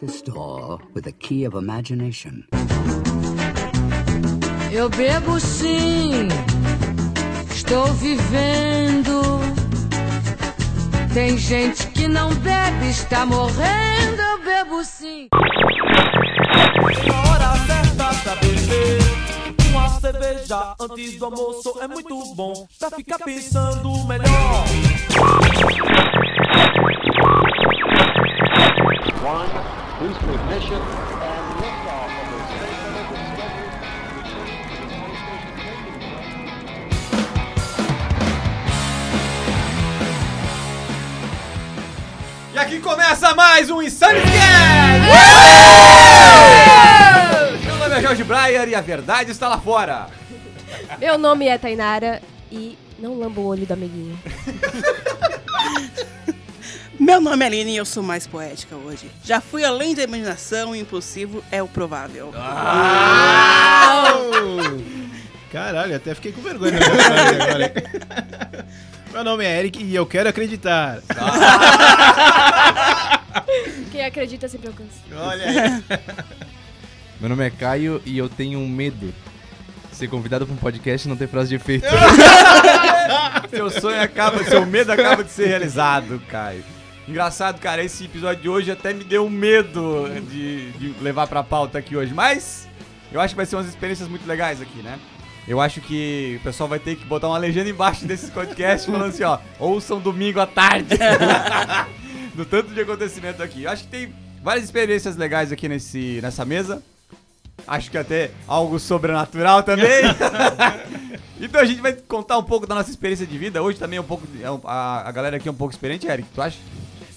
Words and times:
this 0.00 0.22
door 0.22 0.78
with 0.94 1.06
a 1.06 1.12
key 1.12 1.44
of 1.44 1.54
imagination. 1.54 2.44
Eu 4.72 4.88
bebo 4.90 5.40
sim, 5.40 6.28
estou 7.54 7.86
vivendo. 7.94 9.22
Tem 11.14 11.38
gente 11.38 11.86
que 11.88 12.06
não 12.06 12.28
bebe, 12.34 12.90
está 12.90 13.24
morrendo. 13.24 14.20
Eu 14.20 14.44
bebo 14.44 14.84
sim. 14.84 15.28
Na 17.06 17.30
hora 17.30 17.56
certa 17.66 18.14
pra 18.22 18.34
beber 18.36 18.98
Uma 19.70 19.88
cerveja 20.00 20.74
antes 20.80 21.18
do 21.18 21.24
almoço 21.24 21.78
é 21.80 21.88
muito 21.88 22.34
bom 22.34 22.66
Pra 22.78 22.90
ficar 22.90 23.18
pensando 23.18 24.04
melhor 24.06 24.64
One, 29.24 29.85
E 42.52 42.58
aqui 42.58 42.78
começa 42.78 43.34
mais 43.34 43.70
um 43.70 43.80
Insanity 43.80 44.26
Meu 47.64 47.76
nome 47.78 47.94
é 47.94 48.02
Jorge 48.02 48.22
Breyer 48.22 48.68
e 48.68 48.74
a 48.74 48.82
verdade 48.82 49.30
está 49.30 49.48
lá 49.48 49.58
fora. 49.58 50.08
Meu 50.98 51.16
nome 51.16 51.48
é 51.48 51.56
Tainara 51.56 52.20
e 52.52 52.76
não 52.98 53.18
lamba 53.18 53.40
o 53.40 53.46
olho 53.46 53.64
do 53.64 53.72
amiguinho. 53.72 54.18
Meu 56.98 57.20
nome 57.20 57.44
é 57.44 57.46
Aline 57.46 57.72
e 57.72 57.76
eu 57.76 57.84
sou 57.84 58.02
mais 58.02 58.26
poética 58.26 58.74
hoje. 58.74 59.10
Já 59.22 59.40
fui 59.40 59.64
além 59.64 59.94
da 59.94 60.02
imaginação 60.02 60.74
e 60.74 60.80
impossível 60.80 61.44
é 61.50 61.62
o 61.62 61.68
provável. 61.68 62.32
Caralho, 65.52 65.94
até 65.96 66.14
fiquei 66.14 66.32
com 66.32 66.40
vergonha 66.40 66.78
agora. 66.78 67.72
Meu 69.12 69.24
nome 69.24 69.44
é 69.44 69.58
Eric 69.58 69.82
e 69.82 69.94
eu 69.94 70.06
quero 70.06 70.28
acreditar. 70.28 71.00
Quem 73.92 74.04
acredita 74.04 74.48
sempre 74.48 74.68
alcança. 74.68 74.90
Olha. 75.14 75.82
Meu 77.20 77.28
nome 77.30 77.46
é 77.46 77.50
Caio 77.50 78.02
e 78.04 78.18
eu 78.18 78.28
tenho 78.28 78.58
um 78.58 78.68
medo. 78.68 79.14
de 79.90 79.96
Ser 79.96 80.08
convidado 80.08 80.46
para 80.46 80.54
um 80.54 80.58
podcast 80.58 81.06
e 81.06 81.10
não 81.10 81.16
ter 81.16 81.28
frase 81.28 81.48
de 81.50 81.54
efeito. 81.56 81.86
Seu 83.48 83.70
sonho 83.70 84.02
acaba, 84.02 84.44
seu 84.44 84.66
medo 84.66 84.92
acaba 84.92 85.24
de 85.24 85.30
ser 85.30 85.46
realizado, 85.46 86.20
Caio. 86.28 86.62
Engraçado, 87.08 87.60
cara, 87.60 87.84
esse 87.84 88.04
episódio 88.04 88.42
de 88.42 88.48
hoje 88.48 88.70
até 88.70 88.92
me 88.92 89.04
deu 89.04 89.30
medo 89.30 90.08
de, 90.28 90.72
de 90.72 90.94
levar 91.00 91.28
pra 91.28 91.42
pauta 91.42 91.78
aqui 91.78 91.96
hoje, 91.96 92.12
mas 92.12 92.66
eu 93.12 93.20
acho 93.20 93.34
que 93.34 93.36
vai 93.36 93.46
ser 93.46 93.54
umas 93.56 93.66
experiências 93.66 94.08
muito 94.08 94.26
legais 94.26 94.60
aqui, 94.60 94.82
né? 94.82 94.98
Eu 95.46 95.60
acho 95.60 95.80
que 95.80 96.38
o 96.40 96.42
pessoal 96.42 96.68
vai 96.68 96.80
ter 96.80 96.96
que 96.96 97.04
botar 97.04 97.28
uma 97.28 97.38
legenda 97.38 97.70
embaixo 97.70 98.04
desses 98.04 98.28
podcasts 98.28 98.86
falando 98.86 99.10
assim, 99.10 99.22
ó, 99.22 99.38
ouçam 99.60 100.00
domingo 100.00 100.40
à 100.40 100.46
tarde. 100.46 100.96
Do 102.34 102.44
tanto 102.44 102.74
de 102.74 102.80
acontecimento 102.80 103.40
aqui. 103.40 103.62
Eu 103.62 103.70
acho 103.70 103.84
que 103.84 103.88
tem 103.88 104.12
várias 104.42 104.64
experiências 104.64 105.16
legais 105.16 105.52
aqui 105.52 105.68
nesse, 105.68 106.18
nessa 106.20 106.44
mesa. 106.44 106.82
Acho 107.66 107.90
que 107.90 107.96
até 107.96 108.32
algo 108.48 108.78
sobrenatural 108.80 109.62
também. 109.62 110.02
então 111.40 111.60
a 111.60 111.64
gente 111.64 111.80
vai 111.80 111.92
contar 111.92 112.36
um 112.36 112.42
pouco 112.42 112.66
da 112.66 112.74
nossa 112.74 112.90
experiência 112.90 113.26
de 113.26 113.38
vida. 113.38 113.62
Hoje 113.62 113.78
também 113.78 113.96
é 113.96 114.00
um 114.00 114.04
pouco. 114.04 114.26
é 114.42 114.46
a, 114.64 115.08
a 115.08 115.12
galera 115.12 115.36
aqui 115.36 115.48
é 115.48 115.52
um 115.52 115.54
pouco 115.54 115.72
experiente, 115.72 116.06
Eric, 116.08 116.28
tu 116.34 116.42
acha? 116.42 116.58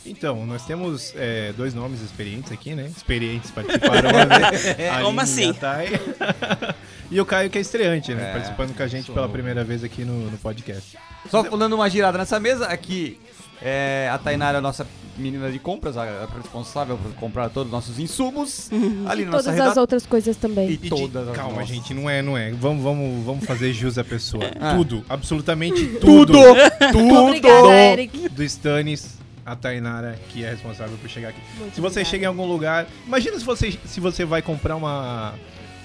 Então, 0.05 0.45
nós 0.45 0.65
temos 0.65 1.13
é, 1.15 1.53
dois 1.55 1.73
nomes 1.73 2.01
experientes 2.01 2.51
aqui, 2.51 2.73
né? 2.73 2.89
Experientes 2.95 3.51
participaram. 3.51 4.09
A 4.97 5.01
Como 5.03 5.19
assim? 5.21 5.51
e 7.11 7.15
e 7.15 7.21
o 7.21 7.25
Caio 7.25 7.49
que 7.49 7.57
é 7.57 7.61
estreante, 7.61 8.13
né? 8.13 8.29
É, 8.29 8.33
Participando 8.33 8.75
com 8.75 8.83
a 8.83 8.87
gente 8.87 9.11
pela 9.11 9.27
primeira 9.29 9.63
vez 9.63 9.83
aqui 9.83 10.05
no, 10.05 10.31
no 10.31 10.37
podcast. 10.37 10.97
Só 11.29 11.43
dando 11.43 11.75
uma 11.75 11.89
girada 11.89 12.17
nessa 12.17 12.39
mesa, 12.39 12.65
aqui 12.67 13.19
é, 13.61 14.09
a 14.11 14.17
Tainara 14.17 14.57
é 14.57 14.59
a 14.59 14.61
nossa 14.61 14.87
menina 15.17 15.51
de 15.51 15.59
compras, 15.59 15.97
a, 15.97 16.03
a 16.03 16.25
responsável 16.37 16.97
por 16.97 17.13
comprar 17.15 17.49
todos 17.49 17.67
os 17.67 17.71
nossos 17.73 17.99
insumos. 17.99 18.69
Ali 19.05 19.25
na 19.25 19.31
nossa 19.31 19.51
Todas 19.51 19.67
as 19.67 19.77
outras 19.77 20.05
coisas 20.05 20.37
também. 20.37 20.69
E 20.69 20.73
E 20.73 20.77
de- 20.77 20.89
todas 20.89 21.27
as 21.27 21.35
Calma, 21.35 21.55
nossas. 21.59 21.67
gente, 21.67 21.93
não 21.93 22.09
é, 22.09 22.21
não 22.21 22.37
é. 22.37 22.51
Vamos, 22.51 22.81
vamos, 22.81 23.25
vamos 23.25 23.45
fazer 23.45 23.73
jus 23.73 23.97
à 23.97 24.03
pessoa. 24.03 24.49
Ah. 24.59 24.75
Tudo, 24.75 25.03
absolutamente 25.09 25.85
Tudo! 25.99 26.31
tudo. 26.33 26.91
Tudo! 26.93 27.15
Obrigada, 27.25 27.73
Eric. 27.73 28.29
do 28.29 28.43
Stannis, 28.43 29.18
a 29.51 29.55
Tainara, 29.55 30.19
que 30.29 30.43
é 30.43 30.49
responsável 30.51 30.97
por 30.97 31.09
chegar 31.09 31.29
aqui. 31.29 31.39
Muito 31.57 31.75
se 31.75 31.81
você 31.81 31.87
obrigada. 31.99 32.05
chega 32.09 32.23
em 32.25 32.27
algum 32.27 32.45
lugar, 32.45 32.87
imagina 33.05 33.37
se 33.39 33.45
você, 33.45 33.77
se 33.85 33.99
você 33.99 34.25
vai 34.25 34.41
comprar 34.41 34.75
uma 34.75 35.33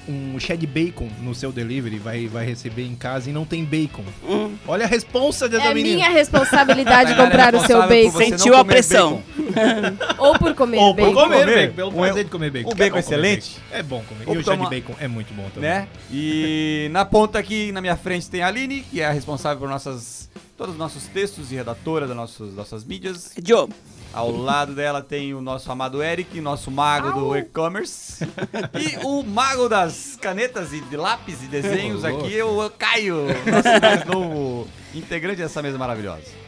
um 0.06 0.38
shed 0.38 0.66
bacon 0.66 1.08
no 1.22 1.34
seu 1.34 1.50
delivery, 1.50 1.98
vai, 1.98 2.28
vai 2.28 2.44
receber 2.44 2.84
em 2.84 2.94
casa 2.94 3.30
e 3.30 3.32
não 3.32 3.46
tem 3.46 3.64
bacon. 3.64 4.04
Hum. 4.28 4.54
Olha 4.68 4.84
a 4.84 4.86
responsa 4.86 5.48
dessa 5.48 5.68
É 5.68 5.72
menina. 5.72 5.94
minha 5.96 6.10
responsabilidade 6.10 7.14
Tainara 7.16 7.22
é 7.22 7.24
comprar 7.24 7.54
o 7.54 7.66
seu 7.66 7.78
por 7.80 7.88
bacon. 7.88 8.18
Sentiu 8.18 8.54
a 8.54 8.62
pressão. 8.66 9.22
Ou 10.18 10.38
por 10.38 10.54
comer 10.54 10.76
Ou 10.76 10.94
por 10.94 11.06
bacon. 11.06 11.14
comer, 11.22 11.40
Comer 11.40 11.56
bacon, 11.56 11.74
pelo 11.74 11.88
um- 11.88 11.92
prazer 12.02 12.24
de 12.24 12.30
comer 12.30 12.50
bacon. 12.50 12.70
É 12.70 12.74
bacon 12.74 12.88
comer 12.90 12.98
excelente. 13.00 13.50
bacon. 13.70 13.76
É 13.78 13.82
bom 13.82 14.02
comer. 14.06 14.24
Ou 14.28 14.34
E 14.34 14.38
o 14.38 14.44
shed 14.44 14.56
tomar- 14.58 14.68
bacon 14.68 14.94
é 15.00 15.08
muito 15.08 15.32
bom 15.32 15.48
também. 15.54 15.70
né? 15.70 15.88
E 16.12 16.88
na 16.92 17.06
ponta 17.06 17.38
aqui, 17.38 17.72
na 17.72 17.80
minha 17.80 17.96
frente, 17.96 18.28
tem 18.28 18.42
a 18.42 18.48
Aline, 18.48 18.82
que 18.90 19.00
é 19.00 19.06
a 19.06 19.10
responsável 19.10 19.58
por 19.58 19.70
nossas, 19.70 20.23
todos 20.56 20.74
os 20.74 20.78
nossos 20.78 21.04
textos 21.06 21.50
e 21.50 21.56
redatora 21.56 22.06
das 22.06 22.16
nossas, 22.16 22.54
nossas 22.54 22.84
mídias. 22.84 23.32
Joe, 23.44 23.68
Ao 24.12 24.30
lado 24.30 24.74
dela 24.74 25.02
tem 25.02 25.34
o 25.34 25.40
nosso 25.40 25.70
amado 25.70 26.02
Eric, 26.02 26.40
nosso 26.40 26.70
mago 26.70 27.12
do 27.12 27.36
e-commerce. 27.36 28.24
e 28.78 29.04
o 29.04 29.22
mago 29.22 29.68
das 29.68 30.16
canetas 30.20 30.72
e 30.72 30.80
de 30.80 30.96
lápis 30.96 31.42
e 31.42 31.46
desenhos 31.46 32.04
aqui, 32.04 32.40
o 32.42 32.70
Caio, 32.70 33.26
nosso 33.26 33.80
mais 33.80 34.04
novo 34.04 34.68
integrante 34.94 35.38
dessa 35.38 35.60
mesa 35.60 35.76
maravilhosa. 35.76 36.44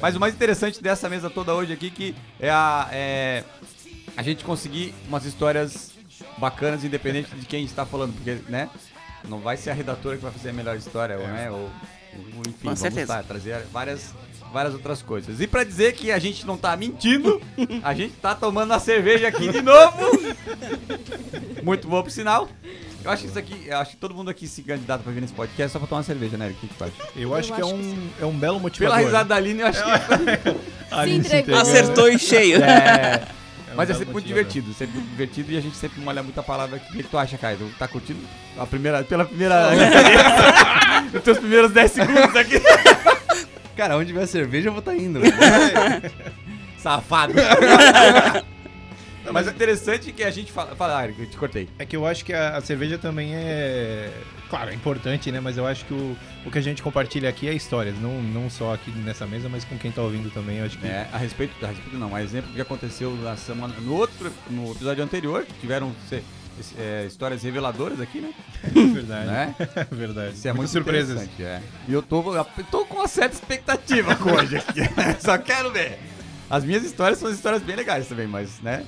Mas 0.00 0.16
o 0.16 0.20
mais 0.20 0.34
interessante 0.34 0.82
dessa 0.82 1.08
mesa 1.08 1.30
toda 1.30 1.54
hoje 1.54 1.72
aqui 1.72 1.90
que 1.90 2.14
é 2.40 2.50
a, 2.50 2.88
é 2.90 3.44
a 4.16 4.22
gente 4.22 4.44
conseguir 4.44 4.94
umas 5.06 5.24
histórias 5.24 5.92
bacanas, 6.38 6.84
independente 6.84 7.34
de 7.34 7.46
quem 7.46 7.64
está 7.64 7.84
falando, 7.84 8.12
porque, 8.14 8.38
né? 8.48 8.68
Não 9.28 9.38
vai 9.38 9.56
ser 9.56 9.70
a 9.70 9.74
redatora 9.74 10.16
que 10.16 10.22
vai 10.22 10.32
fazer 10.32 10.50
a 10.50 10.52
melhor 10.52 10.76
história, 10.76 11.16
ou, 11.16 11.28
né? 11.28 11.50
Ou, 11.50 11.70
enfim, 12.14 12.54
vamos 12.64 12.78
certeza. 12.80 13.14
lá, 13.14 13.22
trazer 13.22 13.62
várias, 13.72 14.14
várias 14.52 14.74
outras 14.74 15.02
coisas. 15.02 15.40
E 15.40 15.46
pra 15.46 15.64
dizer 15.64 15.94
que 15.94 16.10
a 16.12 16.18
gente 16.18 16.46
não 16.46 16.56
tá 16.56 16.76
mentindo, 16.76 17.40
a 17.82 17.94
gente 17.94 18.14
tá 18.14 18.34
tomando 18.34 18.70
uma 18.70 18.78
cerveja 18.80 19.28
aqui 19.28 19.50
de 19.50 19.62
novo. 19.62 19.98
Muito 21.62 21.86
bom 21.88 22.02
pro 22.02 22.10
sinal. 22.10 22.48
Eu 23.04 23.10
acho 23.10 23.22
que 23.22 23.28
isso 23.30 23.38
aqui, 23.38 23.64
eu 23.66 23.78
acho 23.78 23.90
que 23.92 23.96
todo 23.96 24.14
mundo 24.14 24.30
aqui 24.30 24.46
se 24.46 24.62
candidata 24.62 25.02
pra 25.02 25.12
vir 25.12 25.20
nesse 25.20 25.32
podcast 25.32 25.72
só 25.72 25.78
pra 25.80 25.88
tomar 25.88 25.98
uma 25.98 26.04
cerveja, 26.04 26.36
né? 26.36 26.46
Eric? 26.46 26.58
O 26.58 26.60
que 26.60 26.68
que 26.68 26.74
tu 26.74 26.84
acha? 26.84 26.92
Eu 27.16 27.34
acho 27.34 27.50
Eu 27.50 27.54
que 27.56 27.60
é 27.60 27.64
acho 27.64 27.74
que 27.74 27.80
um, 27.82 28.08
é 28.20 28.26
um 28.26 28.38
belo 28.38 28.60
motivador. 28.60 28.96
Pela 28.96 29.06
risada 29.08 29.28
da 29.28 29.34
Aline, 29.36 29.60
eu 29.60 29.66
acho 29.66 29.82
que. 29.82 29.90
A 30.94 31.00
Aline 31.00 31.24
Se 31.24 31.36
entregou. 31.38 31.60
acertou 31.60 32.08
em 32.08 32.18
cheio. 32.18 32.62
É. 32.62 33.26
Mas 33.76 33.90
é 33.90 33.94
sempre 33.94 34.12
muito 34.12 34.24
motivador. 34.26 34.44
divertido, 34.50 34.74
sempre 34.74 34.96
muito 34.96 35.10
divertido 35.10 35.52
e 35.52 35.56
a 35.56 35.60
gente 35.60 35.76
sempre 35.76 36.00
molha 36.00 36.22
muita 36.22 36.42
palavra 36.42 36.76
aqui. 36.76 36.90
O 36.92 36.96
que 36.96 37.02
que 37.02 37.08
tu 37.08 37.18
acha, 37.18 37.38
Caio? 37.38 37.58
Tu 37.58 37.78
Tá 37.78 37.88
curtindo? 37.88 38.20
A 38.58 38.66
primeira, 38.66 39.02
pela 39.04 39.24
primeira. 39.24 39.70
Os 41.14 41.22
teus 41.22 41.38
primeiros 41.38 41.72
10 41.72 41.90
segundos 41.90 42.36
aqui. 42.36 42.60
Cara, 43.76 43.96
onde 43.96 44.06
tiver 44.06 44.26
cerveja 44.26 44.68
eu 44.68 44.72
vou 44.72 44.80
estar 44.80 44.94
indo. 44.94 45.20
Safado. 46.78 47.32
Mas 49.30 49.46
o 49.46 49.50
interessante 49.50 50.10
é 50.10 50.12
que 50.12 50.22
a 50.24 50.30
gente 50.30 50.50
fala. 50.50 50.74
Fala, 50.74 50.98
ah, 50.98 51.04
Eric, 51.04 51.20
eu 51.20 51.26
te 51.30 51.36
cortei. 51.36 51.68
É 51.78 51.84
que 51.84 51.94
eu 51.96 52.06
acho 52.06 52.24
que 52.24 52.32
a, 52.32 52.56
a 52.56 52.60
cerveja 52.60 52.98
também 52.98 53.34
é. 53.34 54.10
Claro, 54.50 54.70
é 54.70 54.74
importante, 54.74 55.30
né? 55.30 55.40
Mas 55.40 55.56
eu 55.56 55.66
acho 55.66 55.84
que 55.84 55.94
o, 55.94 56.16
o 56.44 56.50
que 56.50 56.58
a 56.58 56.62
gente 56.62 56.82
compartilha 56.82 57.28
aqui 57.28 57.48
é 57.48 57.54
histórias. 57.54 57.98
Não, 58.00 58.20
não 58.22 58.50
só 58.50 58.74
aqui 58.74 58.90
nessa 58.90 59.26
mesa, 59.26 59.48
mas 59.48 59.64
com 59.64 59.78
quem 59.78 59.90
tá 59.92 60.02
ouvindo 60.02 60.30
também. 60.30 60.58
Eu 60.58 60.66
acho 60.66 60.78
que. 60.78 60.86
É, 60.86 61.08
a 61.12 61.16
respeito, 61.18 61.52
a 61.64 61.68
respeito 61.68 61.96
não, 61.96 62.12
um 62.12 62.18
exemplo 62.18 62.50
que 62.52 62.60
aconteceu 62.60 63.14
na 63.16 63.36
semana, 63.36 63.74
no 63.80 63.94
outro, 63.94 64.32
no 64.50 64.72
episódio 64.72 65.02
anterior, 65.04 65.46
tiveram 65.60 65.92
se- 66.08 66.22
é, 66.78 67.06
histórias 67.06 67.42
reveladoras 67.42 67.98
aqui, 68.00 68.20
né? 68.20 68.32
verdade. 68.92 69.26
Né? 69.26 69.54
verdade. 69.90 70.34
Isso 70.34 70.48
é 70.48 70.52
muito 70.52 70.68
surpresas. 70.70 71.22
interessante, 71.22 71.42
É. 71.44 71.62
E 71.88 71.92
eu 71.92 72.02
tô, 72.02 72.34
eu 72.36 72.44
tô 72.70 72.84
com 72.84 72.96
uma 72.96 73.08
certa 73.08 73.34
expectativa 73.34 74.14
com 74.20 74.32
hoje 74.32 74.56
aqui. 74.56 74.80
Só 75.20 75.38
quero 75.38 75.70
ver. 75.70 75.98
As 76.50 76.62
minhas 76.64 76.84
histórias 76.84 77.18
são 77.18 77.30
histórias 77.30 77.62
bem 77.62 77.74
legais 77.76 78.06
também, 78.06 78.26
mas, 78.26 78.60
né? 78.60 78.84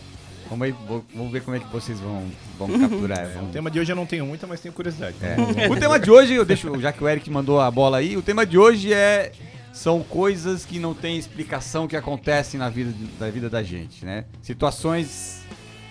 Vamos, 0.48 0.66
aí, 0.66 0.74
vamos 1.14 1.32
ver 1.32 1.42
como 1.42 1.56
é 1.56 1.60
que 1.60 1.72
vocês 1.72 1.98
vão, 1.98 2.26
vão 2.58 2.68
capturar. 2.78 3.26
O 3.42 3.52
tema 3.52 3.70
de 3.70 3.80
hoje 3.80 3.92
eu 3.92 3.96
não 3.96 4.06
tenho 4.06 4.26
muita, 4.26 4.46
mas 4.46 4.60
tenho 4.60 4.74
curiosidade. 4.74 5.16
É. 5.22 5.68
O 5.68 5.76
tema 5.76 5.98
de 5.98 6.10
hoje, 6.10 6.34
eu 6.34 6.44
deixo, 6.44 6.80
já 6.80 6.92
que 6.92 7.02
o 7.02 7.08
Eric 7.08 7.30
mandou 7.30 7.60
a 7.60 7.70
bola 7.70 7.98
aí, 7.98 8.16
o 8.16 8.22
tema 8.22 8.44
de 8.44 8.58
hoje 8.58 8.92
é 8.92 9.32
são 9.72 10.04
coisas 10.04 10.64
que 10.64 10.78
não 10.78 10.94
tem 10.94 11.18
explicação 11.18 11.88
que 11.88 11.96
acontecem 11.96 12.60
na 12.60 12.68
vida 12.68 12.94
da 13.18 13.28
vida 13.28 13.50
da 13.50 13.60
gente, 13.60 14.04
né? 14.04 14.24
Situações 14.40 15.42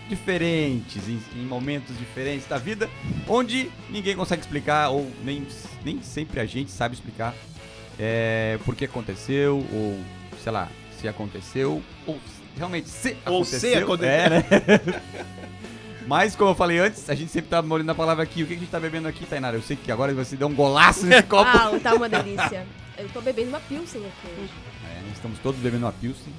diferentes, 0.07 1.07
em, 1.07 1.19
em 1.35 1.45
momentos 1.45 1.97
diferentes 1.97 2.47
da 2.47 2.57
vida, 2.57 2.89
onde 3.27 3.69
ninguém 3.89 4.15
consegue 4.15 4.41
explicar 4.41 4.89
ou 4.89 5.11
nem, 5.23 5.45
nem 5.83 6.01
sempre 6.01 6.39
a 6.39 6.45
gente 6.45 6.71
sabe 6.71 6.95
explicar 6.95 7.35
é, 7.99 8.57
por 8.63 8.75
que 8.75 8.85
aconteceu 8.85 9.57
ou 9.71 9.99
sei 10.41 10.51
lá 10.51 10.69
se 10.99 11.07
aconteceu 11.07 11.81
ou 12.07 12.17
realmente 12.57 12.89
se 12.89 13.15
Ou 13.25 13.41
aconteceu. 13.41 13.59
se 13.59 13.75
aconteceu. 13.75 14.09
É, 14.09 14.29
né? 14.29 14.43
Mas, 16.05 16.35
como 16.35 16.51
eu 16.51 16.55
falei 16.55 16.79
antes, 16.79 17.09
a 17.09 17.15
gente 17.15 17.31
sempre 17.31 17.49
tá 17.49 17.61
molhando 17.61 17.91
a 17.91 17.95
palavra 17.95 18.23
aqui. 18.23 18.43
O 18.43 18.47
que 18.47 18.53
a 18.53 18.57
gente 18.57 18.69
tá 18.69 18.79
bebendo 18.79 19.07
aqui, 19.07 19.25
Tainara? 19.25 19.55
Eu 19.55 19.61
sei 19.61 19.77
que 19.77 19.91
agora 19.91 20.13
você 20.13 20.35
deu 20.35 20.47
um 20.47 20.53
golaço 20.53 21.05
nesse 21.05 21.23
copo. 21.27 21.49
Ah, 21.49 21.71
tá 21.81 21.93
uma 21.93 22.09
delícia. 22.09 22.67
Eu 22.97 23.07
tô 23.09 23.21
bebendo 23.21 23.49
uma 23.49 23.59
Pilsen 23.61 24.01
aqui 24.05 24.27
hoje. 24.37 24.51
É, 24.85 25.11
estamos 25.13 25.39
todos 25.39 25.59
bebendo 25.61 25.85
uma 25.85 25.93
Pilsen. 25.93 26.33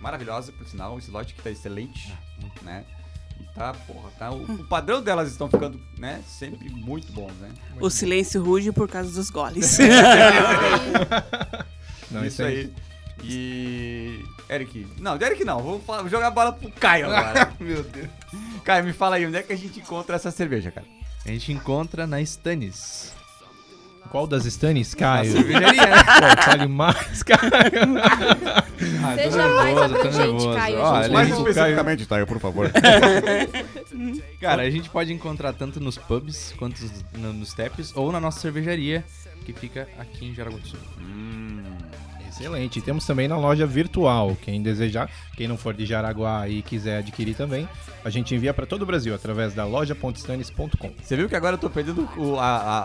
Maravilhosa, 0.00 0.52
por 0.52 0.66
sinal. 0.66 0.98
Esse 0.98 1.10
lote 1.10 1.34
que 1.34 1.42
tá 1.42 1.50
excelente, 1.50 2.12
né? 2.62 2.84
E 3.40 3.44
tá, 3.54 3.72
porra, 3.72 4.10
tá... 4.18 4.30
O, 4.30 4.42
o 4.42 4.68
padrão 4.68 5.02
delas 5.02 5.30
estão 5.30 5.48
ficando, 5.48 5.80
né? 5.98 6.22
Sempre 6.26 6.68
muito 6.68 7.10
bons, 7.12 7.32
né? 7.40 7.48
O 7.80 7.88
silêncio 7.88 8.42
ruge 8.42 8.72
por 8.72 8.88
causa 8.88 9.10
dos 9.10 9.30
goles. 9.30 9.78
Não, 12.10 12.24
isso 12.24 12.42
aí. 12.42 12.72
E... 13.24 14.22
Eric... 14.54 14.86
Não, 14.98 15.16
de 15.18 15.24
Eric 15.24 15.44
não. 15.44 15.60
Vou 15.60 15.80
jogar 16.08 16.28
a 16.28 16.30
bola 16.30 16.52
pro 16.52 16.70
Caio 16.72 17.06
agora. 17.06 17.52
Meu 17.60 17.82
Deus. 17.82 18.08
Caio, 18.64 18.84
me 18.84 18.92
fala 18.92 19.16
aí, 19.16 19.26
onde 19.26 19.36
é 19.36 19.42
que 19.42 19.52
a 19.52 19.56
gente 19.56 19.80
encontra 19.80 20.16
essa 20.16 20.30
cerveja, 20.30 20.70
cara? 20.70 20.86
A 21.24 21.28
gente 21.28 21.52
encontra 21.52 22.06
na 22.06 22.20
Stannis. 22.20 23.12
Qual 24.10 24.26
das 24.26 24.44
Stannis, 24.44 24.94
Caio? 24.94 25.32
Cervejaria, 25.32 25.86
né? 25.86 25.96
Pô, 26.36 26.42
fale 26.42 26.66
mais, 26.66 27.22
Caio. 27.22 27.40
Ah, 29.04 29.14
Seja 29.16 29.48
mais 29.48 29.78
abrangente. 29.78 30.44
Caio, 30.54 31.12
Mais 31.12 31.28
especificamente, 31.30 32.06
Caio, 32.06 32.26
por 32.26 32.38
favor. 32.38 32.70
Cara, 34.40 34.62
a 34.62 34.70
gente 34.70 34.90
pode 34.90 35.12
encontrar 35.12 35.52
tanto 35.54 35.80
nos 35.80 35.96
pubs 35.96 36.52
quanto 36.58 36.78
no- 37.16 37.32
nos 37.32 37.54
taps 37.54 37.92
ou 37.96 38.12
na 38.12 38.20
nossa 38.20 38.40
cervejaria, 38.40 39.04
que 39.46 39.52
fica 39.52 39.88
aqui 39.98 40.26
em 40.26 40.34
Jaraguá 40.34 40.58
do 40.58 40.66
Sul. 40.68 40.78
Excelente. 42.32 42.78
E 42.78 42.82
temos 42.82 43.04
também 43.06 43.28
na 43.28 43.36
loja 43.36 43.66
virtual. 43.66 44.36
Quem 44.40 44.62
desejar, 44.62 45.08
quem 45.36 45.46
não 45.46 45.56
for 45.58 45.74
de 45.74 45.84
Jaraguá 45.86 46.48
e 46.48 46.62
quiser 46.62 46.98
adquirir 46.98 47.34
também, 47.34 47.68
a 48.04 48.10
gente 48.10 48.34
envia 48.34 48.52
para 48.54 48.64
todo 48.66 48.82
o 48.82 48.86
Brasil 48.86 49.14
através 49.14 49.52
da 49.54 49.64
loja.stanis.com. 49.64 50.92
Você 51.02 51.16
viu 51.16 51.28
que 51.28 51.36
agora 51.36 51.54
eu 51.54 51.58
tô 51.58 51.68
perdendo 51.70 52.08
o, 52.16 52.38
a, 52.38 52.44
a, 52.56 52.78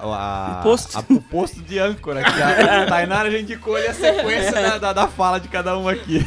a- 0.57 0.59
O 0.59 0.63
posto. 0.63 0.97
a- 0.97 1.03
o 1.09 1.21
posto 1.21 1.61
de 1.61 1.79
âncora 1.79 2.19
aqui. 2.21 2.41
A 2.41 2.85
Tainara 2.87 3.31
já 3.31 3.39
indicou 3.39 3.75
ali 3.75 3.87
a 3.87 3.93
sequência 3.93 4.51
da, 4.51 4.77
da, 4.77 4.93
da 4.93 5.07
fala 5.07 5.39
de 5.39 5.47
cada 5.47 5.77
um 5.77 5.87
aqui. 5.87 6.19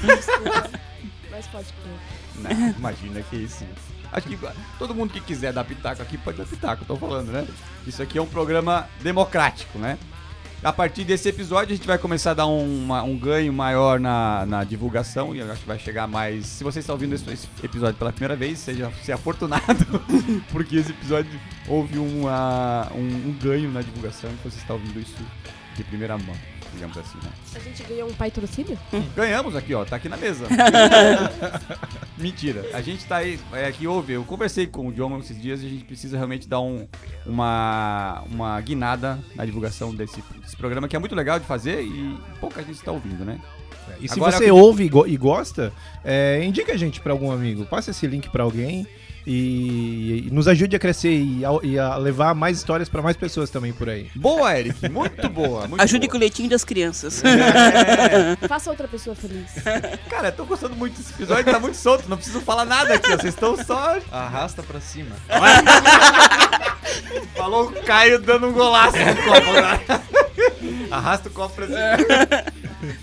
Mas 1.30 1.46
pode 1.46 1.66
crer. 1.66 2.56
Não, 2.58 2.70
imagina 2.70 3.20
que 3.22 3.36
isso. 3.36 3.64
Acho 4.12 4.26
que 4.26 4.36
todo 4.78 4.92
mundo 4.94 5.12
que 5.12 5.20
quiser 5.20 5.52
dar 5.52 5.62
pitaco 5.62 6.02
aqui 6.02 6.18
pode 6.18 6.38
dar 6.38 6.44
pitaco, 6.44 6.84
tô 6.84 6.96
falando, 6.96 7.30
né? 7.30 7.46
Isso 7.86 8.02
aqui 8.02 8.18
é 8.18 8.22
um 8.22 8.26
programa 8.26 8.88
democrático, 9.02 9.78
né? 9.78 9.96
A 10.62 10.72
partir 10.74 11.04
desse 11.04 11.26
episódio 11.26 11.72
a 11.72 11.76
gente 11.76 11.86
vai 11.86 11.96
começar 11.96 12.32
a 12.32 12.34
dar 12.34 12.46
um, 12.46 12.84
uma- 12.84 13.02
um 13.02 13.16
ganho 13.16 13.50
maior 13.50 13.98
na, 13.98 14.44
na 14.44 14.62
divulgação 14.62 15.34
e 15.34 15.40
acho 15.40 15.62
que 15.62 15.66
vai 15.66 15.78
chegar 15.78 16.06
mais. 16.06 16.44
Se 16.44 16.62
você 16.62 16.80
está 16.80 16.92
ouvindo 16.92 17.14
esse, 17.14 17.28
esse 17.30 17.48
episódio 17.62 17.96
pela 17.96 18.12
primeira 18.12 18.36
vez, 18.36 18.58
seja 18.58 18.92
se 19.02 19.10
afortunado, 19.10 19.64
porque 20.52 20.76
esse 20.76 20.90
episódio 20.90 21.30
houve 21.66 21.98
uma, 21.98 22.88
um, 22.94 22.98
um 23.30 23.38
ganho 23.42 23.70
na 23.72 23.80
divulgação 23.80 24.28
e 24.30 24.48
você 24.48 24.58
está 24.58 24.74
ouvindo 24.74 25.00
isso 25.00 25.16
de 25.76 25.84
primeira 25.84 26.18
mão, 26.18 26.36
digamos 26.72 26.96
assim, 26.96 27.18
né? 27.22 27.30
A 27.54 27.58
gente 27.58 27.82
ganhou 27.84 28.08
um 28.08 28.14
patrocínio? 28.14 28.78
Ganhamos 29.16 29.54
aqui, 29.56 29.74
ó, 29.74 29.84
tá 29.84 29.96
aqui 29.96 30.08
na 30.08 30.16
mesa. 30.16 30.46
Mentira. 32.18 32.64
A 32.74 32.80
gente 32.82 33.04
tá 33.06 33.16
aí, 33.16 33.38
é 33.52 33.72
que 33.72 33.86
houve, 33.86 34.12
eu 34.12 34.24
conversei 34.24 34.66
com 34.66 34.88
o 34.88 34.92
John 34.92 35.18
esses 35.18 35.40
dias 35.40 35.62
e 35.62 35.66
a 35.66 35.68
gente 35.68 35.84
precisa 35.84 36.16
realmente 36.16 36.48
dar 36.48 36.60
um, 36.60 36.86
uma, 37.24 38.22
uma 38.30 38.60
guinada 38.60 39.18
na 39.34 39.44
divulgação 39.44 39.94
desse, 39.94 40.22
desse 40.42 40.56
programa, 40.56 40.86
que 40.88 40.94
é 40.96 40.98
muito 40.98 41.14
legal 41.14 41.38
de 41.38 41.46
fazer 41.46 41.82
e 41.82 42.18
pouca 42.40 42.60
gente 42.62 42.76
está 42.76 42.92
ouvindo, 42.92 43.24
né? 43.24 43.40
E 44.00 44.08
se 44.08 44.14
Agora 44.14 44.36
você 44.36 44.48
eu- 44.50 44.56
ouve 44.56 44.84
e, 44.84 44.88
go- 44.88 45.06
e 45.06 45.16
gosta, 45.16 45.72
é, 46.04 46.42
indica 46.44 46.72
a 46.72 46.76
gente 46.76 47.00
para 47.00 47.12
algum 47.12 47.30
amigo. 47.32 47.66
Passa 47.66 47.90
esse 47.90 48.06
link 48.06 48.28
para 48.30 48.44
alguém 48.44 48.86
e, 49.32 50.24
e 50.26 50.30
nos 50.32 50.48
ajude 50.48 50.74
a 50.74 50.78
crescer 50.78 51.12
e 51.12 51.44
a, 51.44 51.50
e 51.62 51.78
a 51.78 51.96
levar 51.96 52.34
mais 52.34 52.58
histórias 52.58 52.88
para 52.88 53.00
mais 53.00 53.16
pessoas 53.16 53.48
também 53.48 53.72
por 53.72 53.88
aí. 53.88 54.10
Boa, 54.16 54.58
Eric, 54.58 54.88
muito 54.88 55.28
boa. 55.28 55.68
Muito 55.68 55.80
Ajude 55.80 56.08
com 56.08 56.14
boa. 56.14 56.18
o 56.18 56.20
leitinho 56.20 56.50
das 56.50 56.64
crianças. 56.64 57.22
É, 57.22 58.34
Faça 58.48 58.70
outra 58.70 58.88
pessoa 58.88 59.14
feliz. 59.14 59.52
cara, 60.08 60.28
eu 60.28 60.32
tô 60.32 60.44
gostando 60.44 60.74
muito 60.74 60.96
desse 60.96 61.12
episódio, 61.12 61.44
tá 61.44 61.60
muito 61.60 61.76
solto, 61.76 62.08
não 62.08 62.16
preciso 62.16 62.40
falar 62.40 62.64
nada 62.64 62.94
aqui, 62.94 63.12
ó, 63.12 63.16
vocês 63.16 63.32
estão 63.32 63.56
só... 63.56 63.98
Arrasta 64.10 64.64
pra 64.64 64.80
cima. 64.80 65.14
Falou 67.36 67.68
o 67.68 67.72
Caio 67.84 68.20
dando 68.20 68.48
um 68.48 68.52
golaço 68.52 68.96
no 68.98 69.16
copo 69.16 69.32
agora. 69.32 69.80
Arrasta 70.90 71.28
o 71.28 71.32
copo 71.32 71.54
pra 71.54 71.66
cima. 71.68 71.78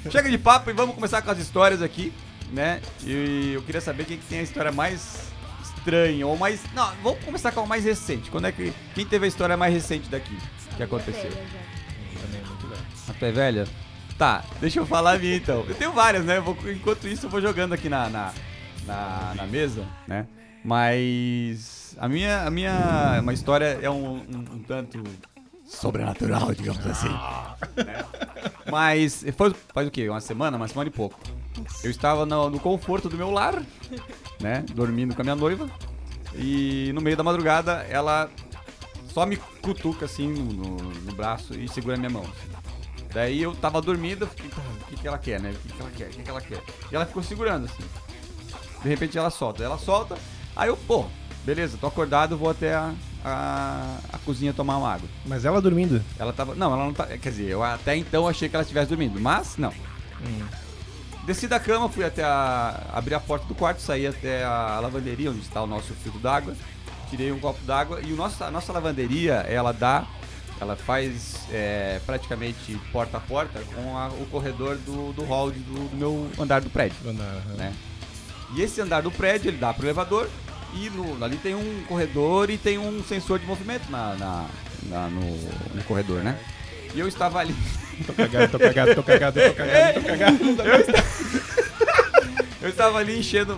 Chega 0.12 0.30
de 0.30 0.38
papo 0.38 0.70
e 0.70 0.74
vamos 0.74 0.94
começar 0.94 1.22
com 1.22 1.32
as 1.32 1.38
histórias 1.38 1.82
aqui, 1.82 2.12
né? 2.52 2.82
E 3.06 3.54
eu 3.54 3.62
queria 3.62 3.80
saber 3.80 4.04
quem 4.06 4.18
que 4.18 4.26
tem 4.26 4.40
a 4.40 4.44
história 4.44 4.74
mais 4.74 5.28
estranha 5.78 6.26
ou 6.28 6.38
mais... 6.38 6.62
Não, 6.74 6.92
vamos 7.04 7.24
começar 7.24 7.52
com 7.52 7.62
a 7.62 7.66
mais 7.66 7.84
recente. 7.86 8.30
Quando 8.32 8.46
é 8.48 8.52
que... 8.52 8.74
Quem 8.94 9.06
teve 9.06 9.26
a 9.26 9.28
história 9.28 9.56
mais 9.58 9.74
recente 9.74 10.10
daqui 10.10 10.36
que 10.76 10.84
aconteceu? 10.84 11.32
A 13.10 13.14
tua 13.14 13.28
é 13.28 13.32
velha? 13.32 13.68
Tá, 14.18 14.44
deixa 14.60 14.80
eu 14.80 14.86
falar 14.86 15.14
a 15.16 15.20
minha 15.20 15.36
então. 15.36 15.64
Eu 15.68 15.76
tenho 15.76 15.92
várias, 15.92 16.26
né? 16.26 16.40
Vou- 16.40 16.58
enquanto 16.72 17.08
isso, 17.08 17.28
eu 17.28 17.30
vou 17.30 17.40
jogando 17.42 17.74
aqui 17.74 17.88
na, 17.88 18.10
na, 18.10 18.34
na, 18.86 19.34
na 19.36 19.46
mesa, 19.46 19.86
né? 20.08 20.28
Mas 20.64 21.96
a 22.00 22.08
minha, 22.10 22.42
a 22.44 22.50
minha 22.50 23.20
uma 23.22 23.34
história 23.34 23.80
é 23.82 23.90
um, 23.90 24.18
um, 24.18 24.46
um 24.56 24.60
tanto 24.68 25.04
sobrenatural, 25.66 26.54
digamos 26.54 26.86
assim. 26.86 27.10
né? 27.78 28.04
Mas 28.72 29.24
foi, 29.38 29.54
faz 29.74 29.88
o 29.88 29.92
quê? 29.92 30.10
Uma 30.10 30.20
semana? 30.20 30.58
Uma 30.58 30.68
semana 30.68 30.90
e 30.90 30.92
pouco. 30.94 31.20
Eu 31.84 31.90
estava 31.92 32.26
no, 32.26 32.50
no 32.50 32.60
conforto 32.60 33.08
do 33.10 33.16
meu 33.18 33.32
lar, 33.32 33.62
né? 34.40 34.64
Dormindo 34.74 35.16
com 35.16 35.22
a 35.22 35.24
minha 35.24 35.36
noiva. 35.36 35.68
E 36.36 36.92
no 36.94 37.02
meio 37.02 37.18
da 37.18 37.24
madrugada, 37.24 37.86
ela 37.90 38.30
só 39.14 39.26
me 39.26 39.38
cutuca 39.38 40.06
assim 40.06 40.28
no, 40.28 40.76
no- 40.78 41.14
braço 41.16 41.54
e 41.60 41.68
segura 41.68 41.96
a 41.96 41.98
minha 41.98 42.10
mão. 42.10 42.22
assim. 42.24 42.58
Daí 43.14 43.42
eu 43.42 43.56
tava 43.56 43.82
dormindo, 43.82 44.24
eu 44.24 44.28
fiquei, 44.28 44.50
"Tá, 44.50 44.62
o 44.62 44.86
que, 44.86 44.96
que 44.98 45.08
ela 45.08 45.18
quer, 45.18 45.40
né? 45.42 45.50
O 45.52 45.54
que, 45.56 45.74
que 45.74 45.82
ela 45.82 45.90
quer? 45.92 46.06
O 46.06 46.10
que, 46.12 46.22
que 46.24 46.30
ela 46.30 46.42
quer? 46.42 46.62
E 46.92 46.96
ela 46.96 47.06
ficou 47.06 47.24
segurando 47.24 47.66
assim. 47.66 47.84
De 48.84 48.90
repente 48.90 49.18
ela 49.18 49.30
solta. 49.32 49.64
Ela 49.64 49.78
solta, 49.80 50.16
aí 50.56 50.70
eu, 50.70 50.78
pô, 50.78 51.06
beleza, 51.44 51.78
tô 51.80 51.88
acordado, 51.88 52.38
vou 52.38 52.50
até 52.52 52.76
a, 52.76 52.94
a, 53.26 53.98
a 54.14 54.18
cozinha 54.20 54.54
tomar 54.54 54.78
uma 54.78 54.94
água. 54.94 55.10
Mas 55.26 55.46
ela 55.46 55.60
dormindo. 55.62 56.04
Ela 56.20 56.32
tava. 56.32 56.54
Não, 56.54 56.72
ela 56.74 56.86
não 56.86 56.94
tá. 56.94 57.08
Quer 57.08 57.30
dizer, 57.30 57.46
eu 57.50 57.64
até 57.64 57.96
então 57.96 58.28
achei 58.28 58.48
que 58.48 58.56
ela 58.56 58.62
estivesse 58.64 58.90
dormindo, 58.90 59.20
mas 59.20 59.58
não. 59.58 59.74
Desci 61.28 61.46
da 61.46 61.60
cama, 61.60 61.90
fui 61.90 62.06
até 62.06 62.24
a. 62.24 62.90
abri 62.94 63.14
a 63.14 63.20
porta 63.20 63.46
do 63.46 63.54
quarto, 63.54 63.82
saí 63.82 64.08
até 64.08 64.46
a 64.46 64.80
lavanderia, 64.82 65.30
onde 65.30 65.42
está 65.42 65.62
o 65.62 65.68
nosso 65.68 65.94
filtro 65.94 66.22
d'água. 66.22 66.56
Tirei 67.10 67.34
um 67.34 67.40
copo 67.40 67.60
d'água 67.66 68.00
e 68.02 68.14
o 68.14 68.16
nosso, 68.16 68.42
a 68.44 68.50
nossa 68.50 68.72
lavanderia, 68.72 69.34
ela 69.48 69.74
dá. 69.74 70.06
Ela 70.60 70.76
faz 70.78 71.36
é, 71.52 72.00
praticamente 72.06 72.80
porta 72.94 73.18
a 73.18 73.20
porta 73.20 73.62
com 73.76 73.96
a- 73.98 74.08
o 74.08 74.26
corredor 74.32 74.76
do, 74.78 75.12
do 75.14 75.24
hall 75.26 75.52
de- 75.52 75.60
do, 75.60 75.90
do 75.90 75.96
meu 75.98 76.32
andar 76.40 76.62
do 76.62 76.70
prédio 76.70 76.98
né? 77.58 77.74
E 78.56 78.62
esse 78.62 78.80
andar 78.82 79.02
do 79.02 79.12
prédio 79.12 79.50
ele 79.50 79.58
dá 79.58 79.72
pro 79.74 79.86
elevador 79.86 80.28
e 80.74 80.90
no- 80.90 81.24
ali 81.24 81.38
tem 81.38 81.54
um 81.54 81.84
corredor 81.88 82.50
e 82.50 82.58
tem 82.58 82.78
um 82.80 83.04
sensor 83.04 83.38
de 83.38 83.46
movimento 83.46 83.88
na, 83.92 84.16
na- 84.16 84.46
na- 84.84 85.10
no, 85.10 85.22
no 85.76 85.84
corredor, 85.84 86.24
né? 86.24 86.40
E 86.94 87.00
eu 87.00 87.08
estava 87.08 87.40
ali. 87.40 87.56
Tô 88.06 88.14
cagado, 88.14 88.52
tô 88.52 88.60
cagado, 88.60 88.96
tô 88.96 89.04
cagado, 89.04 89.42
tô 89.42 89.54
cagado, 89.54 90.00
tô 90.00 90.06
cagado. 90.06 90.38
Eu 92.62 92.70
estava 92.70 92.98
ali 92.98 93.20
enchendo, 93.20 93.56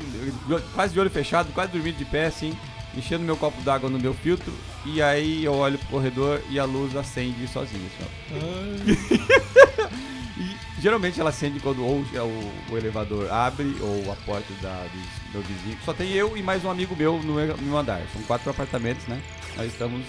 quase 0.76 0.94
de 0.94 1.00
olho 1.00 1.10
fechado, 1.10 1.52
quase 1.54 1.72
dormindo 1.72 1.98
de 1.98 2.06
pé 2.06 2.26
assim, 2.26 2.56
enchendo 2.96 3.24
meu 3.24 3.38
copo 3.38 3.60
d'água 3.62 3.90
no 3.90 3.98
meu 3.98 4.14
filtro. 4.14 4.54
E 4.86 5.02
aí 5.02 5.44
eu 5.44 5.54
olho 5.54 5.78
pro 5.80 5.88
corredor 5.88 6.42
e 6.50 6.60
a 6.60 6.66
luz 6.66 6.96
acende 6.96 7.48
sozinha. 7.48 7.90
E 10.40 10.82
geralmente 10.82 11.20
ela 11.20 11.32
acende 11.32 11.60
quando 11.60 11.84
ou 11.84 11.98
o, 11.98 12.52
o 12.72 12.78
elevador 12.78 13.30
abre 13.30 13.76
ou 13.82 14.10
a 14.10 14.16
porta 14.16 14.54
da, 14.62 14.86
do 14.86 15.32
meu 15.34 15.42
vizinho. 15.42 15.78
Só 15.84 15.92
tem 15.92 16.14
eu 16.14 16.38
e 16.38 16.42
mais 16.42 16.64
um 16.64 16.72
amigo 16.72 16.96
meu 16.96 17.22
no 17.22 17.34
meu, 17.34 17.58
no 17.58 17.64
meu 17.64 17.78
andar. 17.78 18.02
São 18.14 18.22
quatro 18.22 18.50
apartamentos, 18.50 19.06
né? 19.06 19.22
Nós 19.58 19.68
estamos. 19.68 20.02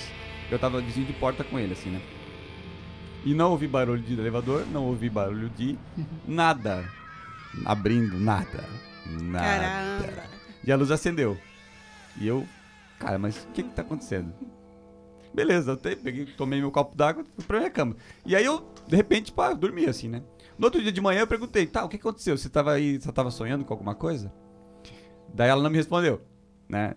Eu 0.48 0.56
tava 0.56 0.80
vizinho 0.80 1.06
de 1.06 1.12
porta 1.14 1.42
com 1.42 1.58
ele, 1.58 1.72
assim, 1.72 1.90
né? 1.90 2.00
E 3.24 3.34
não 3.34 3.50
ouvi 3.50 3.66
barulho 3.68 4.00
de 4.02 4.14
elevador, 4.18 4.66
não 4.72 4.84
ouvi 4.86 5.10
barulho 5.10 5.48
de 5.50 5.78
nada. 6.26 6.84
Abrindo, 7.64 8.18
nada. 8.18 8.64
Nada. 9.06 9.44
Caramba. 10.04 10.22
E 10.64 10.72
a 10.72 10.76
luz 10.76 10.90
acendeu. 10.90 11.36
E 12.18 12.26
eu, 12.26 12.46
cara, 12.98 13.18
mas 13.18 13.44
o 13.44 13.48
que 13.48 13.62
que 13.62 13.70
tá 13.70 13.82
acontecendo? 13.82 14.32
Beleza, 15.34 15.72
eu 15.72 15.76
te- 15.76 15.96
peguei, 15.96 16.26
tomei 16.26 16.60
meu 16.60 16.70
copo 16.72 16.96
d'água 16.96 17.24
fui 17.36 17.44
pra 17.46 17.58
minha 17.58 17.70
cama. 17.70 17.96
E 18.26 18.34
aí 18.34 18.44
eu, 18.44 18.68
de 18.86 18.96
repente, 18.96 19.30
pá, 19.32 19.52
dormi 19.52 19.86
assim, 19.86 20.08
né? 20.08 20.22
No 20.58 20.66
outro 20.66 20.82
dia 20.82 20.90
de 20.92 21.00
manhã 21.00 21.20
eu 21.20 21.26
perguntei, 21.26 21.66
tá, 21.66 21.84
o 21.84 21.88
que 21.88 21.96
aconteceu? 21.96 22.36
Você 22.36 22.48
tava 22.48 22.72
aí, 22.72 23.00
você 23.00 23.10
tava 23.12 23.30
sonhando 23.30 23.64
com 23.64 23.72
alguma 23.72 23.94
coisa? 23.94 24.32
Daí 25.32 25.48
ela 25.48 25.62
não 25.62 25.70
me 25.70 25.76
respondeu, 25.76 26.20
né? 26.68 26.94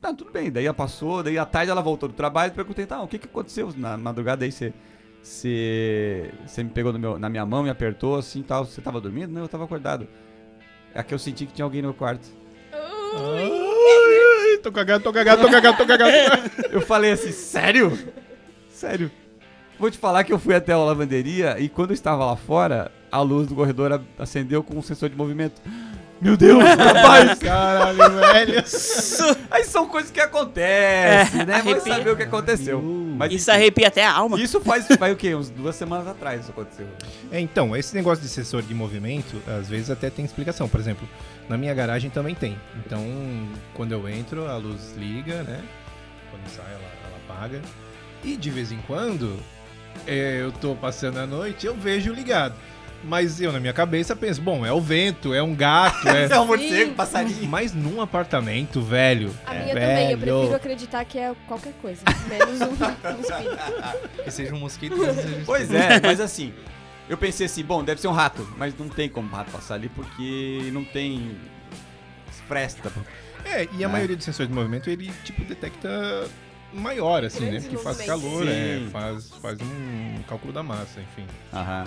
Não, 0.00 0.14
tudo 0.14 0.30
bem. 0.32 0.50
Daí 0.50 0.64
ela 0.64 0.74
passou, 0.74 1.22
daí 1.22 1.36
à 1.38 1.44
tarde 1.44 1.70
ela 1.70 1.82
voltou 1.82 2.08
do 2.08 2.14
trabalho 2.14 2.52
e 2.52 2.54
perguntei, 2.54 2.86
tá, 2.86 3.02
o 3.02 3.08
que 3.08 3.18
que 3.18 3.26
aconteceu 3.26 3.72
na 3.76 3.96
madrugada 3.96 4.44
aí? 4.44 4.50
Você, 4.52 4.72
você, 5.22 6.30
você 6.46 6.62
me 6.64 6.70
pegou 6.70 6.92
meu- 6.98 7.18
na 7.18 7.28
minha 7.28 7.46
mão, 7.46 7.62
me 7.62 7.70
apertou 7.70 8.16
assim 8.16 8.40
e 8.40 8.44
tal. 8.44 8.64
Você 8.64 8.80
tava 8.80 9.00
dormindo? 9.00 9.32
Não, 9.32 9.42
eu 9.42 9.48
tava 9.48 9.64
acordado. 9.64 10.06
É 10.94 11.02
que 11.02 11.14
eu 11.14 11.18
senti 11.18 11.46
que 11.46 11.52
tinha 11.54 11.64
alguém 11.64 11.80
no 11.80 11.88
meu 11.88 11.94
quarto. 11.94 12.28
Ai, 12.72 14.58
tô 14.62 14.72
cagado, 14.72 15.02
tô 15.04 15.12
cagado, 15.12 15.42
tô 15.42 15.50
cagado, 15.50 15.76
tô 15.76 15.86
cagado. 15.86 16.10
Eu 16.72 16.80
falei 16.80 17.12
assim, 17.12 17.30
sério? 17.32 17.96
Sério. 18.70 19.10
Vou 19.78 19.90
te 19.90 19.98
falar 19.98 20.22
que 20.24 20.32
eu 20.32 20.38
fui 20.38 20.54
até 20.54 20.72
a 20.72 20.78
lavanderia 20.78 21.58
e 21.58 21.68
quando 21.68 21.90
eu 21.90 21.94
estava 21.94 22.24
lá 22.24 22.36
fora, 22.36 22.90
a 23.10 23.20
luz 23.20 23.48
do 23.48 23.54
corredor 23.54 24.00
acendeu 24.18 24.62
com 24.62 24.76
um 24.78 24.82
sensor 24.82 25.08
de 25.08 25.16
movimento. 25.16 25.60
Meu 26.22 26.36
Deus, 26.36 26.62
rapaz! 26.62 27.38
Caralho, 27.40 27.98
velho. 27.98 28.64
Aí 29.50 29.64
são 29.64 29.88
coisas 29.88 30.10
que 30.10 30.20
acontecem, 30.20 31.40
É, 31.40 31.44
né? 31.44 31.60
Vai 31.62 31.72
arrepia. 31.72 31.94
saber 31.96 32.10
o 32.10 32.16
que 32.16 32.22
aconteceu. 32.22 32.80
Mas 33.16 33.32
Isso 33.32 33.50
arrepia 33.50 33.88
até 33.88 34.04
a 34.04 34.12
alma. 34.12 34.40
isso 34.40 34.60
faz, 34.60 34.86
faz 34.86 35.12
o 35.12 35.16
quê? 35.16 35.34
Uns 35.34 35.50
duas 35.50 35.74
semanas 35.74 36.06
atrás 36.06 36.42
isso 36.42 36.50
aconteceu. 36.52 36.86
É, 37.30 37.40
então, 37.40 37.76
esse 37.76 37.92
negócio 37.94 38.22
de 38.22 38.28
sensor 38.30 38.62
de 38.62 38.72
movimento, 38.72 39.42
às 39.48 39.68
vezes 39.68 39.90
até 39.90 40.08
tem 40.10 40.24
explicação. 40.24 40.68
Por 40.68 40.78
exemplo, 40.78 41.08
na 41.48 41.56
minha 41.58 41.74
garagem 41.74 42.08
também 42.08 42.34
tem. 42.36 42.56
Então, 42.86 43.04
quando 43.74 43.90
eu 43.92 44.08
entro, 44.08 44.46
a 44.46 44.56
luz 44.56 44.94
liga, 44.96 45.42
né? 45.42 45.60
Quando 46.30 46.48
sai, 46.54 46.64
ela, 46.72 46.82
ela 47.08 47.16
apaga. 47.26 47.60
E 48.22 48.36
de 48.36 48.48
vez 48.50 48.70
em 48.70 48.78
quando, 48.86 49.36
é, 50.06 50.38
eu 50.40 50.52
tô 50.52 50.76
passando 50.76 51.18
a 51.18 51.26
noite, 51.26 51.66
eu 51.66 51.74
vejo 51.74 52.12
ligado. 52.12 52.54
Mas 53.04 53.40
eu, 53.40 53.52
na 53.52 53.58
minha 53.58 53.72
cabeça, 53.72 54.14
penso, 54.14 54.40
bom, 54.40 54.64
é 54.64 54.72
o 54.72 54.80
vento, 54.80 55.34
é 55.34 55.42
um 55.42 55.54
gato, 55.54 56.08
é... 56.08 56.26
é 56.30 56.40
um 56.40 56.46
morcego, 56.46 56.94
passarinho. 56.94 57.48
Mas 57.48 57.72
num 57.72 58.00
apartamento, 58.00 58.80
velho. 58.80 59.34
A 59.44 59.54
é, 59.54 59.62
minha 59.62 59.74
também, 59.74 60.10
eu 60.12 60.18
velho, 60.18 60.36
prefiro 60.36 60.56
acreditar 60.56 61.04
que 61.04 61.18
é 61.18 61.34
qualquer 61.48 61.72
coisa. 61.82 62.02
Menos 62.28 62.60
um, 62.60 62.66
um 63.16 63.20
espírito. 63.20 64.24
Que 64.24 64.30
seja 64.30 64.54
um 64.54 64.58
mosquito, 64.58 64.96
mas 64.96 65.16
seja 65.16 65.36
um 65.36 65.44
Pois 65.44 65.72
é, 65.72 66.00
mas 66.00 66.20
assim, 66.20 66.54
eu 67.08 67.16
pensei 67.16 67.46
assim, 67.46 67.64
bom, 67.64 67.82
deve 67.82 68.00
ser 68.00 68.08
um 68.08 68.12
rato, 68.12 68.46
mas 68.56 68.76
não 68.78 68.88
tem 68.88 69.08
como 69.08 69.28
o 69.28 69.32
rato 69.32 69.50
passar 69.50 69.74
ali 69.74 69.88
porque 69.88 70.70
não 70.72 70.84
tem 70.84 71.36
fresta. 72.46 72.92
É, 73.44 73.68
e 73.76 73.84
a 73.84 73.88
Né? 73.88 73.92
maioria 73.92 74.16
dos 74.16 74.24
sensores 74.24 74.48
de 74.48 74.54
movimento, 74.54 74.88
ele, 74.88 75.12
tipo, 75.24 75.44
detecta 75.44 76.28
maior, 76.72 77.24
assim, 77.24 77.44
né? 77.44 77.50
Grandes 77.50 77.68
Porque 77.68 77.82
faz 77.82 78.06
calor, 78.06 78.48
é, 78.48 78.78
Sim. 78.78 78.88
faz, 78.90 79.30
faz 79.42 79.58
um 79.60 80.22
cálculo 80.28 80.52
da 80.52 80.62
massa, 80.62 81.00
enfim. 81.00 81.26
Aham. 81.52 81.86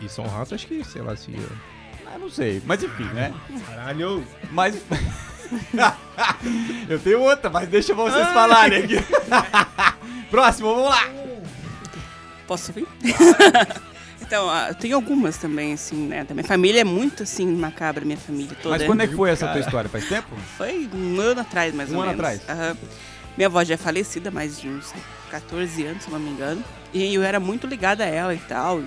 E 0.00 0.08
São 0.08 0.26
Rato, 0.26 0.54
acho 0.54 0.66
que, 0.66 0.84
sei 0.84 1.02
lá, 1.02 1.16
se... 1.16 1.34
Ah, 2.06 2.18
não 2.18 2.30
sei, 2.30 2.62
mas 2.64 2.82
enfim, 2.82 3.04
né? 3.04 3.34
Caralho! 3.66 4.24
Mas. 4.50 4.76
eu 6.88 6.98
tenho 6.98 7.20
outra, 7.20 7.50
mas 7.50 7.68
deixa 7.68 7.94
vocês 7.94 8.28
falarem 8.28 8.84
aqui. 8.84 8.96
Próximo, 10.30 10.74
vamos 10.74 10.90
lá. 10.90 11.08
Posso 12.46 12.72
vir? 12.72 12.86
então, 14.22 14.48
ah, 14.48 14.72
tem 14.72 14.92
algumas 14.92 15.36
também, 15.36 15.74
assim, 15.74 16.06
né? 16.06 16.24
Da 16.24 16.34
minha 16.34 16.46
família 16.46 16.80
é 16.80 16.84
muito, 16.84 17.24
assim, 17.24 17.46
macabra, 17.46 18.04
minha 18.04 18.16
família 18.16 18.56
toda. 18.62 18.78
Mas 18.78 18.86
quando 18.86 19.02
é 19.02 19.06
que 19.06 19.14
foi 19.14 19.30
essa 19.30 19.48
tua 19.48 19.60
história? 19.60 19.90
Faz 19.90 20.08
tempo? 20.08 20.28
Foi 20.56 20.88
um 20.94 21.20
ano 21.20 21.42
atrás, 21.42 21.74
mais 21.74 21.90
Um 21.90 21.96
ou 21.96 22.02
ano 22.02 22.12
menos. 22.12 22.24
atrás? 22.24 22.40
Aham. 22.48 22.76
Minha 23.36 23.48
avó 23.48 23.62
já 23.62 23.74
é 23.74 23.76
falecida, 23.76 24.30
mais 24.30 24.58
de 24.58 24.68
uns 24.68 24.92
14 25.30 25.84
anos, 25.84 26.04
se 26.04 26.10
não 26.10 26.18
me 26.18 26.30
engano. 26.30 26.64
E 26.92 27.14
eu 27.14 27.22
era 27.22 27.38
muito 27.38 27.66
ligada 27.66 28.02
a 28.02 28.06
ela 28.06 28.34
e 28.34 28.38
tal. 28.38 28.82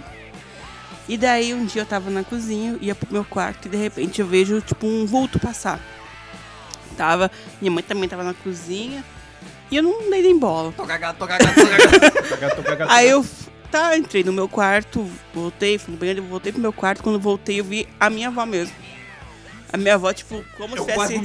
E 1.07 1.17
daí 1.17 1.53
um 1.53 1.65
dia 1.65 1.81
eu 1.81 1.85
tava 1.85 2.09
na 2.09 2.23
cozinha, 2.23 2.77
ia 2.81 2.95
pro 2.95 3.11
meu 3.11 3.25
quarto 3.25 3.67
e 3.67 3.69
de 3.69 3.77
repente 3.77 4.21
eu 4.21 4.27
vejo, 4.27 4.61
tipo, 4.61 4.85
um 4.85 5.05
vulto 5.05 5.39
passar. 5.39 5.79
Tava, 6.95 7.31
minha 7.59 7.71
mãe 7.71 7.83
também 7.83 8.07
tava 8.07 8.23
na 8.23 8.33
cozinha. 8.33 9.03
E 9.69 9.77
eu 9.77 9.83
não 9.83 10.09
dei 10.09 10.21
nem 10.21 10.37
bola. 10.37 10.73
Tô 10.75 10.85
cagado, 10.85 11.17
tô 11.17 11.25
cagado, 11.25 11.55
tô 11.55 11.67
cagado. 11.67 12.11
Tô 12.29 12.35
cagado, 12.35 12.55
tô 12.55 12.63
cagado. 12.63 12.91
Aí 12.91 13.09
eu 13.09 13.25
tá, 13.71 13.97
entrei 13.97 14.23
no 14.23 14.33
meu 14.33 14.49
quarto, 14.49 15.09
voltei, 15.33 15.77
fui 15.77 15.93
no 15.93 15.97
banheiro, 15.97 16.21
voltei 16.23 16.51
pro 16.51 16.61
meu 16.61 16.73
quarto. 16.73 17.01
Quando 17.01 17.19
voltei, 17.19 17.61
eu 17.61 17.63
vi 17.63 17.87
a 17.97 18.09
minha 18.09 18.27
avó 18.27 18.45
mesmo. 18.45 18.75
A 19.71 19.77
minha 19.77 19.95
avó, 19.95 20.11
tipo, 20.11 20.43
como 20.57 20.75
Eu 20.75 20.83
se 20.83 20.91
tivesse. 20.91 21.21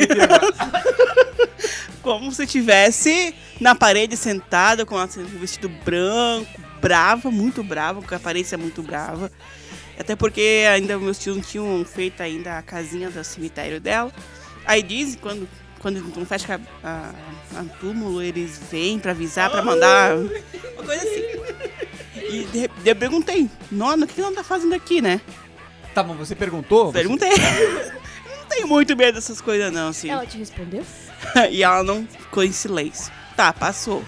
como 2.01 2.33
se 2.33 2.47
tivesse 2.47 3.35
na 3.61 3.75
parede 3.75 4.17
sentada 4.17 4.87
com 4.87 4.97
um 4.97 5.25
vestido 5.41 5.69
branco, 5.69 6.61
brava, 6.81 7.33
muito 7.33 7.65
brava, 7.65 8.01
com 8.01 8.15
a 8.15 8.17
aparência 8.17 8.57
muito 8.57 8.81
brava. 8.81 9.33
Até 9.99 10.15
porque 10.15 10.65
ainda 10.71 10.99
meus 10.99 11.19
tios 11.19 11.37
não 11.37 11.43
tinham 11.43 11.85
feito 11.85 12.23
ainda 12.23 12.59
a 12.59 12.63
casinha 12.63 13.11
do 13.11 13.23
cemitério 13.25 13.81
dela. 13.81 14.13
Aí 14.65 14.83
dizem 14.83 15.19
quando 15.21 15.49
quando 15.79 16.01
não 16.17 16.27
fecha 16.27 16.61
a, 16.83 16.89
a, 17.55 17.61
a 17.61 17.65
túmulo, 17.79 18.21
eles 18.21 18.61
vêm 18.71 18.99
pra 18.99 19.13
avisar, 19.13 19.51
pra 19.51 19.63
mandar 19.63 20.17
uma 20.17 20.83
coisa 20.85 21.03
assim. 21.03 21.23
E 22.17 22.45
de, 22.45 22.69
de, 22.69 22.89
eu 22.91 22.97
perguntei, 22.97 23.49
Nona, 23.71 24.05
o 24.05 24.09
que 24.09 24.21
ela 24.21 24.33
tá 24.35 24.43
fazendo 24.43 24.75
aqui, 24.75 25.01
né? 25.01 25.21
Tá 25.95 26.03
bom, 26.03 26.15
você 26.15 26.35
perguntou? 26.35 26.87
Você- 26.87 26.99
Perguntei. 26.99 27.31
não 28.27 28.47
tenho 28.49 28.67
muito 28.67 28.97
medo 28.97 29.15
dessas 29.15 29.41
coisas 29.41 29.73
não, 29.73 29.89
assim. 29.89 30.11
Ela 30.11 30.27
te 30.27 30.39
respondeu? 30.39 30.85
e 31.51 31.63
ela 31.63 31.83
não 31.85 32.07
ficou 32.07 32.43
em 32.43 32.53
silêncio. 32.53 33.13
Tá, 33.37 33.53
passou. 33.53 34.03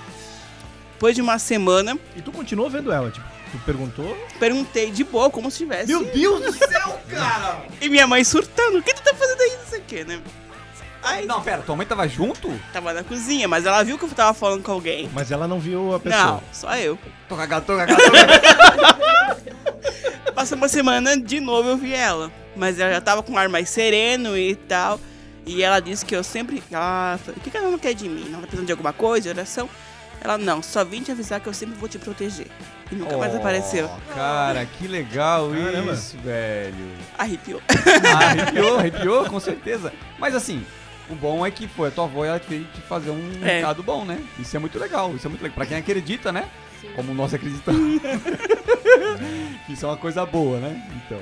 Depois 0.94 1.14
de 1.14 1.22
uma 1.22 1.38
semana, 1.38 1.96
E 2.16 2.22
tu 2.22 2.32
continuou 2.32 2.68
vendo 2.68 2.90
ela, 2.90 3.10
tipo, 3.10 3.24
tu 3.50 3.58
perguntou... 3.58 4.16
perguntei 4.38 4.90
de 4.90 5.04
boa, 5.04 5.30
como 5.30 5.50
se 5.50 5.58
tivesse. 5.58 5.86
Meu 5.86 6.04
Deus 6.04 6.40
do 6.40 6.52
céu, 6.52 7.00
cara! 7.08 7.62
E 7.80 7.88
minha 7.88 8.06
mãe 8.06 8.22
surtando, 8.24 8.78
o 8.78 8.82
que 8.82 8.94
tu 8.94 9.02
tá 9.02 9.14
fazendo 9.14 9.40
aí, 9.40 9.56
não 9.56 9.66
sei 9.66 9.80
o 9.80 9.82
que, 9.82 10.04
né? 10.04 10.20
Aí 11.02 11.26
Não, 11.26 11.40
pera, 11.40 11.62
tua 11.62 11.76
mãe 11.76 11.86
tava 11.86 12.08
junto? 12.08 12.52
tava 12.72 12.92
na 12.92 13.04
cozinha, 13.04 13.46
mas 13.46 13.64
ela 13.64 13.82
viu 13.82 13.96
que 13.96 14.04
eu 14.04 14.08
tava 14.10 14.34
falando 14.34 14.62
com 14.62 14.72
alguém. 14.72 15.08
Mas 15.12 15.30
ela 15.30 15.46
não 15.46 15.60
viu 15.60 15.94
a 15.94 16.00
pessoa. 16.00 16.24
Não, 16.24 16.42
só 16.52 16.76
eu. 16.76 16.98
Tô 17.28 17.36
cagado, 17.36 17.64
tô 17.64 17.76
cagado, 17.76 18.02
tô 18.02 18.10
cagado. 18.10 19.38
Passou 20.34 20.56
uma 20.56 20.68
semana, 20.68 21.16
de 21.16 21.40
novo 21.40 21.68
eu 21.68 21.76
vi 21.76 21.94
ela. 21.94 22.30
Mas 22.56 22.78
ela 22.78 22.92
já 22.92 23.00
tava 23.00 23.22
com 23.22 23.32
um 23.32 23.38
ar 23.38 23.48
mais 23.48 23.68
sereno 23.70 24.36
e 24.36 24.54
tal. 24.54 25.00
E 25.46 25.62
ela 25.62 25.80
disse 25.80 26.04
que 26.04 26.14
eu 26.14 26.22
sempre. 26.22 26.62
Ela 26.70 27.18
falou, 27.24 27.38
o 27.38 27.40
que, 27.40 27.50
que 27.50 27.56
ela 27.56 27.70
não 27.70 27.78
quer 27.78 27.94
de 27.94 28.08
mim? 28.08 28.24
Ela 28.28 28.32
tá 28.32 28.42
precisando 28.42 28.66
de 28.66 28.72
alguma 28.72 28.92
coisa, 28.92 29.22
de 29.22 29.28
oração? 29.30 29.68
Ela, 30.20 30.36
não, 30.36 30.62
só 30.62 30.84
vim 30.84 31.02
te 31.02 31.10
avisar 31.12 31.40
que 31.40 31.46
eu 31.46 31.54
sempre 31.54 31.76
vou 31.76 31.88
te 31.88 31.98
proteger. 31.98 32.48
E 32.90 32.94
nunca 32.94 33.16
mais 33.18 33.34
Oh, 33.34 33.36
apareceu. 33.36 33.90
Cara, 34.14 34.64
que 34.64 34.86
legal 34.88 35.50
Caramba. 35.50 35.92
isso, 35.92 36.16
velho. 36.18 36.90
Arrepiou. 37.18 37.60
Ah, 38.16 38.24
arrepiou, 38.30 38.78
arrepiou, 38.80 39.24
com 39.26 39.38
certeza. 39.40 39.92
Mas 40.18 40.34
assim, 40.34 40.64
o 41.10 41.14
bom 41.14 41.44
é 41.44 41.50
que 41.50 41.68
foi 41.68 41.88
a 41.88 41.90
tua 41.90 42.04
avó 42.04 42.24
ela 42.24 42.38
fez 42.38 42.66
te 42.74 42.80
fazer 42.82 43.10
um 43.10 43.30
É. 43.42 43.56
recado 43.56 43.82
bom, 43.82 44.04
né? 44.04 44.18
Isso 44.38 44.56
é 44.56 44.60
muito 44.60 44.78
legal, 44.78 45.14
isso 45.14 45.26
é 45.26 45.30
muito 45.30 45.42
legal. 45.42 45.54
Pra 45.56 45.66
quem 45.66 45.76
acredita, 45.76 46.32
né? 46.32 46.48
Sim. 46.80 46.88
Como 46.94 47.12
nós 47.12 47.34
acreditamos. 47.34 48.00
isso 49.68 49.84
é 49.84 49.88
uma 49.88 49.96
coisa 49.96 50.24
boa, 50.24 50.58
né? 50.58 50.82
Então, 51.04 51.18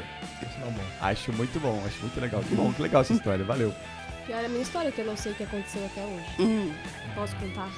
bom. 0.71 0.83
acho 1.01 1.33
muito 1.33 1.59
bom, 1.59 1.83
acho 1.87 1.99
muito 2.01 2.21
legal. 2.21 2.43
Que 2.43 2.55
bom, 2.55 2.73
que 2.73 2.83
legal 2.83 3.03
essa 3.03 3.13
história, 3.13 3.45
valeu. 3.45 3.75
Pior 4.27 4.41
é 4.43 4.47
a 4.47 4.49
minha 4.49 4.63
história, 4.63 4.91
que 4.93 5.01
eu 5.01 5.07
não 5.07 5.17
sei 5.17 5.33
o 5.33 5.35
que 5.35 5.45
aconteceu 5.45 5.85
até 5.87 6.01
hoje. 6.03 6.25
Hum. 6.41 6.73
Posso 7.15 7.35
contar? 7.37 7.69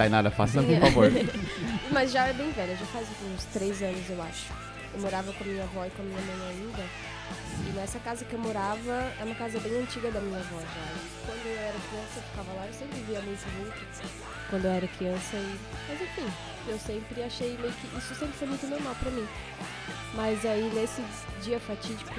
Tainara, 0.00 0.30
faça 0.30 0.62
por 0.62 0.80
favor. 0.80 1.12
Mas 1.92 2.10
já 2.10 2.26
é 2.26 2.32
bem 2.32 2.50
velha, 2.52 2.74
já 2.74 2.86
faz 2.86 3.06
uns 3.22 3.44
três 3.52 3.82
anos, 3.82 4.08
eu 4.08 4.22
acho. 4.22 4.46
Eu 4.94 5.00
morava 5.00 5.30
com 5.30 5.44
a 5.44 5.46
minha 5.46 5.62
avó 5.62 5.84
e 5.84 5.90
com 5.90 6.00
a 6.00 6.04
minha 6.06 6.20
mãe 6.22 6.48
ainda. 6.48 6.84
E 7.68 7.72
nessa 7.76 7.98
casa 7.98 8.24
que 8.24 8.32
eu 8.32 8.38
morava, 8.38 9.12
é 9.20 9.24
uma 9.24 9.34
casa 9.34 9.60
bem 9.60 9.78
antiga 9.78 10.10
da 10.10 10.20
minha 10.20 10.38
avó 10.38 10.58
já. 10.58 10.64
E 10.64 11.26
quando 11.26 11.46
eu 11.46 11.58
era 11.58 11.76
criança, 11.90 12.16
eu 12.16 12.22
ficava 12.22 12.52
lá, 12.54 12.66
eu 12.66 12.72
sempre 12.72 13.00
via 13.00 13.20
muito 13.20 13.46
muito 13.58 14.10
quando 14.48 14.64
eu 14.64 14.70
era 14.70 14.88
criança. 14.88 15.36
E... 15.36 15.58
Mas 15.86 16.00
enfim, 16.00 16.32
eu 16.66 16.78
sempre 16.78 17.22
achei 17.22 17.58
meio 17.58 17.72
que. 17.74 17.98
Isso 17.98 18.14
sempre 18.14 18.38
foi 18.38 18.48
muito 18.48 18.66
normal 18.68 18.96
pra 18.98 19.10
mim. 19.10 19.28
Mas 20.14 20.46
aí, 20.46 20.72
nesse 20.74 21.02
dia 21.42 21.60
fatídico, 21.60 22.10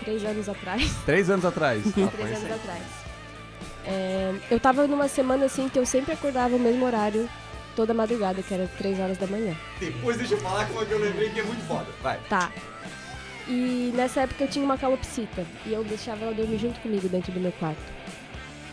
três 0.00 0.24
anos 0.24 0.48
atrás, 0.48 0.92
Três 1.06 1.30
anos 1.30 1.44
atrás. 1.44 1.80
três 1.94 2.36
anos 2.36 2.50
atrás. 2.50 3.09
É, 3.86 4.34
eu 4.50 4.60
tava 4.60 4.86
numa 4.86 5.08
semana 5.08 5.46
assim 5.46 5.68
que 5.68 5.78
eu 5.78 5.86
sempre 5.86 6.12
acordava 6.12 6.50
no 6.50 6.58
mesmo 6.58 6.84
horário, 6.84 7.28
toda 7.74 7.94
madrugada, 7.94 8.42
que 8.42 8.52
era 8.52 8.68
três 8.78 8.98
horas 8.98 9.16
da 9.18 9.26
manhã. 9.26 9.56
Depois 9.78 10.16
deixa 10.16 10.34
eu 10.34 10.38
falar 10.38 10.66
como 10.66 10.82
é 10.82 10.84
que 10.84 10.92
eu 10.92 10.98
lembrei 10.98 11.30
que 11.30 11.40
é 11.40 11.42
muito 11.42 11.66
foda. 11.66 11.86
Vai. 12.02 12.18
Tá. 12.28 12.50
E 13.48 13.92
nessa 13.94 14.20
época 14.22 14.44
eu 14.44 14.48
tinha 14.48 14.64
uma 14.64 14.78
calopsita 14.78 15.44
e 15.66 15.72
eu 15.72 15.82
deixava 15.82 16.24
ela 16.24 16.34
dormir 16.34 16.58
junto 16.58 16.78
comigo 16.80 17.08
dentro 17.08 17.32
do 17.32 17.40
meu 17.40 17.52
quarto. 17.52 17.80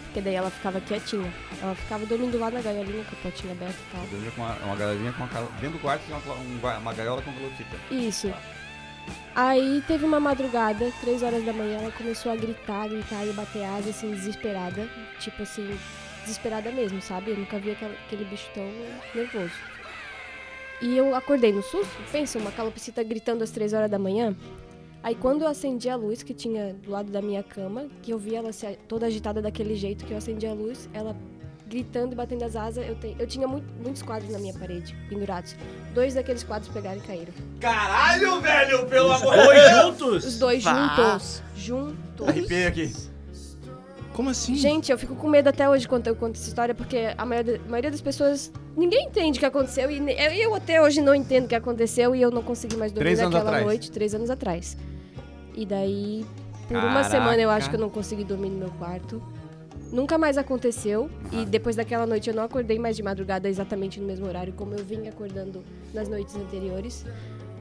Porque 0.05 0.21
daí 0.21 0.35
ela 0.35 0.49
ficava 0.49 0.79
quietinha. 0.81 1.31
Ela 1.61 1.75
ficava 1.75 2.05
dormindo 2.05 2.39
lá 2.39 2.49
na 2.49 2.61
gaiolinha 2.61 3.03
com 3.05 3.15
a 3.15 3.31
potinha 3.31 3.53
aberta 3.53 3.75
e 3.75 3.91
tal. 3.91 4.07
Dormia 4.07 4.31
com 4.31 4.41
uma, 4.41 4.55
uma 4.55 5.13
com 5.13 5.23
uma. 5.23 5.51
Dentro 5.59 5.77
do 5.77 5.79
quarto 5.79 6.03
tinha 6.05 6.17
uma, 6.17 6.35
um 6.35 6.79
uma 6.79 6.93
gaiola 6.93 7.21
com 7.21 7.31
calotita. 7.33 7.75
Isso. 7.91 8.33
Aí 9.35 9.83
teve 9.87 10.03
uma 10.03 10.19
madrugada, 10.19 10.91
três 10.99 11.21
horas 11.21 11.45
da 11.45 11.53
manhã, 11.53 11.79
ela 11.79 11.91
começou 11.91 12.31
a 12.31 12.35
gritar, 12.35 12.87
gritar 12.89 13.25
e 13.25 13.33
bater 13.33 13.63
asa, 13.63 13.89
assim, 13.91 14.11
desesperada. 14.11 14.87
Tipo 15.19 15.43
assim, 15.43 15.77
desesperada 16.23 16.71
mesmo, 16.71 17.01
sabe? 17.01 17.31
Eu 17.31 17.37
nunca 17.37 17.59
vi 17.59 17.71
aquele 17.71 18.25
bicho 18.25 18.49
tão 18.53 18.63
nervoso. 19.13 19.53
E 20.81 20.95
eu 20.95 21.15
acordei 21.15 21.51
no 21.51 21.63
susto, 21.63 21.95
pensa, 22.11 22.37
uma 22.37 22.51
calopsita 22.51 23.03
gritando 23.03 23.43
às 23.43 23.51
três 23.51 23.73
horas 23.73 23.89
da 23.89 23.97
manhã. 23.97 24.35
Aí 25.01 25.15
quando 25.15 25.43
eu 25.43 25.47
acendi 25.47 25.89
a 25.89 25.95
luz 25.95 26.21
que 26.21 26.33
tinha 26.33 26.73
do 26.73 26.91
lado 26.91 27.11
da 27.11 27.21
minha 27.21 27.41
cama, 27.41 27.87
que 28.01 28.11
eu 28.11 28.17
vi 28.17 28.35
ela 28.35 28.49
toda 28.87 29.05
agitada 29.05 29.41
daquele 29.41 29.75
jeito 29.75 30.05
que 30.05 30.11
eu 30.11 30.17
acendi 30.17 30.45
a 30.45 30.53
luz, 30.53 30.89
ela 30.93 31.15
gritando 31.67 32.13
e 32.13 32.15
batendo 32.15 32.43
as 32.45 32.55
asas. 32.55 32.87
Eu, 32.87 32.95
te- 32.95 33.15
eu 33.19 33.27
tinha 33.27 33.47
muito- 33.47 33.71
muitos 33.81 34.01
quadros 34.01 34.31
na 34.31 34.39
minha 34.39 34.53
parede, 34.53 34.95
pendurados. 35.09 35.55
Dois 35.93 36.13
daqueles 36.13 36.43
quadros 36.43 36.69
pegaram 36.71 36.97
e 36.97 37.01
caíram. 37.01 37.33
Caralho, 37.59 38.39
velho, 38.41 38.85
pelo 38.87 39.11
amor 39.11 39.35
Dois 39.35 39.71
juntos? 39.71 40.25
Os 40.25 40.39
dois 40.39 40.63
Vá. 40.63 40.95
juntos. 40.95 41.43
Juntos. 41.55 42.27
Arrepiei 42.27 42.67
aqui. 42.67 42.93
Como 44.13 44.31
assim? 44.31 44.55
Gente, 44.55 44.91
eu 44.91 44.97
fico 44.97 45.15
com 45.15 45.27
medo 45.29 45.47
até 45.47 45.69
hoje 45.69 45.87
quando 45.87 46.07
eu 46.07 46.15
conto 46.15 46.37
essa 46.39 46.47
história, 46.47 46.73
porque 46.73 47.13
a 47.15 47.23
maioria, 47.25 47.61
a 47.63 47.69
maioria 47.69 47.91
das 47.91 48.01
pessoas. 48.01 48.51
Ninguém 48.75 49.05
entende 49.07 49.37
o 49.37 49.39
que 49.39 49.45
aconteceu. 49.45 49.89
E 49.91 49.97
eu, 49.97 50.31
eu 50.49 50.55
até 50.55 50.81
hoje 50.81 51.01
não 51.01 51.13
entendo 51.13 51.45
o 51.45 51.47
que 51.47 51.53
aconteceu 51.55 52.15
e 52.15 52.21
eu 52.21 52.31
não 52.31 52.41
consegui 52.41 52.75
mais 52.77 52.91
dormir 52.91 53.05
Três 53.15 53.19
naquela 53.19 53.43
atrás. 53.49 53.65
noite, 53.65 53.91
três 53.91 54.15
anos 54.15 54.29
atrás. 54.31 54.75
E 55.55 55.65
daí, 55.65 56.25
por 56.67 56.77
uma 56.77 56.81
Caraca. 56.93 57.09
semana 57.09 57.41
eu 57.41 57.49
acho 57.49 57.69
que 57.69 57.75
eu 57.75 57.79
não 57.79 57.89
consegui 57.89 58.23
dormir 58.23 58.49
no 58.49 58.57
meu 58.57 58.69
quarto. 58.71 59.21
Nunca 59.91 60.17
mais 60.17 60.37
aconteceu. 60.37 61.09
E 61.31 61.45
depois 61.45 61.75
daquela 61.75 62.05
noite 62.05 62.29
eu 62.29 62.35
não 62.35 62.43
acordei 62.43 62.77
mais 62.79 62.95
de 62.95 63.03
madrugada 63.03 63.47
exatamente 63.49 63.99
no 63.99 64.07
mesmo 64.07 64.27
horário, 64.27 64.53
como 64.53 64.73
eu 64.73 64.83
vinha 64.83 65.09
acordando 65.09 65.63
nas 65.93 66.09
noites 66.09 66.35
anteriores. 66.35 67.05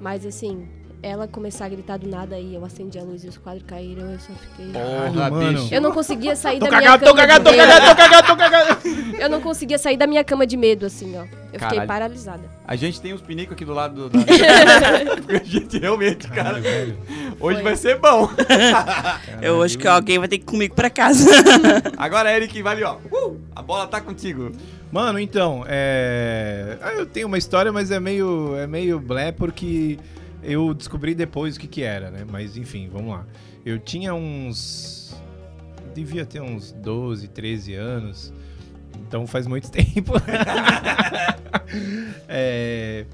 Mas 0.00 0.26
assim, 0.26 0.68
ela 1.02 1.28
começar 1.28 1.66
a 1.66 1.68
gritar 1.68 1.98
do 1.98 2.08
nada 2.08 2.38
e 2.38 2.54
eu 2.54 2.64
acendi 2.64 2.98
a 2.98 3.02
luz 3.02 3.22
e 3.24 3.28
os 3.28 3.36
quadros 3.36 3.64
caíram, 3.66 4.10
eu 4.10 4.18
só 4.18 4.32
fiquei. 4.32 4.72
Porra, 4.72 5.30
bicho. 5.30 5.74
Eu 5.74 5.80
não 5.80 5.92
conseguia 5.92 6.34
sair 6.34 6.58
da 6.58 6.66
minha 6.66 6.80
cagado, 6.80 7.04
cama. 7.04 7.12
tô 7.12 7.16
cagado, 7.16 7.44
tô 7.44 7.56
cagado, 7.56 7.86
tô 7.86 7.96
cagado, 7.96 8.26
tô 8.26 8.36
cagado. 8.36 8.88
Eu 9.18 9.28
não 9.28 9.40
conseguia 9.40 9.78
sair 9.78 9.96
da 9.96 10.06
minha 10.06 10.24
cama 10.24 10.46
de 10.46 10.56
medo, 10.56 10.86
assim, 10.86 11.16
ó. 11.16 11.22
Eu 11.22 11.60
fiquei 11.60 11.78
Caralho. 11.78 11.86
paralisada. 11.86 12.42
A 12.66 12.76
gente 12.76 13.00
tem 13.00 13.14
uns 13.14 13.22
pinicos 13.22 13.54
aqui 13.54 13.64
do 13.64 13.72
lado 13.72 14.08
do... 14.08 14.18
Porque 14.18 15.36
a 15.36 15.44
gente 15.44 15.78
realmente, 15.78 16.28
cara, 16.28 16.60
Caralho, 16.60 16.62
velho. 16.62 16.98
hoje 17.40 17.56
Foi. 17.56 17.62
vai 17.62 17.76
ser 17.76 17.98
bom. 17.98 18.28
Eu 19.40 19.62
acho 19.62 19.78
que 19.78 19.86
alguém 19.86 20.18
vai 20.18 20.28
ter 20.28 20.38
que 20.38 20.44
ir 20.44 20.46
comigo 20.46 20.74
pra 20.74 20.90
casa. 20.90 21.30
Agora, 21.96 22.34
Eric, 22.34 22.60
vai 22.62 22.74
ali, 22.74 22.84
ó. 22.84 22.96
Uh, 23.10 23.40
a 23.54 23.62
bola 23.62 23.86
tá 23.86 24.00
contigo. 24.00 24.52
Mano, 24.90 25.18
então, 25.18 25.64
é. 25.66 26.76
Eu 26.96 27.06
tenho 27.06 27.26
uma 27.26 27.38
história, 27.38 27.72
mas 27.72 27.90
é 27.90 28.00
meio, 28.00 28.56
é 28.56 28.66
meio 28.66 28.98
blé 29.00 29.32
porque 29.32 29.98
eu 30.46 30.72
descobri 30.72 31.14
depois 31.14 31.56
o 31.56 31.60
que 31.60 31.66
que 31.66 31.82
era, 31.82 32.10
né? 32.10 32.24
Mas 32.30 32.56
enfim, 32.56 32.88
vamos 32.92 33.10
lá. 33.10 33.26
Eu 33.64 33.78
tinha 33.78 34.14
uns. 34.14 35.14
Devia 35.94 36.24
ter 36.24 36.40
uns 36.40 36.72
12, 36.72 37.28
13 37.28 37.74
anos. 37.74 38.32
Então 39.06 39.26
faz 39.26 39.46
muito 39.46 39.70
tempo. 39.72 40.12
É, 42.28 43.04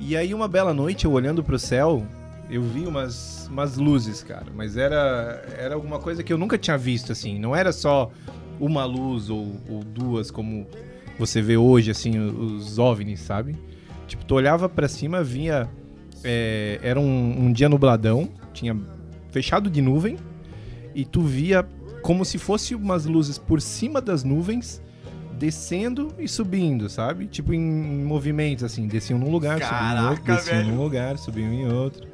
E 0.00 0.16
aí, 0.16 0.32
uma 0.32 0.48
bela 0.48 0.72
noite, 0.72 1.04
eu 1.04 1.12
olhando 1.12 1.42
pro 1.42 1.58
céu, 1.58 2.06
eu 2.50 2.62
vi 2.62 2.86
umas, 2.86 3.48
umas 3.50 3.76
luzes, 3.76 4.22
cara. 4.22 4.46
Mas 4.54 4.76
era, 4.76 5.44
era 5.58 5.74
alguma 5.74 5.98
coisa 5.98 6.22
que 6.22 6.32
eu 6.32 6.38
nunca 6.38 6.56
tinha 6.56 6.78
visto, 6.78 7.12
assim. 7.12 7.38
Não 7.38 7.54
era 7.54 7.72
só 7.72 8.10
uma 8.60 8.84
luz 8.84 9.28
ou, 9.30 9.56
ou 9.68 9.82
duas, 9.84 10.30
como 10.30 10.66
você 11.18 11.42
vê 11.42 11.56
hoje, 11.56 11.90
assim, 11.90 12.18
os 12.18 12.78
OVNIs, 12.78 13.20
sabe? 13.20 13.56
Tipo, 14.06 14.24
tu 14.24 14.34
olhava 14.34 14.68
pra 14.68 14.88
cima, 14.88 15.22
vinha... 15.22 15.68
é, 16.24 16.78
era 16.82 16.98
um, 16.98 17.46
um 17.46 17.52
dia 17.52 17.68
nubladão, 17.68 18.28
tinha 18.52 18.76
fechado 19.30 19.70
de 19.70 19.80
nuvem, 19.80 20.16
e 20.94 21.04
tu 21.04 21.20
via 21.22 21.66
como 22.02 22.24
se 22.24 22.38
fosse 22.38 22.74
umas 22.74 23.04
luzes 23.04 23.38
por 23.38 23.60
cima 23.60 24.00
das 24.00 24.24
nuvens, 24.24 24.82
descendo 25.38 26.12
e 26.18 26.26
subindo, 26.26 26.88
sabe? 26.88 27.26
Tipo 27.26 27.52
em, 27.54 27.58
em 27.58 28.04
movimentos, 28.04 28.64
assim, 28.64 28.86
desciam 28.86 29.18
num 29.18 29.30
lugar, 29.30 29.60
subiam 29.60 29.78
em 29.78 30.08
outro, 30.08 30.22
Caraca, 30.24 30.34
desciam 30.34 30.56
velho. 30.58 30.74
num 30.74 30.82
lugar, 30.82 31.18
subiam 31.18 31.52
em 31.52 31.72
outro. 31.72 32.08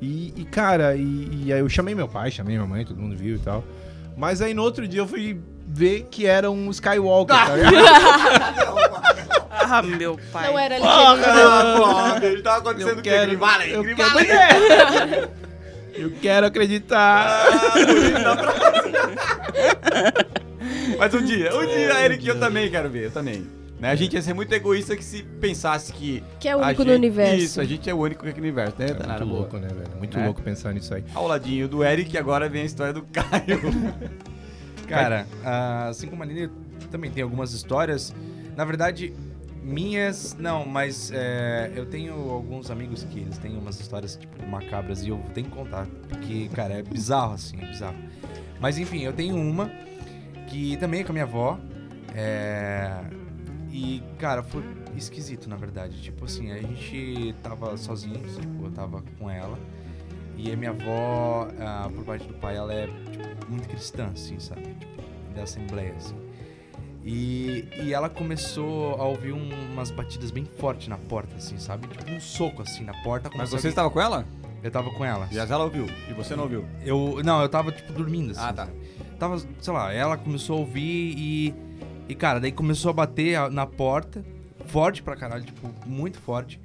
E, 0.00 0.32
e, 0.36 0.44
cara, 0.44 0.96
e, 0.96 1.44
e 1.46 1.52
aí 1.52 1.60
eu 1.60 1.68
chamei 1.68 1.94
meu 1.94 2.08
pai, 2.08 2.30
chamei 2.30 2.56
minha 2.56 2.68
mãe, 2.68 2.84
todo 2.84 3.00
mundo 3.00 3.16
viu 3.16 3.36
e 3.36 3.38
tal. 3.38 3.64
Mas 4.16 4.40
aí 4.40 4.54
no 4.54 4.62
outro 4.62 4.86
dia 4.86 5.00
eu 5.00 5.08
fui 5.08 5.38
ver 5.66 6.06
que 6.10 6.26
era 6.26 6.50
um 6.50 6.70
Skywalker, 6.70 7.36
tá 7.36 7.56
ligado? 7.56 7.74
ah, 9.64 9.82
meu 9.82 10.18
pai. 10.32 10.48
Não 10.50 10.58
era. 10.58 10.76
Ah, 10.82 12.18
bicho, 12.20 12.42
tava 12.42 12.58
acontecendo 12.70 12.98
o 12.98 13.02
quê? 13.02 13.26
Grivalem, 13.26 13.70
eu 13.70 13.82
Grivalem. 13.82 14.26
quero- 14.26 15.30
Eu 15.96 16.10
quero 16.20 16.46
acreditar. 16.46 17.44
Mas 20.98 21.14
um 21.14 21.22
dia, 21.24 21.54
um 21.56 21.66
dia, 21.66 22.04
Eric, 22.04 22.26
eu 22.26 22.38
também 22.40 22.70
quero 22.70 22.88
ver, 22.90 23.04
eu 23.04 23.10
também. 23.10 23.46
Né? 23.78 23.90
A 23.90 23.94
gente 23.94 24.14
ia 24.14 24.22
ser 24.22 24.32
muito 24.34 24.52
egoísta 24.52 24.96
que 24.96 25.04
se 25.04 25.22
pensasse 25.22 25.92
que. 25.92 26.22
Que 26.40 26.48
é 26.48 26.56
o 26.56 26.60
único 26.60 26.82
gente- 26.82 26.88
no 26.90 26.94
universo. 26.94 27.34
Isso, 27.36 27.60
a 27.60 27.64
gente 27.64 27.88
é 27.90 27.94
o 27.94 27.98
único 27.98 28.26
aqui 28.26 28.38
no 28.40 28.46
universo, 28.46 28.74
né? 28.78 28.86
É 28.86 28.94
Tanara? 28.94 29.24
muito 29.24 29.28
Boa. 29.28 29.40
louco, 29.42 29.56
né, 29.58 29.68
velho? 29.68 29.96
Muito 29.98 30.18
É. 30.18 30.24
louco 30.24 30.40
pensar 30.42 30.72
nisso 30.72 30.94
aí. 30.94 31.04
Ao 31.14 31.26
ladinho 31.26 31.68
do 31.68 31.84
Eric, 31.84 32.16
agora 32.16 32.48
vem 32.48 32.62
a 32.62 32.64
história 32.64 32.92
do 32.92 33.02
Caio. 33.02 33.60
Cara, 34.88 35.26
ah, 35.44 35.88
assim 35.88 36.06
como 36.08 36.22
a 36.22 36.26
eu 36.26 36.50
também 36.90 37.10
tem 37.10 37.22
algumas 37.22 37.52
histórias. 37.52 38.14
Na 38.56 38.64
verdade, 38.64 39.12
minhas, 39.64 40.36
não, 40.38 40.66
mas 40.66 41.10
é, 41.12 41.72
eu 41.74 41.86
tenho 41.86 42.14
alguns 42.30 42.70
amigos 42.70 43.02
que 43.04 43.20
eles 43.20 43.38
têm 43.38 43.56
umas 43.56 43.80
histórias, 43.80 44.16
tipo, 44.16 44.46
macabras 44.46 45.02
e 45.02 45.08
eu 45.08 45.18
tenho 45.32 45.48
que 45.48 45.56
contar. 45.56 45.86
Porque, 46.08 46.48
cara, 46.50 46.74
é 46.74 46.82
bizarro, 46.82 47.34
assim, 47.34 47.60
é 47.62 47.66
bizarro. 47.66 47.96
Mas 48.60 48.78
enfim, 48.78 49.02
eu 49.02 49.12
tenho 49.12 49.36
uma 49.36 49.70
que 50.48 50.76
também 50.76 51.00
é 51.00 51.04
com 51.04 51.12
a 51.12 51.14
minha 51.14 51.24
avó. 51.24 51.58
É, 52.14 53.00
e, 53.72 54.02
cara, 54.18 54.42
foi 54.42 54.62
esquisito, 54.96 55.48
na 55.48 55.56
verdade. 55.56 56.00
Tipo 56.00 56.26
assim, 56.26 56.52
a 56.52 56.58
gente 56.58 57.34
tava 57.42 57.76
sozinhos, 57.76 58.36
tipo, 58.36 58.66
eu 58.66 58.70
tava 58.70 59.02
com 59.18 59.30
ela. 59.30 59.58
E 60.36 60.52
a 60.52 60.56
minha 60.56 60.70
avó, 60.70 61.48
ah, 61.58 61.88
por 61.94 62.04
parte 62.04 62.26
do 62.26 62.34
pai, 62.34 62.56
ela 62.56 62.72
é 62.72 62.86
tipo, 62.86 63.50
muito 63.50 63.68
cristã, 63.68 64.10
assim, 64.12 64.38
sabe? 64.38 64.62
Tipo, 64.62 65.02
da 65.34 65.42
Assembleia, 65.42 65.94
assim. 65.96 66.23
E, 67.04 67.68
e 67.82 67.92
ela 67.92 68.08
começou 68.08 68.94
a 68.94 69.04
ouvir 69.04 69.32
um- 69.32 69.50
umas 69.72 69.90
batidas 69.90 70.30
bem 70.30 70.44
fortes 70.44 70.88
na 70.88 70.96
porta, 70.96 71.36
assim, 71.36 71.58
sabe? 71.58 71.86
Tipo 71.88 72.10
um 72.10 72.20
soco, 72.20 72.62
assim, 72.62 72.82
na 72.84 72.94
porta. 73.02 73.28
Mas 73.36 73.50
você 73.50 73.56
alguém- 73.56 73.68
estava 73.68 73.90
com 73.90 74.00
ela? 74.00 74.24
Eu 74.62 74.70
tava 74.70 74.90
com 74.90 75.04
ela. 75.04 75.28
E 75.30 75.36
ela 75.38 75.64
ouviu. 75.64 75.86
E 76.08 76.14
você 76.14 76.34
não 76.34 76.44
ouviu. 76.44 76.64
Eu, 76.82 77.20
não, 77.22 77.42
eu 77.42 77.48
tava, 77.50 77.70
tipo, 77.70 77.92
dormindo, 77.92 78.30
assim. 78.30 78.40
Ah, 78.40 78.52
tá. 78.52 78.64
sabe? 78.66 78.78
Tava, 79.18 79.38
sei 79.60 79.72
lá, 79.72 79.92
ela 79.92 80.16
começou 80.16 80.56
a 80.56 80.60
ouvir 80.60 81.14
e... 81.18 81.54
E, 82.08 82.14
cara, 82.14 82.38
daí 82.40 82.50
começou 82.52 82.90
a 82.90 82.94
bater 82.94 83.50
na 83.50 83.66
porta. 83.66 84.24
Forte 84.66 85.02
pra 85.02 85.14
caralho, 85.16 85.44
tipo, 85.44 85.68
muito 85.86 86.18
forte. 86.18 86.58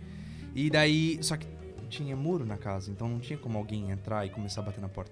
E 0.56 0.70
daí... 0.70 1.18
Só 1.22 1.36
que 1.36 1.46
tinha 1.90 2.16
muro 2.16 2.46
na 2.46 2.56
casa, 2.56 2.90
então 2.92 3.10
não 3.10 3.20
tinha 3.20 3.38
como 3.38 3.58
alguém 3.58 3.90
entrar 3.92 4.26
e 4.26 4.30
começar 4.30 4.62
a 4.62 4.64
bater 4.64 4.80
na 4.80 4.88
porta. 4.88 5.12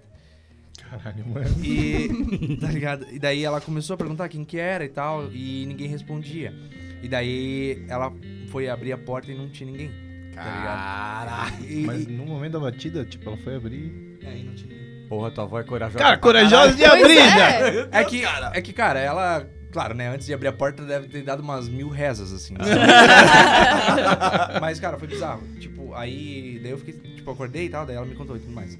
Caralho, 0.89 1.25
mano. 1.27 1.47
E, 1.63 2.57
tá 2.61 2.67
ligado? 2.67 3.05
E 3.11 3.19
daí 3.19 3.43
ela 3.43 3.59
começou 3.59 3.93
a 3.95 3.97
perguntar 3.97 4.29
quem 4.29 4.45
que 4.45 4.57
era 4.57 4.85
e 4.85 4.89
tal, 4.89 5.29
e 5.31 5.65
ninguém 5.65 5.87
respondia. 5.87 6.53
E 7.01 7.07
daí 7.07 7.83
ela 7.89 8.13
foi 8.49 8.69
abrir 8.69 8.91
a 8.93 8.97
porta 8.97 9.31
e 9.31 9.35
não 9.35 9.49
tinha 9.49 9.69
ninguém. 9.69 9.91
Tá 10.33 10.43
ligado? 10.43 11.63
E, 11.65 11.83
Mas 11.85 12.03
e- 12.03 12.11
no 12.11 12.25
momento 12.25 12.53
da 12.53 12.59
batida, 12.59 13.03
tipo, 13.03 13.27
ela 13.27 13.37
foi 13.37 13.55
abrir. 13.55 14.17
e 14.21 14.25
aí 14.25 14.43
não 14.43 14.53
tinha 14.53 14.69
ninguém. 14.75 14.87
Porra, 15.09 15.31
tua 15.31 15.45
avó 15.45 15.59
é 15.59 15.63
corajosa. 15.63 15.99
Cara, 15.99 16.17
corajosa 16.17 16.73
de 16.73 16.83
abrir, 16.85 17.17
é. 17.17 17.35
né? 17.35 17.87
É 17.91 18.03
que, 18.03 18.23
é 18.25 18.61
que, 18.61 18.73
cara, 18.73 18.99
ela. 18.99 19.47
Claro, 19.71 19.93
né? 19.93 20.09
Antes 20.09 20.25
de 20.27 20.33
abrir 20.33 20.47
a 20.47 20.53
porta, 20.53 20.83
deve 20.83 21.07
ter 21.07 21.23
dado 21.23 21.41
umas 21.41 21.67
mil 21.69 21.87
rezas, 21.89 22.31
assim. 22.33 22.55
sabe? 22.55 22.69
Mas, 24.61 24.79
cara, 24.79 24.97
foi 24.97 25.07
bizarro. 25.07 25.43
Tipo, 25.59 25.93
aí. 25.93 26.59
Daí 26.61 26.71
eu 26.71 26.77
fiquei. 26.77 26.93
Tipo, 26.93 27.29
eu 27.29 27.33
acordei 27.33 27.65
e 27.65 27.69
tal, 27.69 27.85
daí 27.85 27.95
ela 27.95 28.05
me 28.05 28.15
contou 28.15 28.35
e 28.35 28.39
tudo 28.39 28.53
mais. 28.53 28.77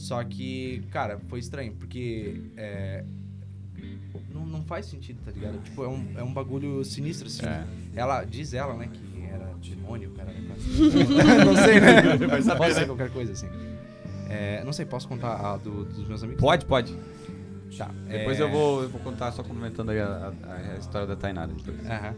Só 0.00 0.22
que, 0.24 0.82
cara, 0.90 1.18
foi 1.28 1.38
estranho, 1.40 1.72
porque. 1.74 2.40
É, 2.56 3.04
não, 4.32 4.46
não 4.46 4.62
faz 4.64 4.86
sentido, 4.86 5.20
tá 5.24 5.30
ligado? 5.30 5.62
Tipo, 5.62 5.84
é 5.84 5.88
um, 5.88 6.06
é 6.16 6.22
um 6.22 6.32
bagulho 6.32 6.82
sinistro, 6.84 7.26
assim. 7.26 7.44
É. 7.44 7.64
Ela, 7.94 8.24
diz 8.24 8.54
ela, 8.54 8.74
né, 8.74 8.88
que 8.92 9.22
era 9.30 9.52
demônio, 9.62 10.10
cara. 10.12 10.32
não 11.44 11.54
sei, 11.56 11.80
né? 11.80 12.54
Pode 12.56 12.74
ser 12.74 12.86
qualquer 12.86 13.10
coisa, 13.10 13.32
assim. 13.32 13.48
É, 14.28 14.62
não 14.64 14.72
sei, 14.72 14.86
posso 14.86 15.06
contar 15.08 15.34
a 15.34 15.56
do- 15.56 15.84
dos 15.84 16.08
meus 16.08 16.22
amigos? 16.22 16.40
Pode, 16.40 16.64
pode. 16.64 16.96
Tá. 17.76 17.90
Depois 18.08 18.38
é, 18.38 18.42
eu, 18.42 18.50
vou, 18.50 18.82
eu 18.82 18.88
vou 18.88 19.00
contar 19.00 19.32
só 19.32 19.42
comentando 19.42 19.90
aí 19.90 20.00
a, 20.00 20.32
a- 20.44 20.74
a 20.74 20.78
história 20.78 21.06
da 21.06 21.14
Tainara. 21.16 21.52
depois. 21.52 21.86
Aham. 21.88 22.14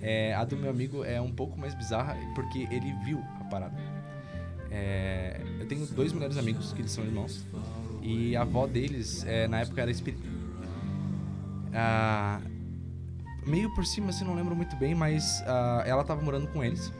É, 0.00 0.34
a 0.34 0.44
do 0.44 0.56
meu 0.56 0.70
amigo 0.70 1.04
é 1.04 1.20
um 1.20 1.32
pouco 1.32 1.58
mais 1.58 1.74
bizarra 1.74 2.16
porque 2.34 2.60
ele 2.70 2.92
viu 3.04 3.18
a 3.40 3.44
parada. 3.44 3.74
É, 4.76 5.40
eu 5.58 5.66
tenho 5.66 5.86
dois 5.86 6.12
melhores 6.12 6.36
amigos 6.36 6.70
que 6.74 6.82
eles 6.82 6.90
são 6.90 7.02
irmãos 7.02 7.46
e 8.02 8.36
a 8.36 8.42
avó 8.42 8.66
deles 8.66 9.24
é, 9.26 9.48
na 9.48 9.60
época 9.60 9.80
era 9.80 9.90
espírita. 9.90 10.28
Ah, 11.72 12.40
meio 13.46 13.74
por 13.74 13.86
cima, 13.86 14.10
assim, 14.10 14.24
não 14.24 14.34
lembro 14.34 14.54
muito 14.54 14.76
bem, 14.76 14.94
mas 14.94 15.42
ah, 15.46 15.82
ela 15.86 16.04
tava 16.04 16.20
morando 16.20 16.46
com 16.48 16.62
eles 16.62 16.92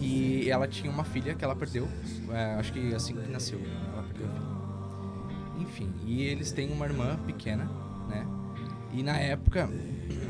e 0.00 0.50
ela 0.50 0.66
tinha 0.66 0.90
uma 0.90 1.04
filha 1.04 1.32
que 1.34 1.44
ela 1.44 1.54
perdeu, 1.54 1.88
é, 2.32 2.54
acho 2.54 2.72
que 2.72 2.92
assim 2.92 3.14
que 3.14 3.30
nasceu, 3.30 3.60
ela 3.92 4.02
perdeu 4.02 4.26
a 4.26 4.32
filha. 4.32 5.64
Enfim, 5.64 5.92
e 6.04 6.22
eles 6.22 6.50
têm 6.50 6.72
uma 6.72 6.86
irmã 6.86 7.16
pequena, 7.24 7.70
né? 8.08 8.26
E 8.92 9.02
na 9.04 9.16
época, 9.16 9.70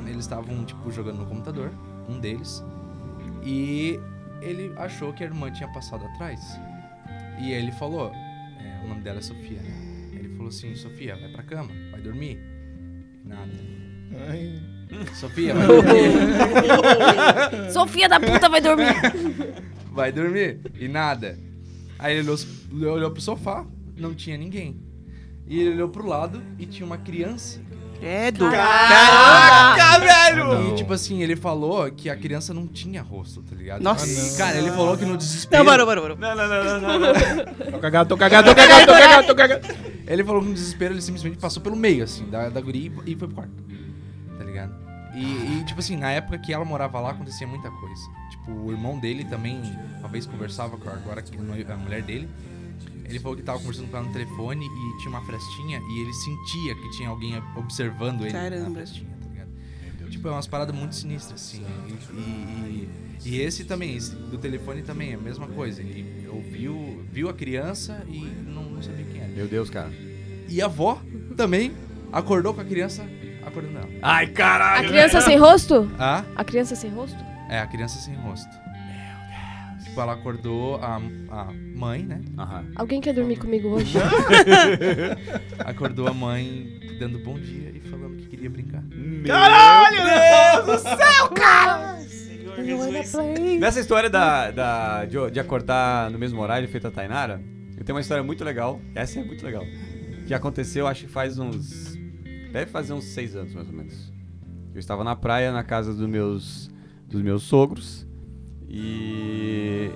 eles 0.06 0.20
estavam, 0.20 0.62
tipo, 0.66 0.90
jogando 0.90 1.20
no 1.20 1.26
computador, 1.26 1.70
um 2.06 2.18
deles, 2.18 2.62
e 3.42 3.98
ele 4.40 4.72
achou 4.76 5.12
que 5.12 5.22
a 5.22 5.26
irmã 5.26 5.50
tinha 5.50 5.68
passado 5.68 6.04
atrás. 6.06 6.40
E 7.38 7.52
ele 7.52 7.72
falou, 7.72 8.12
é, 8.12 8.80
o 8.84 8.88
nome 8.88 9.02
dela 9.02 9.18
é 9.18 9.22
Sofia, 9.22 9.60
né? 9.60 10.10
Ele 10.12 10.28
falou 10.30 10.48
assim, 10.48 10.74
Sofia, 10.74 11.16
vai 11.16 11.28
pra 11.30 11.42
cama, 11.42 11.70
vai 11.90 12.00
dormir. 12.00 12.38
Nada. 13.24 13.52
Ai. 14.28 14.60
Sofia, 15.14 15.54
vai 15.54 15.66
dormir. 15.66 16.12
Sofia 17.72 18.08
da 18.08 18.18
puta 18.18 18.48
vai 18.48 18.60
dormir. 18.60 18.94
vai 19.92 20.12
dormir. 20.12 20.60
E 20.78 20.88
nada. 20.88 21.38
Aí 21.98 22.16
ele 22.16 22.28
olhou, 22.28 22.38
ele 22.72 22.86
olhou 22.86 23.10
pro 23.10 23.20
sofá, 23.20 23.64
não 23.96 24.14
tinha 24.14 24.36
ninguém. 24.36 24.80
E 25.46 25.60
ele 25.60 25.70
olhou 25.74 25.88
pro 25.88 26.06
lado 26.06 26.42
e 26.58 26.66
tinha 26.66 26.86
uma 26.86 26.98
criança. 26.98 27.60
Credo. 28.00 28.50
Caraca, 28.50 29.98
velho! 29.98 30.72
E 30.72 30.74
tipo 30.74 30.92
assim, 30.92 31.22
ele 31.22 31.36
falou 31.36 31.90
que 31.90 32.08
a 32.08 32.16
criança 32.16 32.54
não 32.54 32.66
tinha 32.66 33.02
rosto, 33.02 33.42
tá 33.42 33.54
ligado? 33.54 33.82
Nossa. 33.82 34.06
E, 34.06 34.36
cara, 34.38 34.56
ele 34.56 34.70
falou 34.70 34.96
que 34.96 35.04
no 35.04 35.18
desespero. 35.18 35.62
Não, 35.62 35.70
parou, 35.70 35.86
parou, 35.86 36.02
parou. 36.02 36.16
Não, 36.16 36.34
não, 36.34 36.48
não, 36.48 36.80
não, 36.80 36.98
não. 36.98 37.72
Tô 37.72 37.78
cagado, 37.78 38.08
tô 38.08 38.16
cagado, 38.16 38.48
tô 38.48 38.54
cagado, 38.54 38.86
tô 38.86 38.92
cagado, 38.94 39.26
tô 39.26 39.34
cagado. 39.34 39.68
Ele 40.06 40.24
falou 40.24 40.40
que 40.40 40.48
no 40.48 40.54
desespero 40.54 40.94
ele 40.94 41.02
simplesmente 41.02 41.36
passou 41.36 41.62
pelo 41.62 41.76
meio, 41.76 42.02
assim, 42.02 42.28
da, 42.30 42.48
da 42.48 42.60
guria 42.60 42.90
e 43.06 43.14
foi 43.14 43.28
pro 43.28 43.34
quarto. 43.34 43.52
Tá 44.38 44.44
ligado? 44.44 44.74
E, 45.14 45.60
e, 45.60 45.64
tipo 45.66 45.80
assim, 45.80 45.96
na 45.96 46.10
época 46.10 46.38
que 46.38 46.52
ela 46.52 46.64
morava 46.64 46.98
lá, 47.00 47.10
acontecia 47.10 47.46
muita 47.46 47.70
coisa. 47.70 48.02
Tipo, 48.30 48.52
o 48.52 48.70
irmão 48.70 48.98
dele 48.98 49.24
também, 49.24 49.60
uma 49.98 50.08
vez 50.08 50.24
conversava 50.24 50.76
com 50.78 50.88
a, 50.88 50.92
agora 50.94 51.20
que 51.20 51.36
a 51.36 51.76
mulher 51.76 52.02
dele. 52.02 52.28
Ele 53.10 53.18
falou 53.18 53.36
que 53.36 53.42
tava 53.42 53.58
conversando 53.58 53.90
com 53.90 53.96
ela 53.96 54.06
no 54.06 54.12
telefone 54.12 54.66
e 54.66 54.98
tinha 54.98 55.10
uma 55.10 55.20
frestinha 55.22 55.78
e 55.80 56.00
ele 56.00 56.12
sentia 56.14 56.74
que 56.76 56.90
tinha 56.96 57.08
alguém 57.08 57.34
observando 57.56 58.22
ele 58.22 58.32
na 58.32 58.40
Caramba. 58.40 58.70
frestinha, 58.70 59.10
tá 59.20 59.28
ligado? 59.28 60.10
Tipo, 60.10 60.28
é 60.28 60.30
umas 60.30 60.46
paradas 60.46 60.74
muito 60.74 60.94
sinistras, 60.94 61.40
assim. 61.40 61.64
E, 62.14 62.18
e- 62.18 62.88
e 63.22 63.38
esse 63.40 63.64
também, 63.64 63.94
esse 63.96 64.14
do 64.14 64.38
telefone 64.38 64.80
também, 64.82 65.10
é 65.10 65.14
a 65.14 65.18
mesma 65.18 65.46
coisa. 65.48 65.82
Ele 65.82 66.26
ouviu, 66.32 67.04
viu 67.12 67.28
a 67.28 67.34
criança 67.34 68.02
e 68.08 68.20
não, 68.46 68.62
não 68.64 68.82
sabia 68.82 69.04
quem 69.04 69.20
era. 69.20 69.28
Meu 69.32 69.46
Deus, 69.46 69.68
cara. 69.68 69.90
E 70.48 70.62
a 70.62 70.64
avó 70.64 70.98
também 71.36 71.72
acordou 72.10 72.54
com 72.54 72.60
a 72.62 72.64
criança 72.64 73.04
acordando 73.44 73.76
ela. 73.78 73.88
Ai, 74.02 74.24
A 74.24 74.30
caralho. 74.32 74.88
criança 74.88 75.20
sem 75.20 75.36
rosto? 75.36 75.90
Ah? 75.98 76.24
A 76.34 76.42
criança 76.44 76.74
sem 76.74 76.90
rosto? 76.90 77.18
É, 77.50 77.58
a 77.60 77.66
criança 77.66 77.98
sem 78.00 78.14
rosto. 78.14 78.48
Tipo, 79.90 80.02
ela 80.02 80.12
acordou 80.12 80.76
a, 80.76 81.00
a 81.30 81.52
mãe, 81.74 82.04
né? 82.04 82.20
Aham. 82.38 82.64
Alguém 82.76 83.00
quer 83.00 83.12
dormir 83.12 83.36
comigo 83.38 83.70
hoje? 83.70 83.98
Acordou 85.58 86.06
a 86.06 86.14
mãe 86.14 86.78
dando 87.00 87.18
bom 87.18 87.34
dia 87.34 87.72
e 87.74 87.80
falando 87.80 88.16
que 88.18 88.28
queria 88.28 88.48
brincar. 88.48 88.84
Caralho, 89.26 89.96
Deus 90.64 90.66
do 90.66 90.78
céu, 90.88 91.28
cara! 91.34 91.98
Jesus. 92.64 93.58
Nessa 93.58 93.80
história 93.80 94.08
da, 94.08 94.52
da, 94.52 95.04
de, 95.06 95.30
de 95.32 95.40
acordar 95.40 96.08
no 96.10 96.20
mesmo 96.20 96.40
horário 96.40 96.68
feito 96.68 96.86
a 96.86 96.90
Tainara, 96.90 97.42
eu 97.76 97.84
tenho 97.84 97.96
uma 97.96 98.00
história 98.00 98.22
muito 98.22 98.44
legal. 98.44 98.80
Essa 98.94 99.18
é 99.18 99.24
muito 99.24 99.44
legal. 99.44 99.64
Que 100.24 100.34
aconteceu, 100.34 100.86
acho 100.86 101.06
que 101.06 101.10
faz 101.10 101.36
uns. 101.36 101.98
Deve 102.52 102.70
fazer 102.70 102.92
uns 102.92 103.06
seis 103.06 103.34
anos, 103.34 103.52
mais 103.54 103.66
ou 103.66 103.74
menos. 103.74 104.12
Eu 104.72 104.78
estava 104.78 105.02
na 105.02 105.16
praia, 105.16 105.50
na 105.50 105.64
casa 105.64 105.92
dos 105.92 106.06
meus, 106.08 106.70
dos 107.08 107.22
meus 107.22 107.42
sogros. 107.42 108.06
E. 108.70 109.90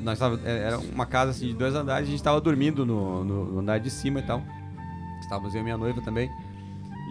Nós 0.00 0.18
tava, 0.18 0.40
é, 0.44 0.58
era 0.64 0.78
uma 0.78 1.04
casa 1.06 1.30
assim, 1.30 1.48
de 1.48 1.54
dois 1.54 1.74
andares, 1.74 2.06
a 2.06 2.10
gente 2.10 2.18
estava 2.20 2.40
dormindo 2.40 2.86
no, 2.86 3.22
no, 3.24 3.44
no 3.52 3.58
andar 3.60 3.78
de 3.78 3.90
cima 3.90 4.20
e 4.20 4.22
tal. 4.22 4.42
Estávamos 5.20 5.54
eu 5.54 5.60
e 5.60 5.64
minha 5.64 5.76
noiva 5.76 6.00
também. 6.00 6.30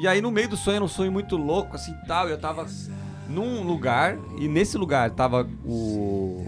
E 0.02 0.08
aí 0.08 0.22
no 0.22 0.32
meio 0.32 0.50
do 0.50 0.58
sonho 0.58 0.76
era 0.76 0.86
um 0.86 0.88
sonho 0.88 1.12
muito 1.12 1.36
louco, 1.36 1.76
assim 1.76 1.94
tal. 2.08 2.28
E 2.28 2.32
eu 2.32 2.40
tava 2.40 2.66
num 3.28 3.64
lugar, 3.64 4.18
e 4.40 4.48
nesse 4.48 4.78
lugar 4.78 5.12
tava 5.12 5.48
o. 5.66 6.48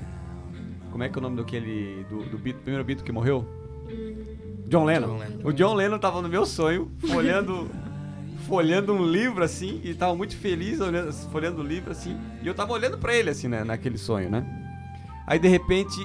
Como 0.92 1.04
é 1.04 1.10
que 1.10 1.18
é 1.18 1.20
o 1.20 1.22
nome 1.22 1.38
daquele. 1.38 2.06
Do, 2.10 2.24
do 2.24 2.38
Beatle- 2.38 2.64
primeiro 2.64 2.84
Beatle 2.86 3.06
que 3.06 3.12
morreu? 3.12 3.46
John 4.68 4.86
Lennon. 4.86 5.08
John 5.08 5.18
Lennon. 5.20 5.40
O 5.44 5.54
John 5.54 5.74
Lennon 5.74 6.00
tava 6.00 6.22
no 6.22 6.30
meu 6.30 6.46
sonho, 6.46 6.90
folhando. 7.00 7.70
Folhando 8.42 8.94
um 8.94 9.06
livro 9.06 9.44
assim, 9.44 9.80
e 9.84 9.94
tava 9.94 10.16
muito 10.16 10.36
feliz 10.36 10.80
olhando, 10.82 11.14
folhando 11.32 11.62
o 11.62 11.66
livro 11.66 11.92
assim. 11.92 12.18
E 12.42 12.48
eu 12.48 12.54
tava 12.54 12.74
olhando 12.74 12.98
pra 12.98 13.16
ele 13.16 13.30
assim, 13.30 13.48
né, 13.48 13.64
naquele 13.64 13.98
sonho, 13.98 14.30
né? 14.30 14.46
Aí 15.26 15.40
de 15.40 15.48
repente 15.48 15.98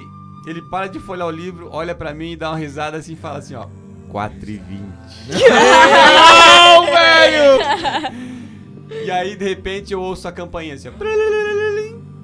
ele 0.47 0.63
para 0.63 0.87
de 0.87 1.01
folhear 1.01 1.27
o 1.27 1.31
livro, 1.31 1.69
olha 1.73 1.95
pra 1.95 2.15
mim 2.15 2.33
e 2.33 2.37
dá 2.37 2.51
uma 2.51 2.59
risada 2.59 2.97
assim 2.97 3.15
e 3.15 3.17
fala 3.17 3.39
assim, 3.39 3.55
ó, 3.55 3.67
4 4.09 4.39
e 4.51 4.57
20. 4.57 4.81
Não, 5.51 6.87
velho! 6.87 7.59
E 9.05 9.11
aí 9.11 9.35
de 9.37 9.45
repente 9.45 9.93
eu 9.93 10.01
ouço 10.01 10.29
a 10.29 10.33
campainha 10.33 10.75
assim, 10.75 10.89
ó. 10.89 10.93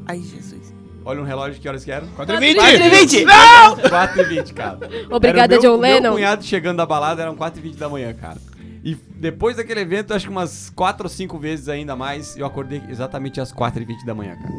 Ai, 0.07 0.21
Jesus. 0.21 0.73
Olha 1.05 1.21
um 1.21 1.25
relógio, 1.25 1.61
que 1.61 1.69
horas 1.69 1.85
que 1.85 1.91
era? 1.91 2.07
4 2.15 2.37
e 2.37 2.39
20. 2.39 2.57
420! 2.57 3.89
4 3.89 4.21
e 4.21 4.25
20, 4.25 4.55
cara. 4.55 4.79
Obrigada, 5.11 5.55
Era 5.55 5.61
o 5.61 5.63
meu, 5.63 5.73
John 5.73 5.81
Lennon. 5.81 6.01
Meu 6.01 6.13
cunhado 6.13 6.45
chegando 6.45 6.77
da 6.77 6.87
balada 6.87 7.23
eram 7.23 7.35
4 7.35 7.59
e 7.59 7.63
20 7.63 7.77
da 7.77 7.89
manhã, 7.89 8.15
cara. 8.15 8.39
E 8.85 8.95
depois 8.95 9.57
daquele 9.57 9.81
evento, 9.81 10.13
acho 10.13 10.27
que 10.27 10.31
umas 10.31 10.71
4 10.71 11.05
ou 11.05 11.11
5 11.11 11.39
vezes 11.39 11.69
ainda 11.69 11.95
mais, 11.95 12.37
eu 12.37 12.45
acordei 12.45 12.83
exatamente 12.89 13.41
às 13.41 13.53
4 13.53 13.83
e 13.83 13.85
20 13.85 14.05
da 14.05 14.15
manhã, 14.15 14.37
cara. 14.37 14.53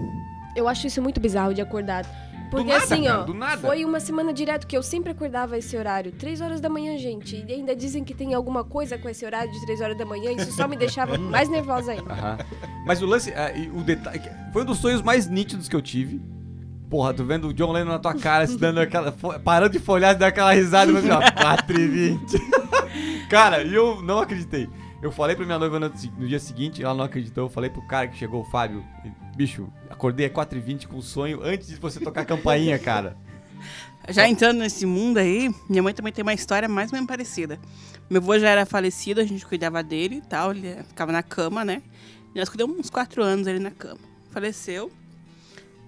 Eu 0.55 0.67
acho 0.67 0.87
isso 0.87 1.01
muito 1.01 1.19
bizarro 1.19 1.53
de 1.53 1.61
acordar. 1.61 2.05
Porque 2.49 2.69
nada, 2.71 2.83
assim, 2.83 3.05
cara, 3.05 3.25
ó, 3.25 3.57
foi 3.57 3.83
uma 3.83 3.99
semana 3.99 4.31
direto 4.31 4.67
que 4.67 4.77
eu 4.77 4.83
sempre 4.83 5.11
acordava 5.11 5.57
esse 5.57 5.75
horário, 5.75 6.11
3 6.11 6.39
horas 6.39 6.61
da 6.61 6.69
manhã, 6.69 6.95
gente. 6.99 7.43
E 7.47 7.51
ainda 7.51 7.75
dizem 7.75 8.03
que 8.03 8.13
tem 8.13 8.35
alguma 8.35 8.63
coisa 8.63 8.95
com 8.95 9.09
esse 9.09 9.25
horário 9.25 9.51
de 9.51 9.65
3 9.65 9.81
horas 9.81 9.97
da 9.97 10.05
manhã, 10.05 10.31
isso 10.31 10.51
só 10.51 10.67
me 10.67 10.77
deixava 10.77 11.17
mais 11.19 11.49
nervosa 11.49 11.93
ainda. 11.93 12.13
Aham. 12.13 12.37
Mas 12.85 13.01
o 13.01 13.07
lance, 13.07 13.33
e 13.55 13.69
o 13.69 13.81
detalhe, 13.81 14.21
foi 14.51 14.61
um 14.61 14.65
dos 14.65 14.77
sonhos 14.77 15.01
mais 15.01 15.27
nítidos 15.27 15.67
que 15.67 15.75
eu 15.75 15.81
tive. 15.81 16.21
Porra, 16.93 17.11
tu 17.11 17.25
vendo 17.25 17.47
o 17.47 17.53
John 17.55 17.71
Lennon 17.71 17.93
na 17.93 17.97
tua 17.97 18.13
cara, 18.13 18.45
se 18.45 18.55
dando 18.55 18.79
aquela, 18.79 19.11
parando 19.43 19.71
de 19.71 19.79
folhar, 19.79 20.13
dando 20.13 20.29
aquela 20.29 20.53
risada, 20.53 20.91
mas 20.91 21.03
assim, 21.03 21.11
ó, 21.11 21.41
4 21.41 21.81
e 21.81 21.87
20. 21.87 22.37
cara, 23.31 23.63
e 23.63 23.73
eu 23.73 23.99
não 24.03 24.19
acreditei. 24.19 24.69
Eu 25.01 25.11
falei 25.11 25.35
pra 25.35 25.43
minha 25.43 25.57
noiva 25.57 25.79
no, 25.79 25.89
no 25.89 26.27
dia 26.27 26.37
seguinte, 26.37 26.83
ela 26.83 26.93
não 26.93 27.03
acreditou. 27.03 27.45
Eu 27.45 27.49
falei 27.49 27.71
pro 27.71 27.81
cara 27.87 28.07
que 28.07 28.15
chegou, 28.15 28.41
o 28.41 28.45
Fábio, 28.45 28.85
e, 29.03 29.35
bicho, 29.35 29.67
acordei 29.89 30.27
às 30.27 30.31
4 30.31 30.55
e 30.55 30.61
20 30.61 30.87
com 30.87 30.97
um 30.97 31.01
sonho 31.01 31.41
antes 31.41 31.67
de 31.67 31.77
você 31.77 31.99
tocar 31.99 32.21
a 32.21 32.25
campainha, 32.25 32.77
cara. 32.77 33.17
Já 34.09 34.29
entrando 34.29 34.59
nesse 34.59 34.85
mundo 34.85 35.17
aí, 35.17 35.49
minha 35.67 35.81
mãe 35.81 35.95
também 35.95 36.13
tem 36.13 36.21
uma 36.21 36.35
história 36.35 36.69
mais 36.69 36.91
ou 36.91 36.95
menos 36.95 37.07
parecida. 37.07 37.57
Meu 38.07 38.21
avô 38.21 38.37
já 38.37 38.49
era 38.49 38.67
falecido, 38.67 39.19
a 39.19 39.25
gente 39.25 39.43
cuidava 39.47 39.81
dele 39.81 40.17
e 40.17 40.21
tal, 40.21 40.51
ele 40.51 40.75
ficava 40.83 41.11
na 41.11 41.23
cama, 41.23 41.65
né? 41.65 41.81
E 42.35 42.37
nós 42.37 42.49
cuidamos 42.49 42.77
uns 42.77 42.91
quatro 42.91 43.23
anos 43.23 43.47
ele 43.47 43.57
na 43.57 43.71
cama. 43.71 43.97
Faleceu. 44.29 44.91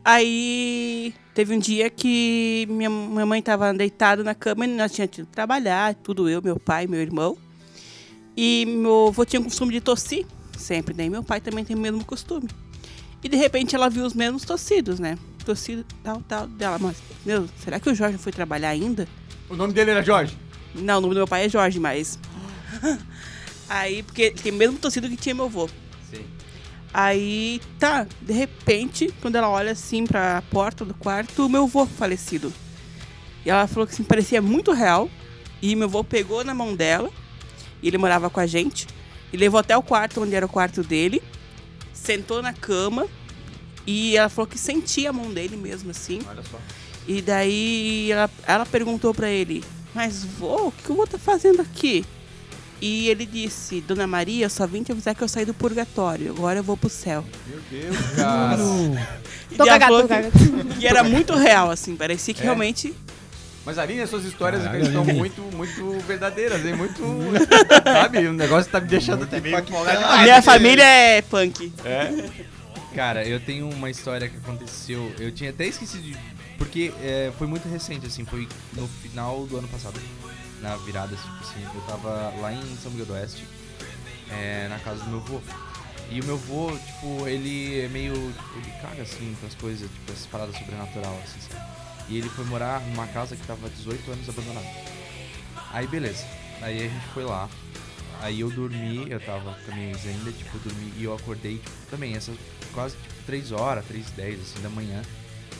Aí 0.06 1.16
teve 1.34 1.56
um 1.56 1.58
dia 1.58 1.90
que 1.90 2.68
minha, 2.70 2.92
minha 2.92 3.26
mãe 3.26 3.42
tava 3.42 3.74
deitada 3.74 4.24
na 4.24 4.36
cama 4.36 4.64
e 4.66 4.68
nós 4.68 4.92
tínhamos 4.92 5.16
tido 5.16 5.26
que 5.26 5.32
trabalhar, 5.32 5.96
tudo 5.96 6.30
eu, 6.30 6.44
meu 6.44 6.60
pai, 6.60 6.86
meu 6.86 7.02
irmão. 7.02 7.36
E 8.38 8.68
meu 8.68 9.08
avô 9.08 9.26
tinha 9.26 9.40
o 9.40 9.44
costume 9.44 9.74
de 9.74 9.82
tossir, 9.82 10.24
sempre, 10.56 10.94
né? 10.94 11.06
E 11.06 11.10
meu 11.10 11.24
pai 11.24 11.42
também 11.42 11.66
tem 11.66 11.76
o 11.76 11.80
mesmo 11.80 12.06
costume. 12.06 12.48
E 13.24 13.28
de 13.28 13.36
repente 13.36 13.76
ela 13.76 13.90
viu 13.90 14.06
os 14.06 14.14
mesmos 14.14 14.46
tossidos, 14.46 15.00
né? 15.00 15.18
Tossido, 15.44 15.84
tal, 16.04 16.22
tal, 16.28 16.46
dela. 16.46 16.78
Mas, 16.78 16.98
meu, 17.26 17.50
será 17.64 17.80
que 17.80 17.90
o 17.90 17.96
Jorge 17.96 18.20
foi 18.20 18.32
trabalhar 18.32 18.70
ainda? 18.70 19.08
O 19.50 19.56
nome 19.56 19.74
dele 19.74 19.90
era 19.90 20.04
Jorge. 20.04 20.38
Não, 20.76 21.00
o 21.00 21.02
nome 21.02 21.16
do 21.16 21.18
meu 21.18 21.28
pai 21.28 21.46
é 21.46 21.50
Jorge, 21.50 21.80
mas. 21.80 22.20
Aí, 23.68 24.04
porque 24.04 24.22
ele 24.22 24.36
tem 24.36 24.52
o 24.52 24.56
mesmo 24.56 24.78
tossido 24.78 25.10
que 25.10 25.18
tinha 25.18 25.34
meu 25.34 25.46
avô. 25.46 25.68
Aí, 26.98 27.60
tá, 27.78 28.08
de 28.22 28.32
repente, 28.32 29.14
quando 29.22 29.36
ela 29.36 29.50
olha 29.50 29.74
assim 29.74 30.08
pra 30.08 30.42
porta 30.50 30.86
do 30.86 30.94
quarto, 30.94 31.46
o 31.46 31.50
meu 31.50 31.64
avô 31.64 31.86
falecido. 31.86 32.54
E 33.46 33.50
ela 33.50 33.68
falou 33.68 33.86
que 33.86 33.92
assim, 33.92 34.04
parecia 34.06 34.42
muito 34.42 34.72
real. 34.72 35.10
E 35.62 35.76
meu 35.76 35.90
avô 35.90 36.06
pegou 36.06 36.42
na 36.46 36.54
mão 36.54 36.74
dela, 36.74 37.12
e 37.84 37.90
ele 37.90 37.98
morava 37.98 38.30
com 38.30 38.40
a 38.40 38.46
gente, 38.46 38.88
e 39.34 39.36
levou 39.36 39.60
até 39.60 39.76
o 39.76 39.84
quarto 39.84 40.24
onde 40.24 40.36
era 40.36 40.46
o 40.46 40.50
quarto 40.50 40.84
dele, 40.84 41.22
sentou 41.92 42.42
na 42.42 42.54
cama, 42.54 43.10
e 43.86 44.16
ela 44.16 44.30
falou 44.30 44.48
que 44.48 44.58
sentia 44.58 45.10
a 45.10 45.14
mão 45.14 45.34
dele 45.34 45.58
mesmo, 45.58 45.92
assim. 45.92 46.22
Olha 46.30 46.44
só. 46.44 46.58
E 47.06 47.22
daí 47.22 48.10
ela, 48.10 48.30
ela 48.48 48.66
perguntou 48.66 49.14
pra 49.14 49.30
ele, 49.30 49.66
mas 49.94 50.24
vô, 50.24 50.68
o 50.68 50.72
que 50.72 50.90
o 50.94 50.96
vô 50.96 51.06
tá 51.06 51.20
fazendo 51.20 51.62
aqui? 51.62 52.06
E 52.82 53.10
ele 53.10 53.26
disse, 53.26 53.82
Dona 53.82 54.06
Maria, 54.06 54.46
eu 54.46 54.50
só 54.50 54.68
vim 54.68 54.84
te 54.84 54.92
avisar 54.92 55.16
que 55.16 55.24
eu 55.24 55.28
saí 55.28 55.46
do 55.46 55.54
purgatório, 55.54 56.32
agora 56.32 56.60
eu 56.60 56.64
vou 56.64 56.76
pro 56.76 56.90
céu. 56.90 57.24
Meu 57.48 57.60
Deus, 57.72 57.98
cara. 58.16 58.62
E 59.52 59.56
Tô 59.56 59.66
cagado, 59.66 60.08
tô. 60.08 60.80
E 60.80 60.86
era 60.86 61.04
muito 61.04 61.34
real, 61.34 61.72
assim, 61.72 61.96
parecia 61.96 62.34
que 62.34 62.42
É? 62.42 62.44
realmente... 62.44 62.94
Mas 63.66 63.80
Aline, 63.80 64.02
as 64.02 64.12
suas 64.12 64.26
histórias 64.26 64.62
Caralho, 64.62 64.84
estão 64.84 65.04
muito, 65.04 65.42
muito 65.56 66.00
verdadeiras, 66.06 66.64
hein? 66.64 66.76
Muito. 66.76 67.02
sabe? 67.84 68.20
O 68.28 68.34
negócio 68.34 68.72
tá 68.72 68.80
me 68.80 68.88
deixando 68.88 69.24
até 69.24 69.42
meio 69.42 69.58
empolgado 69.58 70.06
A 70.06 70.22
minha 70.22 70.40
família 70.44 70.84
é 70.84 71.22
punk. 71.24 71.74
É. 71.84 72.30
Cara, 72.94 73.28
eu 73.28 73.40
tenho 73.40 73.68
uma 73.68 73.90
história 73.90 74.30
que 74.30 74.38
aconteceu. 74.38 75.12
Eu 75.20 75.32
tinha 75.32 75.50
até 75.50 75.66
esquecido 75.66 76.04
de. 76.04 76.16
Porque 76.60 76.94
é, 77.02 77.32
foi 77.38 77.48
muito 77.48 77.68
recente, 77.68 78.06
assim, 78.06 78.24
foi 78.24 78.48
no 78.74 78.88
final 78.88 79.46
do 79.48 79.58
ano 79.58 79.68
passado. 79.68 80.00
Na 80.62 80.76
virada, 80.78 81.16
tipo 81.16 81.36
assim, 81.42 81.64
eu 81.64 81.82
tava 81.82 82.34
lá 82.40 82.54
em 82.54 82.78
São 82.78 82.92
Miguel 82.92 83.06
do 83.06 83.14
Oeste, 83.14 83.46
é, 84.30 84.68
na 84.70 84.80
casa 84.80 85.04
do 85.04 85.10
meu 85.10 85.20
avô. 85.20 85.42
E 86.10 86.22
o 86.22 86.26
meu 86.26 86.36
avô, 86.36 86.72
tipo, 86.72 87.28
ele 87.28 87.82
é 87.82 87.88
meio. 87.90 88.14
Ele 88.14 88.72
caga 88.82 89.04
assim 89.04 89.36
com 89.40 89.48
as 89.48 89.56
coisas, 89.56 89.90
tipo, 89.90 90.12
essas 90.12 90.26
paradas 90.28 90.58
sobrenatural, 90.58 91.20
assim, 91.24 91.40
sabe? 91.42 91.66
E 92.08 92.18
ele 92.18 92.30
foi 92.30 92.46
morar 92.46 92.80
numa 92.82 93.08
casa 93.08 93.36
que 93.36 93.46
tava 93.46 93.70
18 93.70 94.12
anos 94.12 94.30
abandonada. 94.30 94.68
Aí 95.72 95.88
beleza. 95.88 96.26
Aí 96.62 96.86
a 96.86 96.90
gente 96.90 97.08
foi 97.14 97.24
lá. 97.26 97.50
aí 98.22 98.40
eu 98.40 98.50
dormi, 98.50 99.10
eu 99.10 99.20
tava 99.20 99.58
ex 99.78 100.06
ainda, 100.06 100.32
tipo, 100.32 100.58
dormi 100.60 100.94
e 100.98 101.04
eu 101.04 101.14
acordei, 101.14 101.58
tipo, 101.58 101.72
também, 101.90 102.16
essa 102.16 102.32
quase 102.74 102.96
tipo 102.96 103.14
3 103.26 103.52
horas, 103.52 103.86
3 103.86 104.12
10 104.12 104.42
assim 104.42 104.62
da 104.62 104.70
manhã, 104.70 105.02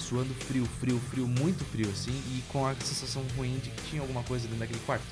suando 0.08 0.34
frio, 0.34 0.66
frio, 0.80 1.02
frio, 1.10 1.28
muito 1.28 1.64
frio, 1.66 1.90
assim, 1.90 2.14
e 2.28 2.44
com 2.52 2.66
a 2.66 2.76
sensação 2.76 3.24
ruim 3.36 3.60
de 3.64 3.70
que 3.70 3.90
tinha 3.90 4.02
alguma 4.02 4.24
coisa 4.24 4.46
dentro 4.46 4.60
daquele 4.60 4.80
quarto. 4.86 5.06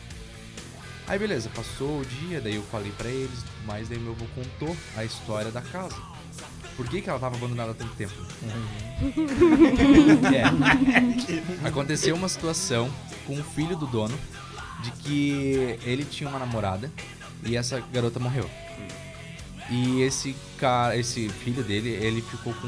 Aí 1.08 1.20
beleza, 1.20 1.50
passou 1.54 2.00
o 2.00 2.06
dia, 2.06 2.40
daí 2.40 2.56
eu 2.56 2.64
falei 2.64 2.92
pra 2.92 3.10
eles, 3.10 3.44
mas 3.66 3.90
daí 3.90 4.00
meu 4.00 4.14
avô 4.14 4.26
contou 4.36 4.76
a 4.96 5.04
história 5.04 5.52
da 5.52 5.62
casa. 5.62 5.96
Por 6.78 6.88
que, 6.88 7.02
que 7.02 7.10
ela 7.10 7.20
tava 7.20 7.36
abandonada 7.36 7.72
há 7.72 7.74
tanto 7.74 7.94
tempo? 7.96 8.14
É. 10.34 11.68
Aconteceu 11.68 12.16
uma 12.16 12.30
situação 12.30 12.90
com 13.28 13.40
o 13.40 13.44
filho 13.44 13.76
do 13.76 13.86
dono 13.86 14.18
de 14.82 14.92
que 14.92 15.78
ele 15.84 16.06
tinha 16.06 16.30
uma 16.30 16.40
namorada 16.40 16.90
e 17.44 17.58
essa 17.58 17.82
garota 17.92 18.20
morreu. 18.20 18.50
E 19.69 20.02
esse 20.02 20.36
cara, 20.58 20.95
esse 20.97 21.30
filho 21.30 21.63
dele, 21.63 21.89
ele 21.89 22.21
ficou 22.21 22.54
com 22.54 22.67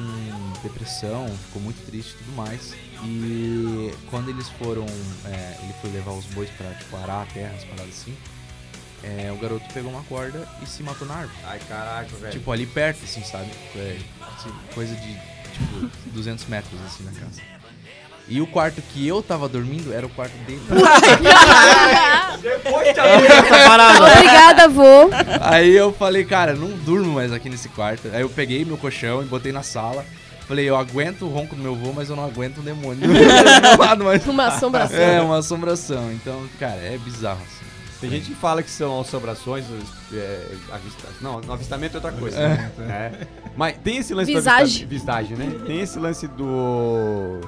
depressão, 0.64 1.28
ficou 1.48 1.62
muito 1.62 1.86
triste 1.86 2.14
e 2.14 2.18
tudo 2.18 2.32
mais. 2.36 2.74
E 3.04 3.94
quando 4.10 4.30
eles 4.30 4.50
foram, 4.50 4.86
é, 5.26 5.58
ele 5.62 5.74
foi 5.82 5.92
levar 5.92 6.12
os 6.14 6.26
bois 6.28 6.50
pra 6.52 6.74
tipo, 6.74 6.96
arar 6.96 7.24
a 7.24 7.26
terra, 7.26 7.54
as 7.56 7.64
paradas 7.66 7.90
assim. 7.90 8.18
é, 9.04 9.32
o 9.32 9.38
garoto 9.38 9.66
pegou 9.74 9.92
uma 9.92 10.04
corda 10.04 10.48
e 10.62 10.66
se 10.66 10.82
matou 10.82 11.08
na 11.08 11.16
árvore. 11.16 11.38
Ai, 11.44 11.60
caraca, 11.68 12.16
velho. 12.16 12.32
Tipo, 12.32 12.52
ali 12.52 12.66
perto, 12.66 13.04
assim, 13.04 13.24
sabe? 13.24 13.52
É, 13.76 14.00
assim, 14.22 14.50
coisa 14.74 14.96
de, 14.96 15.14
tipo, 15.54 15.92
200 16.12 16.46
metros, 16.48 16.82
assim, 16.82 17.04
na 17.04 17.12
casa. 17.12 17.42
E 18.28 18.42
o 18.42 18.48
quarto 18.48 18.82
que 18.82 19.08
eu 19.08 19.22
tava 19.22 19.48
dormindo 19.48 19.94
era 19.94 20.06
o 20.06 20.10
quarto 20.10 20.34
dele. 20.46 20.62
Obrigada, 24.12 24.68
vô. 24.68 25.10
Aí 25.42 25.76
eu 25.76 25.94
falei, 25.94 26.26
cara, 26.26 26.54
não 26.54 26.70
durmo 26.70 27.14
mais 27.14 27.32
aqui 27.32 27.50
nesse 27.50 27.70
quarto. 27.70 28.10
Aí 28.12 28.22
eu 28.22 28.30
peguei 28.30 28.66
meu 28.66 28.78
colchão 28.78 29.22
e 29.22 29.26
botei 29.26 29.52
na 29.52 29.62
sala. 29.64 30.04
Falei, 30.48 30.70
eu 30.70 30.76
aguento 30.76 31.24
o 31.26 31.30
ronco 31.30 31.56
do 31.56 31.62
meu 31.62 31.76
vô, 31.76 31.92
mas 31.94 32.10
eu 32.10 32.16
não 32.16 32.24
aguento 32.26 32.60
um 32.60 32.64
demônio. 32.64 33.02
Uma 34.30 34.48
assombração. 34.48 35.00
É, 35.00 35.22
uma 35.22 35.38
assombração. 35.40 36.12
Então, 36.12 36.44
cara, 36.60 36.76
é 36.82 36.98
bizarro, 37.04 37.42
assim. 37.42 37.66
Tem 38.00 38.10
gente 38.10 38.28
que 38.28 38.36
fala 38.36 38.62
que 38.62 38.70
são 38.70 39.02
assombrações, 39.02 39.66
é, 40.14 40.46
avista... 40.72 41.08
não, 41.22 41.42
no 41.42 41.54
avistamento 41.54 41.96
é 41.96 41.98
outra 41.98 42.12
coisa. 42.12 42.38
né? 42.38 42.72
É. 42.80 43.28
Mas 43.56 43.78
tem 43.84 43.98
esse 43.98 44.14
lance 44.14 44.32
Visagem. 44.32 44.86
do 44.86 44.86
avista- 44.86 45.22
né? 45.36 45.56
Tem 45.66 45.82
esse 45.82 45.98
lance 45.98 46.28
do 46.28 47.40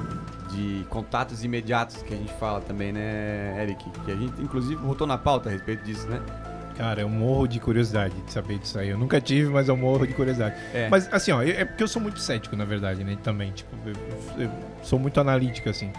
de 0.48 0.86
contatos 0.90 1.44
imediatos 1.44 2.02
que 2.04 2.14
a 2.14 2.18
gente 2.18 2.34
fala 2.34 2.62
também, 2.62 2.92
né, 2.92 3.58
Eric? 3.62 3.90
Que 4.06 4.12
a 4.12 4.16
gente 4.16 4.42
inclusive 4.42 4.76
botou 4.82 5.06
na 5.08 5.18
pauta 5.18 5.50
a 5.50 5.52
respeito 5.52 5.84
disso, 5.84 6.08
né? 6.08 6.20
Cara, 6.78 7.02
eu 7.02 7.10
morro 7.10 7.48
de 7.48 7.60
curiosidade 7.60 8.14
de 8.22 8.32
saber 8.32 8.60
disso 8.60 8.78
aí. 8.78 8.90
Eu 8.90 8.98
nunca 9.00 9.20
tive, 9.20 9.50
mas 9.50 9.68
eu 9.68 9.76
morro 9.76 10.06
de 10.06 10.14
curiosidade. 10.14 10.56
É. 10.74 10.88
Mas 10.90 11.12
assim, 11.12 11.32
ó, 11.32 11.42
é 11.42 11.66
porque 11.66 11.82
eu 11.84 11.88
sou 11.88 12.00
muito 12.02 12.20
cético, 12.20 12.56
na 12.56 12.66
verdade, 12.66 13.04
né? 13.04 13.18
Também, 13.24 13.52
tipo, 13.52 13.70
eu, 13.86 14.44
eu 14.44 14.52
sou 14.84 15.00
muito 15.00 15.20
analítico, 15.20 15.68
assim. 15.70 15.92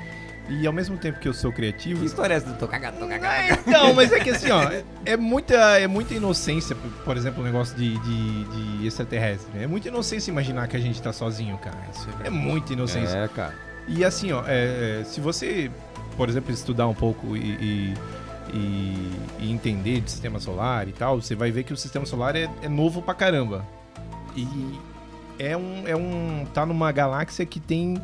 E 0.49 0.67
ao 0.67 0.73
mesmo 0.73 0.97
tempo 0.97 1.19
que 1.19 1.29
eu 1.29 1.35
sou 1.35 1.53
criativo. 1.53 2.01
Que 2.01 2.07
história 2.07 2.33
é 2.33 2.37
essa 2.39 2.47
do 2.47 2.55
tô 2.59 2.67
cagado, 2.69 2.97
tô 2.97 3.07
cagado? 3.09 3.61
Não, 3.67 3.93
mas 3.93 4.11
é 4.13 4.21
que 4.21 4.31
assim, 4.31 4.51
ó, 4.51 4.63
é- 4.73 4.83
é 5.05 5.17
muita, 5.17 5.55
é 5.79 5.87
muita 5.87 6.15
inocência, 6.15 6.75
por- 7.05 7.17
exemplo, 7.19 7.43
o 7.43 7.45
negócio 7.45 7.77
de, 7.77 7.99
de, 7.99 8.45
de 8.79 8.87
extraterrestre. 8.87 9.51
né? 9.59 9.65
É 9.65 9.67
muita 9.67 9.89
inocência 9.89 10.31
imaginar 10.31 10.67
que 10.69 10.77
a 10.77 10.81
gente 10.81 11.03
tá 11.03 11.13
sozinho, 11.13 11.59
cara. 11.59 11.77
É 12.25 12.31
muita 12.31 12.73
inocência. 12.73 13.17
É, 13.19 13.29
cara. 13.29 13.53
E 13.89 14.05
assim, 14.05 14.33
ó, 14.33 14.43
é, 14.47 15.01
é, 15.01 15.05
se 15.05 15.21
você, 15.21 15.71
por 16.17 16.29
exemplo, 16.29 16.53
estudar 16.53 16.87
um 16.87 16.95
pouco 16.95 17.37
e, 17.37 17.41
e, 17.41 17.95
e- 18.53 19.51
entender 19.51 20.01
de 20.01 20.11
sistema 20.11 20.39
solar 20.39 20.89
e 20.89 20.93
tal, 20.93 21.21
você 21.21 21.35
vai 21.35 21.51
ver 21.51 21.65
que 21.65 21.73
o 21.73 21.77
sistema 21.77 22.05
solar 22.05 22.37
é, 22.37 22.49
é 22.63 22.69
novo 22.69 23.01
pra 23.01 23.15
caramba. 23.15 23.65
E 24.37 24.47
é 25.39 25.57
um, 25.57 25.89
é 25.89 25.97
um. 25.97 26.47
tá 26.53 26.67
numa 26.67 26.93
galáxia 26.93 27.47
que 27.47 27.59
tem 27.59 28.01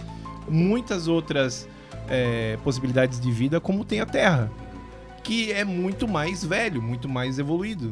muitas 0.48 1.06
outras 1.06 1.68
é, 2.08 2.58
possibilidades 2.64 3.20
de 3.20 3.30
vida, 3.30 3.60
como 3.60 3.84
tem 3.84 4.00
a 4.00 4.06
Terra. 4.06 4.50
Que 5.22 5.52
é 5.52 5.64
muito 5.64 6.06
mais 6.08 6.44
velho, 6.44 6.82
muito 6.82 7.08
mais 7.08 7.38
evoluído. 7.38 7.90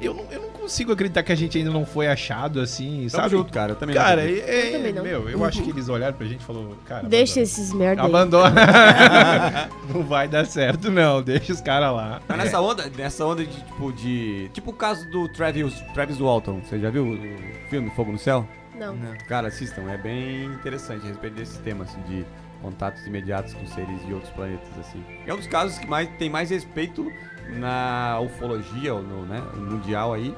Eu 0.00 0.14
não, 0.14 0.24
eu 0.30 0.40
não 0.42 0.48
consigo 0.50 0.92
acreditar 0.92 1.22
que 1.22 1.30
a 1.30 1.34
gente 1.34 1.58
ainda 1.58 1.70
não 1.70 1.84
foi 1.84 2.06
achado 2.08 2.60
assim, 2.60 3.06
Tamo 3.10 3.10
sabe? 3.10 3.30
junto, 3.30 3.52
cara. 3.52 3.72
Eu 3.72 3.76
também 3.76 3.94
não 3.94 4.02
Cara, 4.02 4.22
é, 4.22 4.68
Eu 4.68 4.72
também 4.72 4.92
não. 4.92 5.02
meu, 5.02 5.28
eu 5.28 5.44
acho 5.44 5.62
que 5.62 5.70
eles 5.70 5.88
olharam 5.88 6.14
pra 6.16 6.26
gente 6.26 6.40
e 6.40 6.44
falaram, 6.44 6.70
cara, 6.86 7.08
Deixa 7.08 7.32
abandona. 7.40 7.42
esses 7.44 7.72
merda 7.72 8.02
aí. 8.02 8.08
Abandona. 8.08 9.70
não 9.92 10.02
vai 10.04 10.26
dar 10.28 10.46
certo, 10.46 10.90
não. 10.90 11.22
Deixa 11.22 11.52
os 11.52 11.60
caras 11.60 11.92
lá. 11.92 12.22
Mas 12.26 12.38
nessa 12.38 12.60
onda, 12.60 12.90
nessa 12.96 13.24
onda 13.26 13.44
de 13.44 13.54
tipo 13.54 13.92
de. 13.92 14.50
Tipo 14.52 14.70
o 14.70 14.74
caso 14.74 15.08
do 15.10 15.28
Travis, 15.28 15.74
Travis 15.92 16.18
Walton. 16.18 16.60
Você 16.62 16.78
já 16.78 16.90
viu 16.90 17.04
o 17.04 17.14
o 17.14 17.68
filme 17.70 17.90
Fogo 17.90 18.10
no 18.12 18.18
Céu? 18.18 18.46
Não. 18.78 18.96
Cara, 19.28 19.48
assistam, 19.48 19.82
é 19.90 19.96
bem 19.98 20.46
interessante 20.46 21.04
a 21.04 21.08
respeito 21.08 21.34
desse 21.34 21.58
tema, 21.60 21.84
assim, 21.84 22.00
de 22.08 22.24
contatos 22.62 23.06
imediatos 23.06 23.54
com 23.54 23.66
seres 23.66 24.04
de 24.06 24.12
outros 24.12 24.32
planetas, 24.32 24.68
assim. 24.78 25.04
É 25.26 25.32
um 25.32 25.36
dos 25.36 25.46
casos 25.46 25.78
que 25.78 25.86
mais, 25.86 26.08
tem 26.18 26.28
mais 26.30 26.50
respeito 26.50 27.10
na 27.58 28.18
ufologia, 28.20 28.94
ou 28.94 29.02
no, 29.02 29.24
né, 29.26 29.42
mundial 29.56 30.12
aí, 30.12 30.34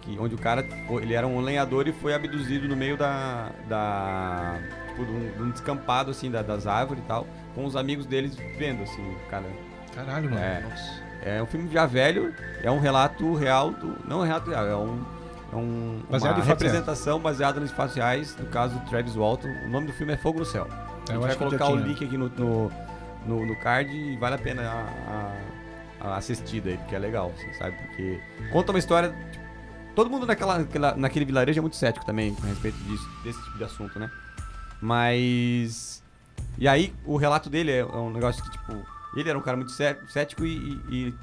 que, 0.00 0.18
onde 0.18 0.34
o 0.34 0.38
cara, 0.38 0.64
ele 1.02 1.14
era 1.14 1.26
um 1.26 1.40
lenhador 1.40 1.86
e 1.86 1.92
foi 1.92 2.14
abduzido 2.14 2.66
no 2.68 2.76
meio 2.76 2.96
da, 2.96 3.50
da 3.68 4.58
tipo, 4.88 5.04
de 5.04 5.12
um, 5.12 5.30
de 5.32 5.42
um 5.42 5.50
descampado, 5.50 6.10
assim, 6.10 6.30
da- 6.30 6.42
das 6.42 6.66
árvores 6.66 7.02
e 7.02 7.06
tal, 7.06 7.26
com 7.54 7.64
os 7.64 7.76
amigos 7.76 8.06
deles 8.06 8.36
vendo, 8.58 8.82
assim, 8.82 9.02
o 9.02 9.30
cara... 9.30 9.44
Caralho, 9.94 10.30
mano. 10.30 10.40
É. 10.42 10.62
É 11.22 11.42
um 11.42 11.46
filme 11.46 11.68
já 11.70 11.84
velho, 11.84 12.34
é 12.62 12.70
um 12.70 12.78
relato 12.80 13.34
real 13.34 13.72
do. 13.72 13.94
Não 14.08 14.20
é 14.20 14.22
um 14.22 14.26
relato 14.26 14.48
real, 14.48 14.66
é 14.66 14.74
um. 14.76 15.04
É 15.52 15.56
um, 15.56 16.00
Baseado 16.08 16.36
uma 16.36 16.44
representação 16.44 17.18
baseada 17.20 17.60
nos 17.60 17.70
fatos 17.72 17.94
reais, 17.96 18.34
no 18.38 18.46
caso 18.46 18.78
do 18.78 18.88
Travis 18.88 19.16
Walton. 19.16 19.48
O 19.66 19.68
nome 19.68 19.88
do 19.88 19.92
filme 19.92 20.14
é 20.14 20.16
Fogo 20.16 20.38
no 20.38 20.46
Céu. 20.46 20.66
A 21.08 21.12
gente 21.12 21.20
vai 21.22 21.30
colocar 21.36 21.64
o 21.68 21.76
link 21.88 22.04
aqui 22.04 22.16
no, 22.16 22.28
no, 22.28 22.72
no, 23.26 23.46
no 23.46 23.56
card 23.56 23.90
e 23.94 24.16
vale 24.16 24.34
a 24.34 24.38
pena 24.38 24.62
a, 24.62 26.04
a, 26.04 26.08
a 26.12 26.16
assistida 26.16 26.70
aí, 26.70 26.76
porque 26.78 26.94
é 26.94 26.98
legal, 26.98 27.32
assim, 27.36 27.52
sabe? 27.54 27.76
Porque 27.76 28.20
conta 28.52 28.72
uma 28.72 28.78
história. 28.78 29.10
tipo, 29.32 29.44
todo 29.94 30.08
mundo 30.10 30.26
naquela, 30.26 30.58
naquela- 30.58 30.94
naquele 30.96 31.24
vilarejo 31.24 31.58
é 31.58 31.62
muito 31.62 31.76
cético 31.76 32.04
também 32.06 32.34
com 32.34 32.42
respeito 32.46 32.76
disso, 32.84 33.08
desse 33.24 33.42
tipo 33.44 33.58
de 33.58 33.64
assunto, 33.64 33.98
né? 33.98 34.10
Mas. 34.80 36.02
E 36.58 36.66
aí, 36.68 36.92
o 37.04 37.16
relato 37.16 37.48
dele 37.50 37.70
é 37.72 37.84
um 37.84 38.10
negócio 38.10 38.42
que, 38.42 38.50
tipo, 38.50 38.72
ele 39.16 39.28
era 39.28 39.38
um 39.38 39.42
cara 39.42 39.56
muito 39.56 39.72
cé- 39.72 39.98
cético 40.08 40.44
e, 40.44 40.56
e- 40.56 40.80
e 41.08 41.14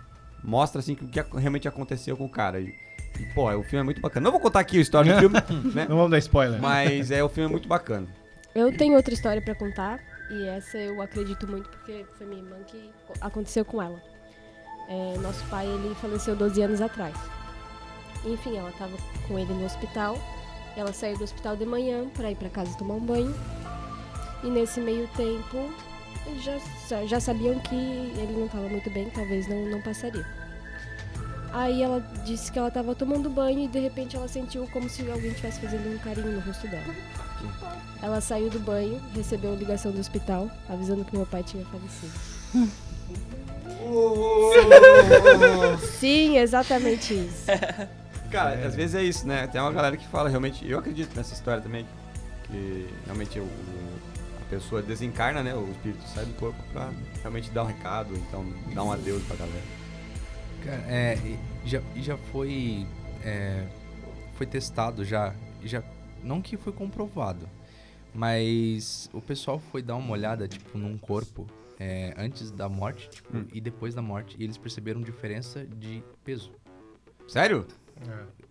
mostra, 0.43 0.79
assim, 0.79 0.93
o 0.93 0.95
que 0.95 1.23
realmente 1.37 1.67
aconteceu 1.67 2.15
com 2.17 2.25
o 2.25 2.29
cara. 2.29 2.59
E, 2.59 2.73
e, 3.19 3.25
pô, 3.33 3.49
o 3.51 3.63
filme 3.63 3.79
é 3.79 3.83
muito 3.83 4.01
bacana. 4.01 4.23
Não 4.23 4.31
vou 4.31 4.39
contar 4.39 4.59
aqui 4.61 4.77
a 4.77 4.81
história 4.81 5.13
do 5.13 5.19
filme, 5.19 5.35
né? 5.73 5.85
Não 5.89 5.95
vamos 5.97 6.11
dar 6.11 6.17
spoiler. 6.19 6.61
Mas 6.61 7.09
é, 7.11 7.23
o 7.23 7.29
filme 7.29 7.49
é 7.49 7.51
muito 7.51 7.67
bacana. 7.67 8.07
Eu 8.55 8.75
tenho 8.75 8.95
outra 8.95 9.13
história 9.13 9.41
pra 9.41 9.55
contar. 9.55 9.99
E 10.29 10.47
essa 10.47 10.77
eu 10.77 11.01
acredito 11.01 11.47
muito 11.47 11.69
porque 11.69 12.05
foi 12.17 12.27
minha 12.27 12.41
irmã 12.41 12.57
que 12.65 12.91
aconteceu 13.21 13.63
com 13.63 13.81
ela. 13.81 14.01
É, 14.89 15.17
nosso 15.19 15.43
pai, 15.45 15.65
ele 15.65 15.95
faleceu 15.95 16.35
12 16.35 16.61
anos 16.61 16.81
atrás. 16.81 17.15
Enfim, 18.25 18.57
ela 18.57 18.71
tava 18.73 18.97
com 19.27 19.39
ele 19.39 19.53
no 19.53 19.65
hospital. 19.65 20.17
Ela 20.75 20.91
saiu 20.91 21.17
do 21.17 21.23
hospital 21.23 21.55
de 21.55 21.65
manhã 21.65 22.07
pra 22.09 22.31
ir 22.31 22.35
pra 22.35 22.49
casa 22.49 22.77
tomar 22.77 22.95
um 22.95 23.05
banho. 23.05 23.33
E 24.43 24.47
nesse 24.47 24.79
meio 24.79 25.07
tempo, 25.15 25.73
já, 26.41 27.05
já 27.05 27.19
sabiam 27.19 27.59
que 27.59 27.75
ele 27.75 28.35
não 28.37 28.47
tava 28.47 28.67
muito 28.67 28.89
bem, 28.89 29.09
talvez 29.09 29.47
não, 29.47 29.65
não 29.65 29.81
passaria. 29.81 30.25
Aí 31.53 31.81
ela 31.81 31.99
disse 32.25 32.51
que 32.51 32.59
ela 32.59 32.69
tava 32.69 32.93
tomando 32.93 33.29
banho 33.29 33.61
e 33.61 33.67
de 33.67 33.79
repente 33.79 34.15
ela 34.15 34.27
sentiu 34.27 34.67
como 34.67 34.87
se 34.89 35.09
alguém 35.09 35.31
estivesse 35.31 35.59
fazendo 35.61 35.93
um 35.93 35.97
carinho 35.97 36.33
no 36.33 36.39
rosto 36.41 36.67
dela. 36.67 36.93
Ela 38.01 38.21
saiu 38.21 38.49
do 38.49 38.59
banho, 38.59 39.01
recebeu 39.15 39.55
ligação 39.55 39.91
do 39.91 39.99
hospital, 39.99 40.49
avisando 40.69 41.03
que 41.05 41.15
meu 41.15 41.25
pai 41.25 41.43
tinha 41.43 41.65
falecido. 41.65 42.13
Sim, 45.99 46.37
exatamente 46.37 47.13
isso. 47.13 47.45
Cara, 48.31 48.65
às 48.65 48.75
vezes 48.75 48.95
é 48.95 49.03
isso, 49.03 49.27
né? 49.27 49.47
Tem 49.47 49.61
uma 49.61 49.71
galera 49.71 49.95
que 49.95 50.05
fala 50.07 50.29
realmente. 50.29 50.67
Eu 50.69 50.79
acredito 50.79 51.15
nessa 51.15 51.33
história 51.33 51.61
também. 51.61 51.85
Que 52.45 52.87
realmente 53.05 53.39
o, 53.39 53.43
o- 53.43 53.97
a 54.41 54.49
pessoa 54.49 54.81
desencarna, 54.81 55.43
né? 55.43 55.53
O 55.53 55.69
espírito 55.71 56.01
sai 56.13 56.25
do 56.25 56.33
corpo 56.33 56.61
pra 56.71 56.89
realmente 57.21 57.49
dar 57.51 57.63
um 57.63 57.67
recado, 57.67 58.13
então 58.15 58.45
dar 58.73 58.83
um 58.83 58.91
adeus 58.91 59.23
pra 59.23 59.35
galera. 59.37 59.63
Cara, 60.63 60.83
é, 60.87 61.17
e 61.23 61.37
já, 61.65 61.81
já 61.97 62.17
foi. 62.31 62.85
é, 63.23 63.63
foi 64.35 64.45
testado 64.45 65.03
já, 65.05 65.33
já. 65.63 65.81
Não 66.23 66.41
que 66.41 66.57
foi 66.57 66.73
comprovado, 66.73 67.47
mas 68.13 69.09
o 69.13 69.21
pessoal 69.21 69.59
foi 69.59 69.81
dar 69.81 69.95
uma 69.95 70.11
olhada, 70.11 70.47
tipo, 70.47 70.77
num 70.77 70.97
corpo 70.97 71.45
é, 71.79 72.13
antes 72.17 72.49
da 72.51 72.67
morte 72.67 73.07
tipo, 73.09 73.37
Hum. 73.37 73.45
e 73.53 73.61
depois 73.61 73.93
da 73.93 74.01
morte, 74.01 74.35
e 74.39 74.43
eles 74.43 74.57
perceberam 74.57 74.99
diferença 75.01 75.65
de 75.65 76.03
peso. 76.23 76.51
Sério? 77.27 77.67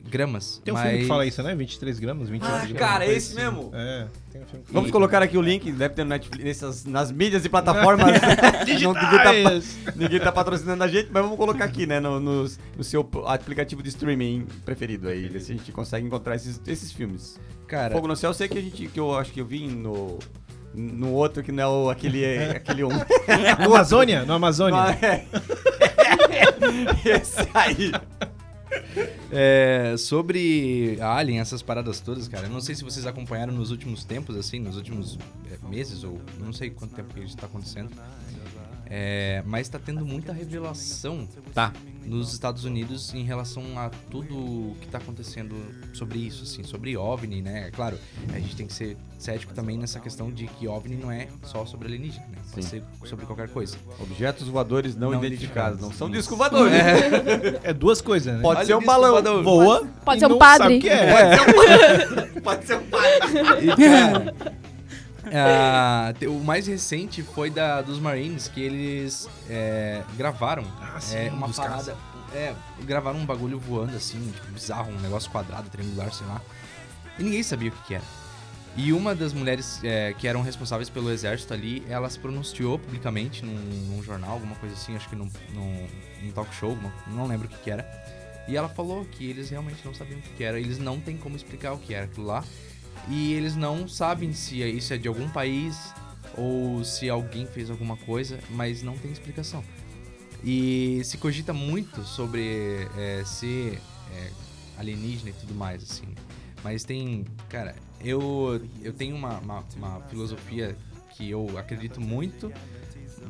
Gramas. 0.08 0.60
Tem 0.64 0.72
um 0.72 0.76
mas... 0.76 0.86
filme 0.86 1.02
que 1.02 1.08
fala 1.08 1.26
isso, 1.26 1.42
né? 1.42 1.54
23 1.54 1.98
gramas, 1.98 2.28
28 2.28 2.54
Ah, 2.54 2.58
gramas. 2.58 2.78
cara, 2.78 3.04
coisa 3.04 3.18
esse 3.18 3.34
mesmo? 3.34 3.70
É, 3.74 4.06
tem 4.30 4.42
um 4.42 4.44
filme 4.46 4.64
que 4.64 4.72
Vamos 4.72 4.90
fala. 4.90 4.92
colocar 4.92 5.22
aqui 5.22 5.36
o 5.36 5.42
link, 5.42 5.70
deve 5.72 5.94
ter 5.94 6.04
no 6.04 6.10
Netflix, 6.10 6.44
nessas, 6.44 6.84
nas 6.84 7.10
mídias 7.10 7.44
e 7.44 7.48
plataformas. 7.48 8.06
Não, 8.82 8.94
ninguém, 8.94 9.18
tá, 9.42 9.92
ninguém 9.96 10.20
tá 10.20 10.32
patrocinando 10.32 10.82
a 10.84 10.88
gente, 10.88 11.08
mas 11.10 11.22
vamos 11.22 11.36
colocar 11.36 11.64
aqui, 11.64 11.86
né? 11.86 12.00
No, 12.00 12.20
no, 12.20 12.48
no 12.76 12.84
seu 12.84 13.08
aplicativo 13.26 13.82
de 13.82 13.88
streaming 13.88 14.46
preferido 14.64 15.08
aí, 15.08 15.28
ver 15.28 15.40
se 15.40 15.52
a 15.52 15.56
gente 15.56 15.72
consegue 15.72 16.06
encontrar 16.06 16.36
esses, 16.36 16.60
esses 16.66 16.92
filmes. 16.92 17.38
Cara, 17.66 17.94
Fogo 17.94 18.06
no 18.06 18.16
Céu, 18.16 18.30
eu 18.30 18.34
sei 18.34 18.48
que 18.48 18.58
a 18.58 18.62
gente, 18.62 18.86
que 18.86 19.00
eu 19.00 19.16
acho 19.16 19.32
que 19.32 19.40
eu 19.40 19.44
vi 19.44 19.66
no, 19.66 20.18
no 20.72 21.12
outro, 21.12 21.42
que 21.42 21.50
não 21.50 21.62
é 21.62 21.66
o, 21.66 21.90
aquele, 21.90 22.24
aquele 22.50 22.84
um. 22.84 22.90
No 23.60 23.74
Amazônia? 23.74 24.24
No 24.24 24.34
Amazônia. 24.34 24.78
Não, 24.78 24.88
é. 24.90 25.26
Esse 27.04 27.48
aí. 27.54 27.92
É, 29.30 29.94
sobre 29.98 30.98
Alien, 31.00 31.40
essas 31.40 31.62
paradas 31.62 32.00
todas, 32.00 32.28
cara, 32.28 32.46
eu 32.46 32.50
não 32.50 32.60
sei 32.60 32.74
se 32.74 32.84
vocês 32.84 33.06
acompanharam 33.06 33.52
nos 33.52 33.70
últimos 33.70 34.04
tempos, 34.04 34.36
assim, 34.36 34.58
nos 34.58 34.76
últimos 34.76 35.18
é, 35.50 35.68
meses, 35.68 36.04
ou 36.04 36.20
não 36.38 36.52
sei 36.52 36.70
quanto 36.70 36.94
tempo 36.94 37.12
que 37.12 37.20
isso 37.20 37.36
tá 37.36 37.46
acontecendo. 37.46 37.90
É, 38.88 39.42
mas 39.44 39.68
tá 39.68 39.78
tendo 39.78 40.04
muita 40.04 40.32
revelação 40.32 41.26
Tá. 41.52 41.72
nos 42.04 42.32
Estados 42.32 42.64
Unidos 42.64 43.12
em 43.14 43.24
relação 43.24 43.62
a 43.78 43.90
tudo 44.10 44.76
que 44.80 44.86
tá 44.86 44.98
acontecendo 44.98 45.56
sobre 45.92 46.18
isso, 46.20 46.44
assim, 46.44 46.62
sobre 46.62 46.96
OVNI, 46.96 47.42
né? 47.42 47.70
Claro, 47.74 47.98
a 48.32 48.38
gente 48.38 48.54
tem 48.54 48.66
que 48.66 48.72
ser 48.72 48.96
cético 49.18 49.52
também 49.54 49.76
nessa 49.76 49.98
questão 49.98 50.30
de 50.30 50.46
que 50.46 50.68
OVNI 50.68 50.96
não 50.96 51.10
é 51.10 51.26
só 51.42 51.66
sobre 51.66 51.88
alienígena, 51.88 52.26
né? 52.26 52.38
Pode 52.52 52.66
ser 52.66 52.82
sobre 53.04 53.26
qualquer 53.26 53.48
coisa. 53.48 53.76
Objetos 54.00 54.46
voadores 54.48 54.94
não, 54.94 55.10
Não 55.10 55.18
identificados. 55.24 55.80
Não 55.80 55.92
são 55.92 56.08
discos 56.10 56.36
voadores. 56.38 56.74
É 57.64 57.72
duas 57.72 58.00
coisas, 58.00 58.34
né? 58.34 58.40
Pode 58.42 58.58
Olha 58.58 58.66
ser 58.66 58.74
o 58.74 58.78
um 58.78 58.84
balão. 58.84 59.42
Voa. 59.42 59.86
Pode 60.04 60.20
ser 60.20 60.26
um 60.26 60.38
padre. 60.38 60.78
o 60.78 60.88
é. 60.88 61.36
Pode 61.36 61.36
ser 61.36 61.42
um 61.50 61.54
padre. 61.56 62.40
Pode 62.40 62.66
ser 62.66 62.76
um 62.76 62.86
padre. 62.86 63.66
E, 63.66 63.76
cara, 63.76 64.34
ah, 65.34 66.12
o 66.28 66.44
mais 66.44 66.66
recente 66.66 67.22
foi 67.22 67.50
da 67.50 67.82
dos 67.82 67.98
Marines, 67.98 68.48
que 68.48 68.60
eles 68.60 69.28
é, 69.48 70.02
gravaram 70.16 70.64
Ah, 70.80 71.00
sim, 71.00 71.16
é, 71.16 71.30
uma 71.30 71.48
parada. 71.48 71.96
É, 72.32 72.54
gravaram 72.82 73.18
um 73.18 73.26
bagulho 73.26 73.58
voando 73.58 73.96
assim, 73.96 74.32
tipo, 74.32 74.46
bizarro, 74.48 74.90
um 74.90 75.00
negócio 75.00 75.30
quadrado, 75.30 75.70
triangular, 75.70 76.12
sei 76.12 76.26
lá. 76.26 76.40
E 77.18 77.22
ninguém 77.22 77.42
sabia 77.42 77.70
o 77.70 77.72
que, 77.72 77.82
que 77.84 77.94
era. 77.94 78.04
E 78.76 78.92
uma 78.92 79.14
das 79.14 79.32
mulheres 79.32 79.80
é, 79.82 80.12
que 80.12 80.28
eram 80.28 80.42
responsáveis 80.42 80.90
pelo 80.90 81.10
exército 81.10 81.54
ali, 81.54 81.82
ela 81.88 82.10
se 82.10 82.18
pronunciou 82.18 82.78
publicamente 82.78 83.42
num, 83.42 83.54
num 83.54 84.02
jornal, 84.02 84.32
alguma 84.32 84.54
coisa 84.56 84.74
assim, 84.74 84.94
acho 84.94 85.08
que 85.08 85.16
num, 85.16 85.30
num, 85.54 85.86
num 86.22 86.32
talk 86.32 86.54
show, 86.54 86.76
não 87.06 87.26
lembro 87.26 87.46
o 87.46 87.50
que, 87.50 87.56
que 87.56 87.70
era. 87.70 87.86
E 88.46 88.54
ela 88.54 88.68
falou 88.68 89.04
que 89.06 89.28
eles 89.28 89.48
realmente 89.48 89.84
não 89.84 89.94
sabiam 89.94 90.18
o 90.18 90.22
que, 90.22 90.28
que 90.34 90.44
era, 90.44 90.60
eles 90.60 90.78
não 90.78 91.00
têm 91.00 91.16
como 91.16 91.34
explicar 91.34 91.72
o 91.72 91.78
que 91.78 91.94
era 91.94 92.04
aquilo 92.04 92.26
lá. 92.26 92.44
E 93.08 93.32
eles 93.34 93.54
não 93.54 93.86
sabem 93.86 94.32
se 94.32 94.62
isso 94.62 94.92
é 94.92 94.98
de 94.98 95.06
algum 95.08 95.28
país 95.28 95.92
ou 96.36 96.84
se 96.84 97.08
alguém 97.08 97.46
fez 97.46 97.70
alguma 97.70 97.96
coisa, 97.96 98.38
mas 98.50 98.82
não 98.82 98.96
tem 98.98 99.10
explicação. 99.10 99.62
E 100.44 101.00
se 101.04 101.16
cogita 101.18 101.52
muito 101.52 102.02
sobre 102.04 102.88
é, 102.96 103.22
ser 103.24 103.78
é, 104.12 104.30
alienígena 104.78 105.30
e 105.30 105.32
tudo 105.32 105.54
mais, 105.54 105.82
assim. 105.82 106.06
Mas 106.62 106.84
tem, 106.84 107.24
cara, 107.48 107.74
eu, 108.04 108.60
eu 108.82 108.92
tenho 108.92 109.16
uma, 109.16 109.38
uma, 109.38 109.64
uma 109.76 110.00
filosofia 110.08 110.76
que 111.10 111.30
eu 111.30 111.56
acredito 111.56 112.00
muito, 112.00 112.52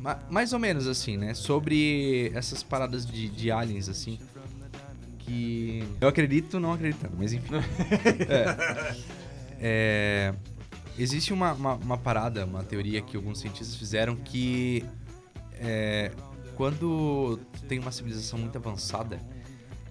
ma- 0.01 0.19
mais 0.29 0.53
ou 0.53 0.59
menos 0.59 0.87
assim, 0.87 1.17
né? 1.17 1.33
Sobre 1.33 2.31
essas 2.33 2.61
paradas 2.63 3.05
de, 3.05 3.29
de 3.29 3.51
aliens, 3.51 3.87
assim. 3.87 4.19
Que 5.19 5.83
eu 6.01 6.07
acredito, 6.07 6.59
não 6.59 6.73
acreditando, 6.73 7.13
mas 7.17 7.31
enfim. 7.31 7.53
É. 8.27 9.26
É, 9.59 10.33
existe 10.97 11.33
uma, 11.33 11.53
uma, 11.53 11.73
uma 11.75 11.97
parada, 11.97 12.45
uma 12.45 12.63
teoria 12.63 13.01
que 13.01 13.15
alguns 13.15 13.39
cientistas 13.39 13.75
fizeram 13.75 14.15
que 14.15 14.85
é, 15.53 16.11
quando 16.55 17.39
tem 17.67 17.79
uma 17.79 17.91
civilização 17.91 18.39
muito 18.39 18.57
avançada, 18.57 19.19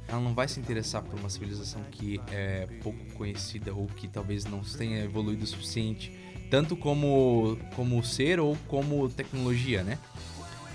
ela 0.09 0.21
não 0.21 0.35
vai 0.35 0.47
se 0.47 0.61
interessar 0.61 1.03
por 1.03 1.19
uma 1.19 1.29
civilização 1.29 1.83
que 1.91 2.21
é 2.31 2.67
pouco 2.83 2.99
conhecida 3.15 3.75
ou 3.75 3.87
que 3.87 4.07
talvez 4.07 4.45
não 4.45 4.61
tenha 4.61 5.05
evoluído 5.05 5.45
o 5.45 5.47
suficiente, 5.47 6.13
tanto 6.51 6.77
como, 6.77 7.59
como 7.75 8.03
ser 8.05 8.39
ou 8.39 8.57
como 8.69 9.09
tecnologia, 9.09 9.83
né? 9.83 9.99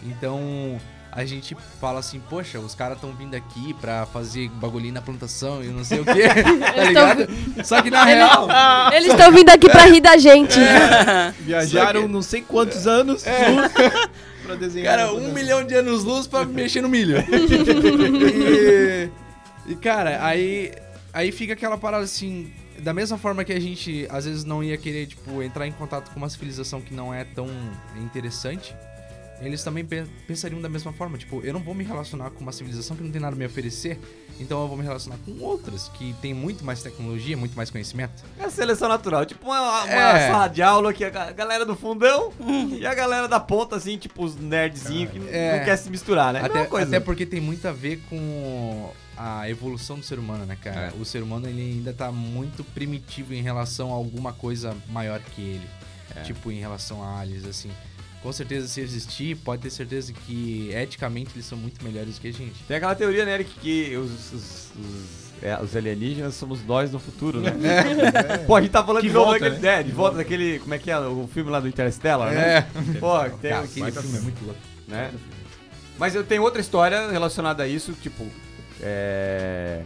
Então 0.03 0.79
a 1.11 1.25
gente 1.25 1.55
fala 1.79 1.99
assim, 1.99 2.21
poxa, 2.29 2.57
os 2.59 2.73
caras 2.73 2.95
estão 2.95 3.11
vindo 3.11 3.35
aqui 3.35 3.73
pra 3.75 4.05
fazer 4.05 4.49
bagulhinho 4.49 4.93
na 4.93 5.01
plantação 5.01 5.61
e 5.61 5.67
não 5.67 5.83
sei 5.83 5.99
o 5.99 6.05
quê, 6.05 6.23
tá 6.73 6.83
ligado? 6.85 7.27
Só 7.65 7.81
que 7.81 7.89
na 7.89 8.05
real. 8.05 8.47
Eles 8.95 9.11
estão 9.11 9.31
vindo 9.31 9.49
aqui 9.49 9.69
pra 9.69 9.85
rir 9.87 9.99
da 9.99 10.17
gente. 10.17 10.57
Viajaram 11.41 12.07
não 12.07 12.21
sei 12.21 12.41
quantos 12.41 12.87
anos 12.87 13.25
luz 13.25 13.71
pra 14.43 14.55
desenhar. 14.55 14.97
Cara, 14.97 15.13
um 15.13 15.33
milhão 15.33 15.65
de 15.65 15.75
anos 15.75 16.03
luz 16.03 16.27
pra 16.27 16.45
mexer 16.45 16.81
no 16.81 16.87
milho. 16.87 17.17
e, 19.67 19.71
e, 19.71 19.75
cara, 19.75 20.25
aí, 20.25 20.71
aí 21.13 21.31
fica 21.31 21.53
aquela 21.53 21.77
parada 21.77 22.05
assim. 22.05 22.53
Da 22.79 22.93
mesma 22.93 23.17
forma 23.17 23.43
que 23.43 23.53
a 23.53 23.59
gente 23.59 24.07
às 24.09 24.25
vezes 24.25 24.43
não 24.43 24.63
ia 24.63 24.75
querer, 24.75 25.05
tipo, 25.05 25.43
entrar 25.43 25.67
em 25.67 25.71
contato 25.71 26.09
com 26.09 26.17
uma 26.17 26.29
civilização 26.29 26.81
que 26.81 26.93
não 26.95 27.13
é 27.13 27.23
tão 27.23 27.47
interessante, 28.01 28.75
eles 29.41 29.63
também 29.63 29.83
pe- 29.83 30.05
pensariam 30.27 30.61
da 30.61 30.69
mesma 30.69 30.93
forma. 30.93 31.17
Tipo, 31.17 31.41
eu 31.41 31.53
não 31.53 31.59
vou 31.61 31.73
me 31.73 31.83
relacionar 31.83 32.29
com 32.31 32.41
uma 32.41 32.51
civilização 32.51 32.95
que 32.95 33.03
não 33.03 33.11
tem 33.11 33.19
nada 33.21 33.35
a 33.35 33.39
me 33.39 33.45
oferecer, 33.45 33.99
então 34.39 34.61
eu 34.61 34.67
vou 34.67 34.77
me 34.77 34.83
relacionar 34.83 35.17
com 35.25 35.39
outras 35.43 35.89
que 35.89 36.13
tem 36.21 36.33
muito 36.33 36.63
mais 36.63 36.81
tecnologia, 36.81 37.35
muito 37.37 37.55
mais 37.55 37.69
conhecimento. 37.69 38.23
É 38.39 38.45
a 38.45 38.49
seleção 38.49 38.87
natural. 38.87 39.25
Tipo 39.25 39.45
uma, 39.47 39.83
uma 39.83 39.93
É. 39.93 40.31
sala 40.31 40.47
de 40.47 40.61
aula 40.61 40.93
que 40.93 41.03
a 41.03 41.09
ga- 41.09 41.31
galera 41.31 41.65
do 41.65 41.75
fundão 41.75 42.31
e 42.77 42.85
a 42.85 42.93
galera 42.93 43.27
da 43.27 43.39
ponta, 43.39 43.75
assim, 43.75 43.97
tipo 43.97 44.23
os 44.23 44.35
nerdzinhos 44.35 45.11
que 45.11 45.17
É. 45.29 45.57
não 45.57 45.65
quer 45.65 45.77
se 45.77 45.89
misturar, 45.89 46.33
né? 46.33 46.39
Até, 46.39 46.53
Mesma 46.53 46.69
coisa. 46.69 46.87
até 46.87 46.99
porque 46.99 47.25
tem 47.25 47.41
muito 47.41 47.67
a 47.67 47.71
ver 47.71 48.01
com 48.09 48.91
a 49.17 49.49
evolução 49.49 49.97
do 49.99 50.03
ser 50.05 50.17
humano, 50.17 50.45
né, 50.45 50.57
cara? 50.61 50.87
É. 50.87 50.93
O 50.99 51.05
ser 51.05 51.21
humano 51.21 51.47
ele 51.47 51.61
ainda 51.61 51.93
tá 51.93 52.11
muito 52.11 52.63
primitivo 52.63 53.33
em 53.33 53.41
relação 53.41 53.91
a 53.91 53.95
alguma 53.95 54.33
coisa 54.33 54.75
maior 54.89 55.19
que 55.19 55.41
ele. 55.41 55.67
É. 56.15 56.21
Tipo, 56.23 56.51
em 56.51 56.59
relação 56.59 57.01
a 57.01 57.19
aliens, 57.19 57.45
assim. 57.45 57.71
Com 58.21 58.31
certeza, 58.31 58.67
se 58.67 58.79
existir, 58.81 59.35
pode 59.37 59.63
ter 59.63 59.71
certeza 59.71 60.13
que 60.13 60.69
eticamente 60.73 61.31
eles 61.33 61.45
são 61.45 61.57
muito 61.57 61.83
melhores 61.83 62.15
do 62.15 62.21
que 62.21 62.27
a 62.27 62.31
gente. 62.33 62.53
Tem 62.67 62.77
aquela 62.77 62.93
teoria, 62.93 63.25
né, 63.25 63.33
Eric, 63.33 63.49
que 63.59 63.97
os, 63.97 64.11
os, 64.31 64.71
os, 64.79 65.43
é, 65.43 65.59
os 65.59 65.75
alienígenas 65.75 66.35
somos 66.35 66.63
nós 66.63 66.91
no 66.91 66.99
futuro, 66.99 67.41
né? 67.41 67.51
Pô, 68.45 68.55
a 68.55 68.61
gente 68.61 68.69
tá 68.71 68.83
falando 68.83 69.01
Que 69.01 69.07
de 69.07 69.13
novo 69.13 69.25
volta, 69.31 69.49
daquele, 69.49 69.61
né? 69.67 69.79
é, 69.79 69.83
de 69.83 69.91
volta 69.91 70.17
daquele, 70.17 70.59
como 70.59 70.73
é 70.73 70.77
que 70.77 70.91
é, 70.91 70.99
o 70.99 71.27
filme 71.33 71.49
lá 71.49 71.59
do 71.59 71.67
Interstellar, 71.67 72.31
É. 72.31 72.35
né? 72.35 72.67
Pô, 72.99 73.19
tem 73.39 73.49
Cara, 73.51 73.63
aquele 73.65 73.91
filme 73.91 74.17
é 74.17 74.21
muito 74.21 74.45
louco. 74.45 74.59
né? 74.87 75.11
Mas 75.97 76.13
eu 76.13 76.23
tenho 76.23 76.43
outra 76.43 76.61
história 76.61 77.09
relacionada 77.09 77.63
a 77.63 77.67
isso, 77.67 77.93
tipo, 77.93 78.23
é... 78.81 79.81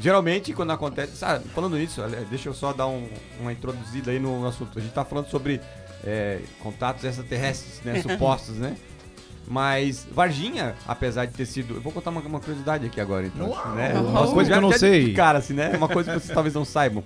Geralmente, 0.00 0.52
quando 0.52 0.70
acontece... 0.70 1.16
Sabe, 1.16 1.48
falando 1.48 1.76
nisso, 1.76 2.00
deixa 2.30 2.48
eu 2.48 2.54
só 2.54 2.72
dar 2.72 2.86
um- 2.86 3.08
uma 3.40 3.52
introduzida 3.52 4.12
aí 4.12 4.18
no, 4.20 4.46
assunto. 4.46 4.78
A 4.78 4.82
gente 4.82 4.92
tá 4.92 5.04
falando 5.04 5.28
sobre 5.28 5.60
é, 6.04 6.40
contatos 6.60 7.04
extraterrestres, 7.04 7.80
né? 7.84 8.00
Supostos, 8.00 8.56
né? 8.56 8.76
Mas 9.50 10.06
Varginha, 10.12 10.74
apesar 10.86 11.24
de 11.24 11.32
ter 11.32 11.46
sido... 11.46 11.74
Eu 11.76 11.80
vou 11.80 11.90
contar 11.90 12.10
uma, 12.10 12.20
uma 12.20 12.38
curiosidade 12.38 12.84
aqui 12.86 13.00
agora, 13.00 13.26
então. 13.26 13.48
Uau! 13.48 13.74
né? 13.74 13.94
Uma 13.94 14.26
coisa 14.30 14.50
que 14.50 14.56
eu 14.56 14.60
não 14.60 14.68
de 14.68 14.78
sei. 14.78 15.14
cara, 15.14 15.38
assim, 15.38 15.54
né? 15.54 15.74
Uma 15.74 15.88
coisa 15.88 16.12
que 16.12 16.20
vocês 16.20 16.34
talvez 16.34 16.54
não 16.54 16.66
saibam. 16.66 17.02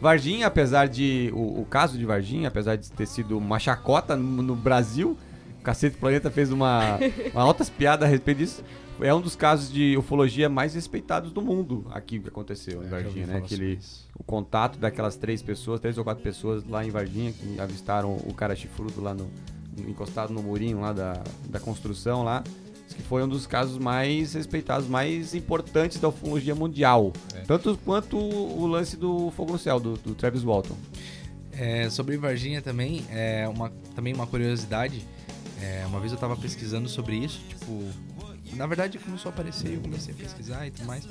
Varginha, 0.00 0.48
apesar 0.48 0.88
de... 0.88 1.30
O, 1.32 1.60
o 1.60 1.66
caso 1.70 1.96
de 1.96 2.04
Varginha, 2.04 2.48
apesar 2.48 2.76
de 2.76 2.90
ter 2.90 3.06
sido 3.06 3.38
uma 3.38 3.58
chacota 3.58 4.16
no, 4.16 4.42
no 4.42 4.56
Brasil... 4.56 5.16
O 5.60 5.62
Cacete 5.62 5.96
Planeta 5.96 6.30
fez 6.30 6.50
uma, 6.50 6.98
uma 7.32 7.42
altas 7.42 7.68
piadas 7.68 8.08
a 8.08 8.10
respeito 8.10 8.38
disso. 8.38 8.64
É 9.00 9.14
um 9.14 9.20
dos 9.20 9.36
casos 9.36 9.72
de 9.72 9.96
ufologia 9.96 10.48
mais 10.48 10.74
respeitados 10.74 11.30
do 11.30 11.40
mundo 11.40 11.86
aqui 11.90 12.18
que 12.18 12.28
aconteceu 12.28 12.82
em 12.82 12.88
Varginha, 12.88 13.26
né? 13.26 13.36
Aquele, 13.38 13.78
o 14.18 14.24
contato 14.24 14.78
daquelas 14.78 15.16
três 15.16 15.40
pessoas, 15.40 15.80
três 15.80 15.96
ou 15.98 16.04
quatro 16.04 16.22
pessoas 16.22 16.64
lá 16.64 16.84
em 16.84 16.90
Varginha 16.90 17.32
que 17.32 17.60
avistaram 17.60 18.16
o 18.16 18.34
cara 18.34 18.56
chifrudo 18.56 19.00
lá 19.00 19.14
no, 19.14 19.30
encostado 19.86 20.32
no 20.32 20.42
murinho 20.42 20.80
lá 20.80 20.92
da, 20.92 21.22
da 21.48 21.60
construção 21.60 22.22
lá. 22.22 22.42
Que 22.88 23.02
foi 23.02 23.22
um 23.22 23.28
dos 23.28 23.46
casos 23.46 23.78
mais 23.78 24.32
respeitados, 24.32 24.88
mais 24.88 25.34
importantes 25.34 26.00
da 26.00 26.08
ufologia 26.08 26.54
mundial. 26.54 27.12
Tanto 27.46 27.78
quanto 27.84 28.16
o, 28.16 28.66
lance 28.66 28.96
do 28.96 29.30
Fogo 29.32 29.52
no 29.52 29.58
Céu, 29.58 29.78
do, 29.78 29.94
do 29.98 30.14
Travis 30.14 30.42
Walton. 30.42 30.76
É, 31.52 31.90
sobre 31.90 32.16
Varginha 32.16 32.62
também, 32.62 33.04
é 33.10 33.46
uma, 33.46 33.70
também 33.94 34.14
uma 34.14 34.26
curiosidade. 34.26 35.06
É, 35.60 35.84
uma 35.86 36.00
vez 36.00 36.12
eu 36.12 36.18
tava 36.18 36.36
pesquisando 36.36 36.88
sobre 36.88 37.16
isso, 37.16 37.40
tipo, 37.48 37.84
na 38.56 38.66
verdade 38.66 38.98
começou 38.98 39.30
a 39.30 39.32
aparecer 39.32 39.70
e 39.70 39.74
eu 39.74 39.80
comecei 39.80 40.12
a 40.14 40.16
pesquisar 40.16 40.66
e 40.66 40.70
tudo 40.70 40.86
mais. 40.86 41.04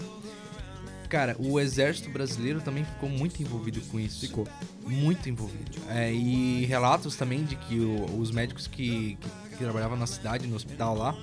Cara, 1.09 1.37
o 1.39 1.57
exército 1.57 2.09
brasileiro 2.09 2.59
também 2.59 2.83
ficou 2.83 3.07
muito 3.09 3.41
envolvido 3.41 3.79
com 3.89 3.97
isso. 3.99 4.19
Ficou. 4.19 4.45
Muito 4.85 5.29
envolvido. 5.29 5.71
É, 5.89 6.11
e 6.11 6.65
relatos 6.65 7.15
também 7.15 7.45
de 7.45 7.55
que 7.55 7.79
o- 7.79 8.19
os 8.19 8.29
médicos 8.29 8.67
que, 8.67 9.17
que, 9.21 9.29
que 9.51 9.57
trabalhavam 9.57 9.97
na 9.97 10.05
cidade, 10.05 10.45
no 10.47 10.55
hospital 10.57 10.95
lá, 10.97 11.15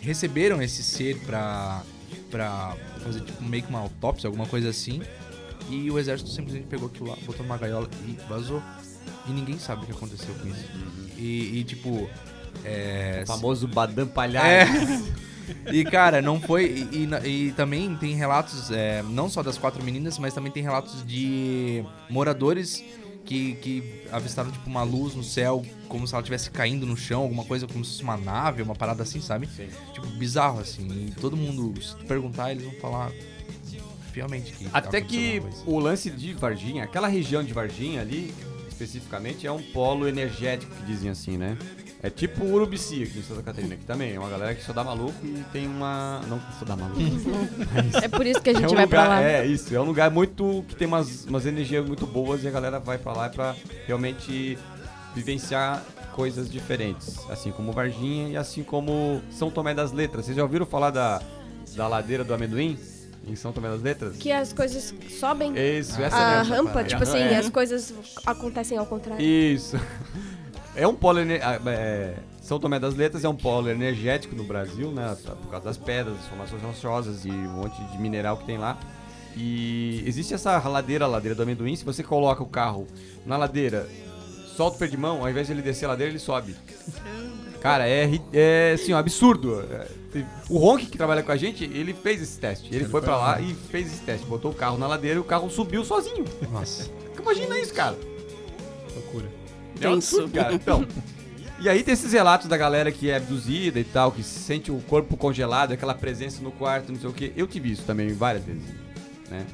receberam 0.00 0.60
esse 0.62 0.82
ser 0.82 1.18
pra 1.20 1.82
pra 2.30 2.74
fazer 3.02 3.20
tipo 3.20 3.42
meio 3.44 3.62
que 3.62 3.68
uma 3.70 3.78
autópsia, 3.80 4.26
alguma 4.28 4.46
coisa 4.46 4.68
assim. 4.70 5.02
E 5.70 5.90
o 5.90 5.98
exército 5.98 6.30
simplesmente 6.30 6.66
pegou 6.66 6.88
aquilo 6.88 7.08
lá, 7.10 7.16
botou 7.24 7.42
numa 7.42 7.56
gaiola 7.58 7.88
e 8.06 8.12
vazou. 8.28 8.62
E 9.28 9.32
ninguém 9.32 9.58
sabe 9.58 9.82
o 9.82 9.86
que 9.86 9.92
aconteceu 9.92 10.34
com 10.34 10.48
isso. 10.48 10.64
E, 11.16 11.58
e, 11.60 11.64
tipo. 11.64 12.08
É, 12.64 13.20
O 13.24 13.26
famoso 13.26 13.66
Badam 13.68 14.06
Palhaço. 14.08 14.46
é. 14.46 15.22
E, 15.72 15.84
cara, 15.84 16.20
não 16.22 16.40
foi. 16.40 16.88
E, 16.92 17.08
e- 17.24 17.48
e 17.48 17.52
também 17.52 17.94
tem 17.96 18.14
relatos, 18.14 18.70
é, 18.70 19.02
não 19.02 19.28
só 19.28 19.42
das 19.42 19.58
quatro 19.58 19.82
meninas, 19.84 20.18
mas 20.18 20.32
também 20.34 20.50
tem 20.52 20.62
relatos 20.62 21.04
de 21.06 21.84
moradores 22.10 22.82
que, 23.24 23.54
que 23.56 24.02
avistaram, 24.10 24.50
tipo, 24.50 24.68
uma 24.68 24.82
luz 24.82 25.14
no 25.14 25.22
céu, 25.22 25.64
como 25.88 26.06
se 26.06 26.14
ela 26.14 26.20
estivesse 26.22 26.50
caindo 26.50 26.84
no 26.86 26.96
chão, 26.96 27.22
alguma 27.22 27.44
coisa, 27.44 27.66
como 27.66 27.84
se 27.84 27.92
fosse 27.92 28.02
uma 28.02 28.16
nave, 28.16 28.62
uma 28.62 28.74
parada 28.74 29.02
assim, 29.04 29.20
sabe? 29.20 29.46
Tipo, 29.92 30.06
bizarro, 30.08 30.58
assim. 30.60 31.06
E 31.08 31.10
todo 31.20 31.36
mundo, 31.36 31.80
se 31.82 31.96
tu 31.96 32.04
perguntar, 32.04 32.50
eles 32.50 32.64
vão 32.64 32.74
falar 32.74 33.12
fielmente 34.12 34.52
que. 34.52 34.66
Até 34.72 35.00
que 35.00 35.42
o 35.66 35.78
lance 35.78 36.10
de 36.10 36.34
Varginha, 36.34 36.84
aquela 36.84 37.08
região 37.08 37.42
de 37.42 37.52
Varginha 37.52 38.00
ali, 38.00 38.34
especificamente, 38.68 39.46
é 39.46 39.52
um 39.52 39.62
polo 39.62 40.08
energético 40.08 40.74
que 40.74 40.82
dizem 40.84 41.10
assim, 41.10 41.36
né? 41.36 41.56
É 42.02 42.10
tipo 42.10 42.44
o 42.44 42.52
Urubici 42.54 43.04
aqui 43.04 43.20
em 43.20 43.22
Santa 43.22 43.42
Catarina, 43.44 43.76
que 43.76 43.84
também 43.84 44.14
é 44.14 44.18
uma 44.18 44.28
galera 44.28 44.54
que 44.56 44.64
só 44.64 44.72
dá 44.72 44.82
maluco 44.82 45.14
e 45.24 45.44
tem 45.52 45.68
uma. 45.68 46.20
Não 46.28 46.40
só 46.58 46.64
dá 46.64 46.74
maluco. 46.74 47.00
É 48.02 48.08
por 48.08 48.26
isso 48.26 48.40
que 48.42 48.50
a 48.50 48.54
gente 48.54 48.64
é 48.64 48.66
um 48.66 48.74
vai 48.74 48.84
lugar, 48.86 48.88
pra 48.88 49.08
lá. 49.08 49.22
É, 49.22 49.46
isso. 49.46 49.72
É 49.74 49.80
um 49.80 49.84
lugar 49.84 50.10
muito. 50.10 50.64
que 50.66 50.74
tem 50.74 50.88
umas, 50.88 51.24
umas 51.26 51.46
energias 51.46 51.86
muito 51.86 52.04
boas 52.04 52.42
e 52.42 52.48
a 52.48 52.50
galera 52.50 52.80
vai 52.80 52.98
pra 52.98 53.12
lá 53.12 53.28
pra 53.28 53.54
realmente 53.86 54.58
vivenciar 55.14 55.84
coisas 56.12 56.50
diferentes. 56.50 57.18
Assim 57.30 57.52
como 57.52 57.70
Varginha 57.70 58.30
e 58.30 58.36
assim 58.36 58.64
como 58.64 59.22
São 59.30 59.48
Tomé 59.48 59.72
das 59.72 59.92
Letras. 59.92 60.24
Vocês 60.24 60.36
já 60.36 60.42
ouviram 60.42 60.66
falar 60.66 60.90
da, 60.90 61.22
da 61.76 61.86
ladeira 61.86 62.24
do 62.24 62.34
amendoim? 62.34 62.76
Em 63.24 63.36
São 63.36 63.52
Tomé 63.52 63.68
das 63.68 63.80
Letras? 63.80 64.16
Que 64.16 64.32
as 64.32 64.52
coisas 64.52 64.92
sobem 65.20 65.52
Isso, 65.56 66.02
essa 66.02 66.16
a 66.16 66.42
rampa, 66.42 66.82
tipo 66.82 67.04
assim, 67.04 67.18
É. 67.18 67.36
as 67.36 67.48
coisas 67.48 67.94
acontecem 68.26 68.76
ao 68.76 68.86
contrário. 68.86 69.24
Isso. 69.24 69.78
É 70.74 70.86
um 70.86 70.94
polo. 70.94 71.20
ah, 71.20 71.70
é, 71.70 72.14
São 72.40 72.58
Tomé 72.58 72.78
das 72.78 72.94
Letras 72.94 73.24
é 73.24 73.28
um 73.28 73.36
polo 73.36 73.68
energético 73.68 74.34
no 74.34 74.44
Brasil, 74.44 74.90
né? 74.90 75.16
Por 75.24 75.50
causa 75.50 75.66
das 75.66 75.76
pedras, 75.76 76.16
das 76.16 76.26
formações 76.26 76.62
rochosas 76.62 77.24
e 77.24 77.30
um 77.30 77.50
monte 77.52 77.82
de 77.84 77.98
mineral 77.98 78.36
que 78.38 78.44
tem 78.44 78.58
lá. 78.58 78.78
E 79.36 80.02
existe 80.06 80.34
essa 80.34 80.58
ladeira, 80.68 81.04
a 81.04 81.08
ladeira 81.08 81.34
do 81.34 81.42
amendoim. 81.42 81.74
Se 81.76 81.84
você 81.84 82.02
coloca 82.02 82.42
o 82.42 82.46
carro 82.46 82.86
na 83.24 83.36
ladeira, 83.36 83.88
solta 84.56 84.76
o 84.76 84.78
pé 84.78 84.86
de 84.86 84.96
mão, 84.96 85.20
ao 85.22 85.28
invés 85.30 85.46
de 85.46 85.52
ele 85.52 85.62
descer 85.62 85.86
a 85.86 85.88
ladeira, 85.88 86.10
ele 86.10 86.18
sobe. 86.18 86.54
Cara, 87.60 87.88
é, 87.88 88.10
é 88.32 88.72
assim, 88.74 88.92
um 88.92 88.96
absurdo. 88.96 89.62
É, 89.70 90.24
O 90.48 90.58
Ronk, 90.58 90.86
que 90.86 90.98
trabalha 90.98 91.22
com 91.22 91.32
a 91.32 91.36
gente, 91.36 91.64
ele 91.64 91.94
fez 91.94 92.20
esse 92.20 92.38
teste. 92.38 92.74
Ele 92.74 92.86
foi 92.86 93.00
pra 93.00 93.16
lá 93.16 93.40
e 93.40 93.54
fez 93.54 93.86
esse 93.86 94.02
teste. 94.02 94.26
Botou 94.26 94.50
o 94.50 94.54
carro 94.54 94.76
na 94.76 94.86
ladeira 94.86 95.16
e 95.16 95.20
o 95.20 95.24
carro 95.24 95.48
subiu 95.48 95.84
sozinho. 95.84 96.24
Nossa, 96.50 96.90
Imagina 97.18 97.58
isso, 97.58 97.72
cara. 97.72 97.96
Loucura. 98.94 99.41
É 99.86 99.90
Tenso. 99.90 100.16
absurdo, 100.16 100.32
cara. 100.32 100.54
Então, 100.54 100.86
e 101.60 101.68
aí 101.68 101.82
tem 101.82 101.94
esses 101.94 102.12
relatos 102.12 102.48
da 102.48 102.56
galera 102.56 102.90
que 102.90 103.08
é 103.08 103.16
abduzida 103.16 103.78
e 103.78 103.84
tal, 103.84 104.10
que 104.10 104.22
sente 104.22 104.72
o 104.72 104.80
corpo 104.80 105.16
congelado, 105.16 105.72
aquela 105.72 105.94
presença 105.94 106.42
no 106.42 106.50
quarto, 106.50 106.90
não 106.90 106.98
sei 106.98 107.08
o 107.08 107.12
que. 107.12 107.32
Eu 107.36 107.46
tive 107.46 107.70
isso 107.70 107.82
também 107.82 108.12
várias 108.12 108.44
vezes, 108.44 108.64
né? 109.30 109.46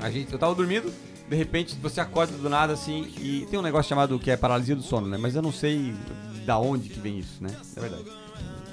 A 0.00 0.10
gente, 0.10 0.30
eu 0.32 0.38
tava 0.38 0.54
dormindo, 0.54 0.92
de 1.28 1.36
repente 1.36 1.76
você 1.80 2.00
acorda 2.00 2.36
do 2.36 2.50
nada 2.50 2.74
assim, 2.74 3.10
e 3.18 3.46
tem 3.50 3.58
um 3.58 3.62
negócio 3.62 3.88
chamado 3.88 4.18
que 4.18 4.30
é 4.30 4.36
paralisia 4.36 4.76
do 4.76 4.82
sono, 4.82 5.06
né? 5.06 5.16
Mas 5.16 5.34
eu 5.34 5.40
não 5.40 5.52
sei 5.52 5.94
da 6.44 6.58
onde 6.58 6.90
que 6.90 7.00
vem 7.00 7.18
isso, 7.18 7.42
né? 7.42 7.50
É 7.74 7.80
verdade. 7.80 8.04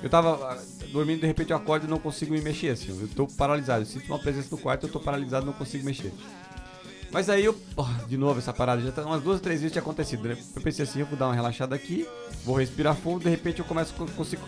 Eu 0.03 0.09
tava 0.09 0.31
ah, 0.51 0.57
dormindo, 0.91 1.21
de 1.21 1.27
repente 1.27 1.51
eu 1.51 1.57
acordo 1.57 1.85
e 1.85 1.89
não 1.89 1.99
consigo 1.99 2.33
me 2.33 2.41
mexer, 2.41 2.69
assim. 2.69 2.89
Eu 2.99 3.07
tô 3.07 3.27
paralisado. 3.27 3.83
Eu 3.83 3.85
sinto 3.85 4.07
uma 4.07 4.19
presença 4.19 4.49
no 4.51 4.57
quarto, 4.57 4.87
eu 4.87 4.91
tô 4.91 4.99
paralisado, 4.99 5.45
não 5.45 5.53
consigo 5.53 5.85
mexer. 5.85 6.11
Mas 7.11 7.29
aí 7.29 7.43
eu, 7.43 7.53
porra, 7.75 8.05
de 8.07 8.17
novo 8.17 8.39
essa 8.39 8.53
parada, 8.53 8.81
já 8.81 8.91
tá 8.91 9.03
umas 9.03 9.21
duas, 9.21 9.41
três 9.41 9.59
vezes 9.59 9.73
tinha 9.73 9.81
acontecido, 9.81 10.29
né? 10.29 10.37
Eu 10.55 10.61
pensei 10.61 10.83
assim, 10.83 10.99
eu 11.01 11.05
vou 11.05 11.17
dar 11.17 11.27
uma 11.27 11.35
relaxada 11.35 11.75
aqui, 11.75 12.07
vou 12.45 12.55
respirar 12.55 12.95
fundo, 12.95 13.23
de 13.23 13.29
repente 13.29 13.59
eu 13.59 13.65
começo, 13.65 13.93
a 14.01 14.11
consigo 14.11 14.41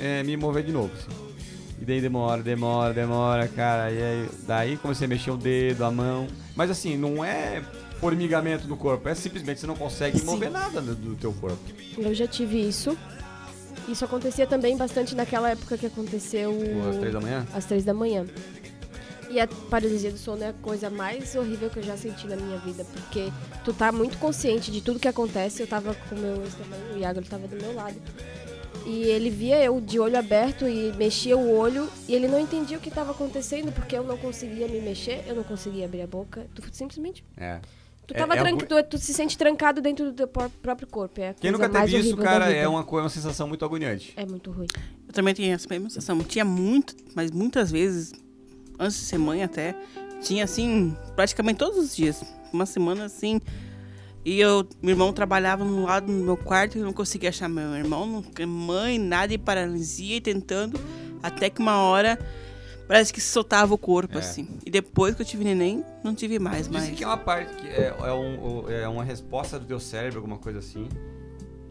é, 0.00 0.22
me 0.22 0.36
mover 0.36 0.64
de 0.64 0.72
novo, 0.72 0.90
assim. 0.94 1.34
E 1.80 1.84
daí 1.84 2.00
demora, 2.00 2.42
demora, 2.42 2.94
demora, 2.94 3.48
cara, 3.48 3.90
e 3.90 4.02
aí, 4.02 4.28
daí 4.46 4.76
comecei 4.78 5.04
a 5.04 5.08
mexer 5.08 5.30
o 5.30 5.36
dedo, 5.36 5.84
a 5.84 5.90
mão, 5.90 6.26
mas 6.56 6.70
assim, 6.70 6.96
não 6.96 7.22
é 7.22 7.62
formigamento 8.00 8.66
do 8.66 8.76
corpo, 8.76 9.08
é 9.08 9.14
simplesmente 9.14 9.60
você 9.60 9.66
não 9.66 9.76
consegue 9.76 10.22
mover 10.22 10.50
nada 10.50 10.80
do, 10.80 10.94
do 10.94 11.14
teu 11.16 11.32
corpo. 11.34 11.58
Eu 11.98 12.14
já 12.14 12.26
tive 12.26 12.66
isso. 12.66 12.96
Isso 13.86 14.02
acontecia 14.04 14.46
também 14.46 14.76
bastante 14.78 15.14
naquela 15.14 15.50
época 15.50 15.76
que 15.76 15.84
aconteceu 15.84 16.52
Tipo, 16.58 16.88
às 16.88 16.96
três 16.96 17.12
da 17.12 17.20
manhã. 17.20 17.46
às 17.52 17.64
três 17.66 17.84
da 17.84 17.92
manhã. 17.92 18.24
E 19.34 19.40
a 19.40 19.48
paralisia 19.48 20.12
do 20.12 20.16
sono 20.18 20.44
é 20.44 20.48
a 20.50 20.52
coisa 20.52 20.88
mais 20.88 21.34
horrível 21.34 21.68
que 21.68 21.80
eu 21.80 21.82
já 21.82 21.96
senti 21.96 22.24
na 22.28 22.36
minha 22.36 22.56
vida, 22.58 22.84
porque 22.84 23.32
tu 23.64 23.74
tá 23.74 23.90
muito 23.90 24.16
consciente 24.18 24.70
de 24.70 24.80
tudo 24.80 25.00
que 25.00 25.08
acontece. 25.08 25.60
Eu 25.60 25.66
tava 25.66 25.92
com 25.92 26.14
o 26.14 26.18
meu 26.18 26.34
o 26.94 26.98
Iago 26.98 27.18
ele 27.18 27.26
tava 27.26 27.48
do 27.48 27.56
meu 27.56 27.74
lado. 27.74 27.96
E 28.86 29.02
ele 29.04 29.30
via 29.30 29.60
eu 29.64 29.80
de 29.80 29.98
olho 29.98 30.16
aberto 30.16 30.68
e 30.68 30.92
mexia 30.96 31.36
o 31.36 31.50
olho 31.56 31.88
e 32.06 32.14
ele 32.14 32.28
não 32.28 32.38
entendia 32.38 32.76
o 32.76 32.80
que 32.80 32.90
estava 32.90 33.10
acontecendo 33.10 33.72
porque 33.72 33.96
eu 33.96 34.04
não 34.04 34.16
conseguia 34.16 34.68
me 34.68 34.78
mexer, 34.80 35.24
eu 35.26 35.34
não 35.34 35.42
conseguia 35.42 35.86
abrir 35.86 36.02
a 36.02 36.06
boca. 36.06 36.46
Tu 36.54 36.62
simplesmente 36.70 37.24
É. 37.36 37.60
tu 38.06 38.14
É- 38.14 38.18
tava 38.18 38.36
é 38.36 38.40
ruim. 38.40 38.58
tu, 38.58 38.82
tu 38.84 38.98
se 38.98 39.12
sente 39.14 39.36
trancado 39.36 39.80
dentro 39.80 40.04
do 40.04 40.12
teu 40.12 40.28
pró- 40.28 40.50
próprio 40.62 40.86
corpo. 40.86 41.20
É 41.20 41.30
a 41.30 41.34
Quem 41.34 41.50
nunca 41.50 41.68
teve 41.68 41.98
isso, 41.98 42.16
cara, 42.18 42.52
é 42.52 42.68
uma, 42.68 42.80
é 42.82 42.84
uma 43.00 43.08
sensação 43.08 43.48
muito 43.48 43.64
agoniante. 43.64 44.12
É 44.16 44.24
muito 44.26 44.50
ruim. 44.52 44.66
Eu 45.08 45.12
também 45.12 45.34
tinha 45.34 45.54
essa 45.54 45.66
mesma 45.68 45.88
sensação. 45.88 46.18
Tinha 46.22 46.44
muito, 46.44 46.94
mas 47.16 47.30
muitas 47.32 47.70
vezes, 47.72 48.12
antes 48.78 48.98
de 48.98 49.04
ser 49.04 49.18
mãe 49.18 49.42
até, 49.42 49.74
tinha 50.22 50.44
assim, 50.44 50.96
praticamente 51.14 51.58
todos 51.58 51.78
os 51.78 51.94
dias. 51.94 52.22
Uma 52.52 52.66
semana 52.66 53.04
assim. 53.04 53.40
E 54.24 54.40
eu, 54.40 54.66
meu 54.80 54.92
irmão 54.92 55.12
trabalhava 55.12 55.64
no 55.64 55.84
lado 55.84 56.06
do 56.06 56.12
meu 56.12 56.36
quarto 56.36 56.76
e 56.76 56.80
eu 56.80 56.84
não 56.84 56.92
conseguia 56.94 57.28
achar 57.28 57.48
meu 57.48 57.74
irmão, 57.76 58.06
não, 58.38 58.46
mãe, 58.46 58.98
nada, 58.98 59.34
e 59.34 59.38
paralisia, 59.38 60.16
e 60.16 60.20
tentando, 60.20 60.80
até 61.22 61.50
que 61.50 61.60
uma 61.60 61.76
hora 61.82 62.18
parece 62.88 63.12
que 63.12 63.20
soltava 63.20 63.74
o 63.74 63.78
corpo, 63.78 64.16
É. 64.16 64.20
assim. 64.20 64.48
E 64.64 64.70
depois 64.70 65.14
que 65.14 65.20
eu 65.20 65.26
tive 65.26 65.44
neném, 65.44 65.84
não 66.02 66.14
tive 66.14 66.38
mais, 66.38 66.68
mas. 66.68 66.88
Que 66.88 67.04
é 67.04 67.06
uma 67.06 67.18
parte 67.18 67.54
que 67.56 67.66
é, 67.66 67.94
é, 68.00 68.12
um- 68.14 68.64
é 68.70 68.88
uma 68.88 69.04
resposta 69.04 69.58
do 69.58 69.66
teu 69.66 69.78
cérebro, 69.78 70.20
alguma 70.20 70.38
coisa 70.38 70.58
assim. 70.58 70.88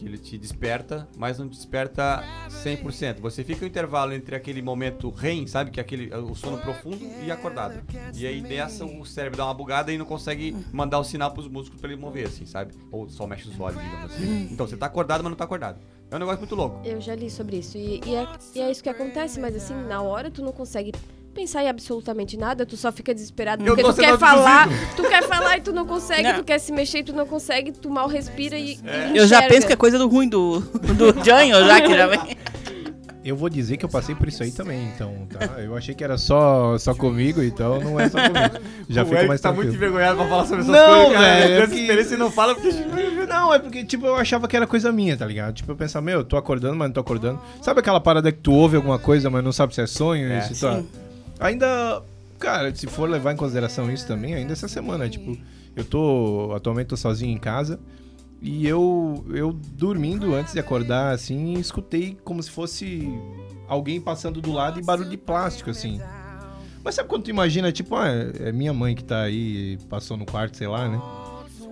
Que 0.03 0.09
ele 0.09 0.17
te 0.17 0.37
desperta, 0.37 1.07
mas 1.15 1.39
não 1.39 1.47
desperta 1.47 2.21
100%. 2.49 3.21
Você 3.21 3.41
fica 3.41 3.63
o 3.63 3.67
intervalo 3.67 4.11
entre 4.11 4.35
aquele 4.35 4.61
momento 4.61 5.09
REM, 5.09 5.47
sabe? 5.47 5.71
Que 5.71 5.79
é 5.79 5.81
aquele, 5.81 6.13
o 6.13 6.35
sono 6.35 6.57
profundo 6.57 6.99
e 7.25 7.31
acordado. 7.31 7.81
E 8.13 8.27
aí 8.27 8.41
dessa 8.41 8.83
o 8.83 9.05
cérebro 9.05 9.37
dá 9.37 9.45
uma 9.45 9.53
bugada 9.53 9.93
e 9.93 9.97
não 9.97 10.05
consegue 10.05 10.53
mandar 10.73 10.99
o 10.99 11.05
sinal 11.05 11.31
pros 11.31 11.47
músculos 11.47 11.79
pra 11.79 11.89
ele 11.89 12.01
mover, 12.01 12.27
assim, 12.27 12.45
sabe? 12.45 12.73
Ou 12.91 13.07
só 13.07 13.25
mexe 13.25 13.47
os 13.47 13.57
olhos, 13.57 13.81
digamos 13.81 14.11
assim. 14.11 14.49
Então 14.51 14.67
você 14.67 14.75
tá 14.75 14.87
acordado, 14.87 15.23
mas 15.23 15.29
não 15.29 15.37
tá 15.37 15.45
acordado. 15.45 15.79
É 16.11 16.15
um 16.17 16.19
negócio 16.19 16.39
muito 16.39 16.53
louco. 16.53 16.81
Eu 16.83 16.99
já 16.99 17.15
li 17.15 17.29
sobre 17.29 17.59
isso. 17.59 17.77
E, 17.77 18.01
e 18.05 18.13
é, 18.13 18.27
e 18.55 18.59
é 18.59 18.69
isso 18.69 18.83
que 18.83 18.89
acontece, 18.89 19.39
mas 19.39 19.55
assim, 19.55 19.73
na 19.73 20.01
hora 20.01 20.29
tu 20.29 20.43
não 20.43 20.51
consegue 20.51 20.91
pensar 21.33 21.63
em 21.63 21.69
absolutamente 21.69 22.37
nada, 22.37 22.65
tu 22.65 22.77
só 22.77 22.91
fica 22.91 23.13
desesperado 23.13 23.63
Eu 23.65 23.75
porque 23.75 23.91
tu 23.91 23.95
quer 23.99 24.17
falar, 24.17 24.63
abduzido. 24.63 24.95
tu 24.95 25.03
quer 25.03 25.23
falar 25.23 25.57
e 25.57 25.61
tu 25.61 25.73
não 25.73 25.85
consegue, 25.85 26.23
Não. 26.23 26.35
tu 26.35 26.43
quer 26.43 26.59
se 26.59 26.71
mexer 26.71 26.99
e 26.99 27.03
tu 27.03 27.13
não 27.13 27.25
consegue, 27.25 27.71
tu 27.71 27.89
mal 27.89 28.07
respira 28.07 28.57
e, 28.57 28.79
e 29.13 29.17
Eu 29.17 29.27
já 29.27 29.41
penso 29.43 29.67
que 29.67 29.73
é 29.73 29.75
coisa 29.75 29.97
do 29.97 30.07
ruim 30.07 30.29
do, 30.29 30.59
do 30.61 31.23
Janho, 31.25 31.55
já 31.67 31.81
que 31.81 31.93
já 31.95 32.07
vem. 32.07 32.37
Eu 33.25 33.37
vou 33.37 33.47
dizer 33.47 33.77
que 33.77 33.85
eu 33.85 33.89
passei 33.89 34.13
por 34.13 34.27
isso 34.27 34.43
aí 34.43 34.51
também, 34.51 34.83
então, 34.93 35.25
tá? 35.29 35.45
Eu 35.61 35.77
achei 35.77 35.95
que 35.95 36.03
era 36.03 36.17
só, 36.17 36.77
só 36.77 36.93
comigo, 36.93 37.41
então 37.41 37.79
não 37.79 37.97
é 37.97 38.09
só 38.09 38.17
comigo. 38.17 38.59
Já 38.89 39.03
o 39.03 39.05
fica 39.05 39.17
Eric 39.19 39.27
mais 39.29 39.39
tá 39.39 39.47
tranquilo. 39.49 39.71
muito 39.71 39.77
envergonhado 39.81 40.17
pra 40.17 40.27
falar 40.27 40.45
sobre 40.45 40.59
essas 40.63 40.75
Não, 40.75 41.03
coisas, 41.05 41.13
cara. 41.13 41.35
velho, 41.39 41.53
Ele 41.53 41.63
é 41.63 41.67
que- 41.67 41.75
experiência 41.79 42.15
e 42.15 42.17
não 42.17 42.29
fala 42.29 42.53
porque... 42.53 42.69
Não, 43.25 43.53
é 43.53 43.59
porque, 43.59 43.85
tipo, 43.85 44.05
eu 44.05 44.15
achava 44.17 44.45
que 44.45 44.57
era 44.57 44.67
coisa 44.67 44.91
minha, 44.91 45.15
tá 45.15 45.25
ligado? 45.25 45.53
Tipo, 45.53 45.71
eu 45.71 45.75
pensava, 45.77 46.05
meu, 46.05 46.19
eu 46.19 46.23
tô 46.25 46.35
acordando, 46.35 46.75
mas 46.75 46.89
não 46.89 46.93
tô 46.93 46.99
acordando. 46.99 47.39
Sabe 47.61 47.79
aquela 47.79 48.01
parada 48.01 48.29
que 48.29 48.39
tu 48.39 48.51
ouve 48.51 48.75
alguma 48.75 48.99
coisa, 48.99 49.29
mas 49.29 49.41
não 49.41 49.53
sabe 49.53 49.73
se 49.73 49.79
é 49.79 49.87
sonho? 49.87 50.29
É, 50.29 50.41
se 50.41 50.59
tá- 50.59 50.81
Ainda, 51.39 52.01
cara, 52.39 52.73
se 52.73 52.87
for 52.87 53.09
levar 53.09 53.33
em 53.33 53.37
consideração 53.37 53.91
isso 53.91 54.07
também, 54.07 54.33
ainda 54.33 54.53
essa 54.53 54.67
semana, 54.67 55.09
tipo, 55.09 55.37
eu 55.75 55.83
tô, 55.83 56.53
atualmente 56.55 56.87
tô 56.87 56.97
sozinho 56.97 57.31
em 57.31 57.39
casa 57.39 57.79
e 58.41 58.67
eu, 58.67 59.25
eu 59.33 59.53
dormindo 59.53 60.35
antes 60.35 60.53
de 60.53 60.59
acordar, 60.59 61.13
assim, 61.13 61.53
escutei 61.53 62.17
como 62.23 62.43
se 62.43 62.51
fosse 62.51 63.07
alguém 63.67 64.01
passando 64.01 64.41
do 64.41 64.51
lado 64.51 64.79
e 64.79 64.83
barulho 64.83 65.09
de 65.09 65.17
plástico, 65.17 65.69
assim. 65.69 65.99
Mas 66.83 66.95
sabe 66.95 67.07
quando 67.07 67.23
tu 67.23 67.29
imagina, 67.29 67.71
tipo, 67.71 67.95
ah, 67.95 68.09
é 68.09 68.51
minha 68.51 68.73
mãe 68.73 68.93
que 68.93 69.03
tá 69.03 69.21
aí, 69.21 69.77
passou 69.89 70.17
no 70.17 70.25
quarto, 70.25 70.57
sei 70.57 70.67
lá, 70.67 70.89
né? 70.89 71.01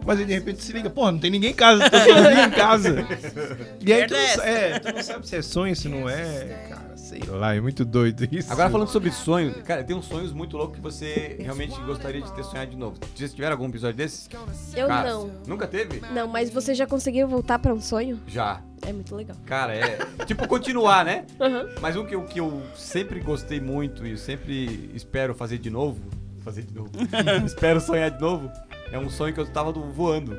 Mas 0.06 0.20
aí 0.20 0.26
de 0.26 0.34
repente 0.34 0.64
se 0.64 0.72
liga, 0.74 0.90
porra, 0.90 1.12
não 1.12 1.20
tem 1.20 1.30
ninguém 1.30 1.52
em 1.52 1.54
casa, 1.54 1.90
tô 1.90 1.98
sozinho 1.98 2.46
em 2.46 2.52
casa. 2.52 3.08
E 3.86 3.94
aí 3.94 4.08
tu 4.08 4.14
não, 4.14 4.20
é 4.20 4.72
é, 4.72 4.80
tu 4.80 4.94
não 4.94 5.04
sabe 5.04 5.28
se 5.28 5.36
é 5.36 5.42
sonho, 5.42 5.76
se 5.76 5.90
não 5.90 6.10
é. 6.10 6.68
Cara, 6.70 6.91
sei 7.20 7.22
lá, 7.30 7.54
é 7.54 7.60
muito 7.60 7.84
doido 7.84 8.26
isso. 8.32 8.52
Agora 8.52 8.70
falando 8.70 8.88
sobre 8.88 9.12
sonho, 9.12 9.54
cara, 9.64 9.84
tem 9.84 9.96
uns 9.96 10.06
sonhos 10.06 10.32
muito 10.32 10.56
loucos 10.56 10.76
que 10.78 10.82
você 10.82 11.36
realmente 11.40 11.80
gostaria 11.82 12.22
de 12.22 12.32
ter 12.34 12.44
sonhado 12.44 12.72
de 12.72 12.78
novo. 12.78 12.98
Vocês 13.14 13.34
tiveram 13.34 13.54
algum 13.54 13.68
episódio 13.68 13.98
desse? 13.98 14.30
Eu 14.74 14.88
Cara, 14.88 15.10
não. 15.10 15.32
Nunca 15.46 15.68
teve? 15.68 16.02
Não, 16.14 16.28
mas 16.28 16.50
você 16.50 16.74
já 16.74 16.88
conseguiu 16.88 17.28
voltar 17.28 17.60
pra 17.60 17.74
um 17.74 17.82
sonho? 17.82 18.20
Já. 18.28 18.62
É 18.84 18.94
muito 18.94 19.14
legal. 19.16 19.36
Cara, 19.46 19.76
é. 19.76 19.98
tipo, 20.26 20.48
continuar, 20.48 21.04
né? 21.06 21.26
Aham. 21.40 21.68
Mas 21.82 21.96
um 21.96 22.06
que 22.06 22.16
eu, 22.16 22.24
que 22.24 22.40
eu 22.40 22.64
sempre 22.76 23.20
gostei 23.20 23.60
muito 23.60 24.06
e 24.08 24.12
eu 24.12 24.18
sempre 24.18 24.90
espero 24.96 25.36
fazer 25.36 25.58
de 25.58 25.70
novo. 25.70 26.00
Fazer 26.40 26.64
de 26.64 26.74
novo. 26.74 26.90
espero 27.46 27.80
sonhar 27.82 28.10
de 28.10 28.20
novo. 28.22 28.50
É 28.92 28.98
um 28.98 29.10
sonho 29.10 29.34
que 29.34 29.40
eu 29.40 29.46
tava 29.46 29.72
do- 29.74 29.92
voando. 29.92 30.36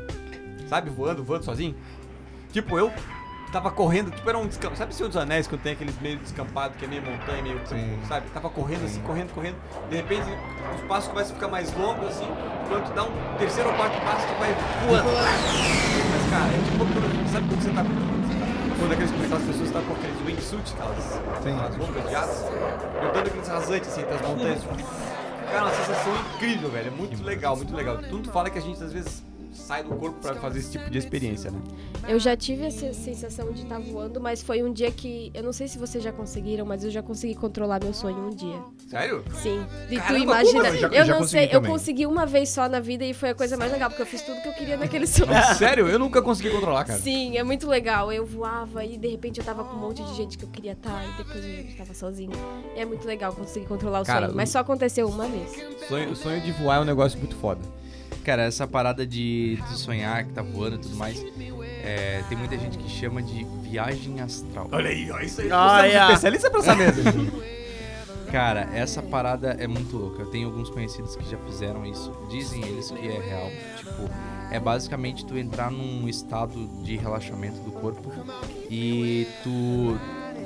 Sabe, 0.69 0.91
voando, 0.91 1.23
voando 1.23 1.45
sozinho? 1.45 1.75
Tipo, 2.53 2.79
eu 2.79 2.91
tava 3.53 3.71
correndo, 3.71 4.11
tipo, 4.11 4.29
era 4.29 4.39
um 4.39 4.47
descampado. 4.47 4.79
Sabe 4.79 4.95
Senhor 4.95 5.09
dos 5.09 5.17
Anéis, 5.17 5.47
quando 5.47 5.61
tem 5.61 5.75
aqueles 5.75 6.01
meio 6.01 6.19
descampados, 6.19 6.77
que 6.79 6.87
é 6.87 6.89
meio 6.89 7.03
montanha, 7.03 7.43
meio. 7.43 7.61
Sim. 7.67 7.99
Sabe? 8.09 8.29
Tava 8.31 8.49
correndo 8.49 8.85
assim, 8.87 9.01
correndo, 9.03 9.33
correndo. 9.35 9.57
De 9.91 9.97
repente, 9.97 10.27
os 10.75 10.81
passos 10.89 11.09
começam 11.11 11.33
a 11.33 11.35
ficar 11.35 11.49
mais 11.49 11.73
longos, 11.77 12.09
assim. 12.09 12.27
Quando 12.69 12.87
tu 12.87 12.93
dá 12.95 13.05
um 13.05 13.37
terceiro 13.39 13.69
ou 13.69 13.77
quarto 13.77 14.01
passo, 14.01 14.27
tu 14.27 14.35
vai 14.41 14.55
voando. 14.87 15.11
Mas, 16.11 16.31
cara, 16.31 16.49
é 16.49 16.59
tipo, 16.65 17.31
sabe 17.31 17.49
quando 17.49 17.63
você 17.63 17.71
tá. 17.71 17.85
Quando 18.79 18.93
aqueles, 18.93 19.13
aquelas 19.13 19.45
pessoas 19.45 19.67
estão 19.67 19.83
com 19.85 19.93
aqueles 19.93 20.27
wingsuit, 20.27 20.75
aquelas, 20.75 21.21
aquelas 21.39 21.77
roupas 21.77 22.09
de 22.09 22.15
aço, 22.17 22.45
eu 22.47 23.13
dando 23.13 23.27
aqueles 23.29 23.49
rasantes 23.49 23.89
assim 23.91 24.01
entre 24.01 24.15
as 24.15 24.23
montanhas. 24.23 24.65
Cara, 25.53 25.65
uma 25.65 25.75
sensação 25.75 26.13
incrível, 26.17 26.71
velho. 26.71 26.89
É 26.89 26.91
muito 26.91 27.23
legal, 27.23 27.55
muito 27.55 27.77
legal. 27.77 27.99
Tudo 27.99 28.33
fala 28.33 28.49
que 28.49 28.59
a 28.59 28.63
gente 28.63 28.83
às 28.83 28.93
vezes 28.93 29.23
sai 29.53 29.83
do 29.85 29.91
corpo 29.91 30.19
pra 30.21 30.35
fazer 30.37 30.59
esse 30.61 30.73
tipo 30.73 30.91
de 30.91 30.99
experiência, 30.99 31.51
né? 31.51 31.61
Eu 32.09 32.19
já 32.19 32.37
tive 32.37 32.65
essa 32.65 32.93
sensação 32.93 33.53
de 33.53 33.63
estar 33.63 33.79
voando, 33.79 34.21
mas 34.21 34.43
foi 34.43 34.63
um 34.63 34.73
dia 34.73 34.91
que. 34.91 35.31
Eu 35.35 35.43
não 35.43 35.53
sei 35.53 35.69
se 35.69 35.79
vocês 35.79 36.03
já 36.03 36.11
conseguiram, 36.13 36.65
mas 36.67 36.83
eu 36.85 36.91
já 36.91 37.03
consegui 37.03 37.35
controlar 37.35 37.81
meu 37.83 37.93
sonho 37.95 38.27
um 38.27 38.31
dia. 38.31 38.59
Sério? 38.89 39.25
Sim. 39.41 39.65
E 39.91 40.01
tu 40.01 40.17
imagina. 40.17 40.65
como? 40.65 40.75
Eu 40.75 40.77
já- 40.81 40.89
eu 40.89 41.05
já 41.05 41.19
não 41.21 41.27
sei, 41.27 41.45
eu 41.47 41.51
também. 41.51 41.71
consegui 41.71 42.07
uma 42.07 42.27
vez 42.27 42.49
só 42.49 42.69
na 42.69 42.81
vida 42.81 43.05
e 43.05 43.15
foi 43.15 43.31
a 43.31 43.35
coisa 43.35 43.57
mais 43.57 43.71
legal, 43.71 43.89
porque 43.89 44.03
eu 44.03 44.07
fiz 44.07 44.23
tudo 44.23 44.41
que 44.43 44.49
eu 44.49 44.53
queria 44.55 44.77
naquele 44.77 45.07
sonho. 45.07 45.31
Sério? 45.57 45.87
Eu 45.89 45.99
nunca 45.99 46.21
consegui 46.21 46.51
controlar, 46.51 46.85
cara. 46.85 46.99
Sim, 46.99 47.37
é 47.37 47.43
muito 47.45 47.69
legal. 47.69 48.13
Eu 48.13 48.27
voava 48.27 48.85
e 48.85 48.97
de 48.99 49.09
repente 49.09 49.39
eu 49.39 49.45
tava 49.45 49.63
com 49.65 49.77
um 49.77 49.81
monte 49.81 50.03
de 50.03 50.15
gente 50.15 50.37
que 50.37 50.45
eu 50.45 50.49
queria 50.49 50.73
estar 50.73 51.05
e 51.09 51.17
depois 51.23 51.45
eu 51.45 51.77
tava 51.77 51.95
sozinho. 51.95 52.33
É 52.77 52.85
muito 52.85 53.07
legal 53.07 53.33
conseguir 53.33 53.67
controlar 53.67 54.01
o 54.01 54.05
Cara, 54.05 54.27
sonho, 54.27 54.37
mas 54.37 54.49
só 54.51 54.59
aconteceu 54.59 55.07
uma 55.09 55.27
vez. 55.27 55.51
Sonho, 55.89 56.17
sonho 56.17 56.41
de 56.41 56.51
voar 56.53 56.79
é 56.79 56.81
um 56.81 56.85
negócio 56.85 57.19
muito 57.19 57.37
foda. 57.37 57.61
Cara, 58.25 58.43
essa 58.43 58.67
parada 58.67 59.07
de, 59.07 59.57
de 59.69 59.79
sonhar 59.79 60.25
que 60.25 60.33
tá 60.33 60.43
voando 60.43 60.77
e 60.77 60.79
tudo 60.79 60.97
mais, 60.97 61.25
é, 61.83 62.23
tem 62.29 62.39
muita 62.39 62.57
gente 62.57 62.79
que 62.79 62.89
chama 62.89 63.21
de 63.21 63.45
viagem 63.63 64.21
astral. 64.21 64.69
Olha 64.71 64.91
aí, 64.91 65.11
ó, 65.11 65.19
isso 65.19 65.41
aí. 65.41 65.51
Olha. 65.51 65.89
Você 65.91 65.97
é 65.97 66.01
um 66.01 66.05
especialista 66.05 66.51
pra 66.51 66.61
essa 66.61 66.75
mesa. 66.75 67.03
Cara, 68.31 68.71
essa 68.73 69.03
parada 69.03 69.57
é 69.59 69.67
muito 69.67 69.97
louca. 69.97 70.23
Eu 70.23 70.31
tenho 70.31 70.49
alguns 70.49 70.71
conhecidos 70.71 71.17
que 71.17 71.31
já 71.31 71.37
fizeram 71.39 71.85
isso. 71.85 72.11
Dizem 72.31 72.65
eles 72.65 72.91
que 72.91 73.07
é 73.07 73.21
real. 73.21 73.51
Tipo, 73.77 74.09
é 74.51 74.59
basicamente 74.59 75.27
tu 75.27 75.37
entrar 75.37 75.71
num 75.71 76.09
estado 76.09 76.67
de 76.83 76.97
relaxamento 76.97 77.61
do 77.61 77.73
corpo 77.73 78.11
e 78.71 79.27
tu. 79.43 79.99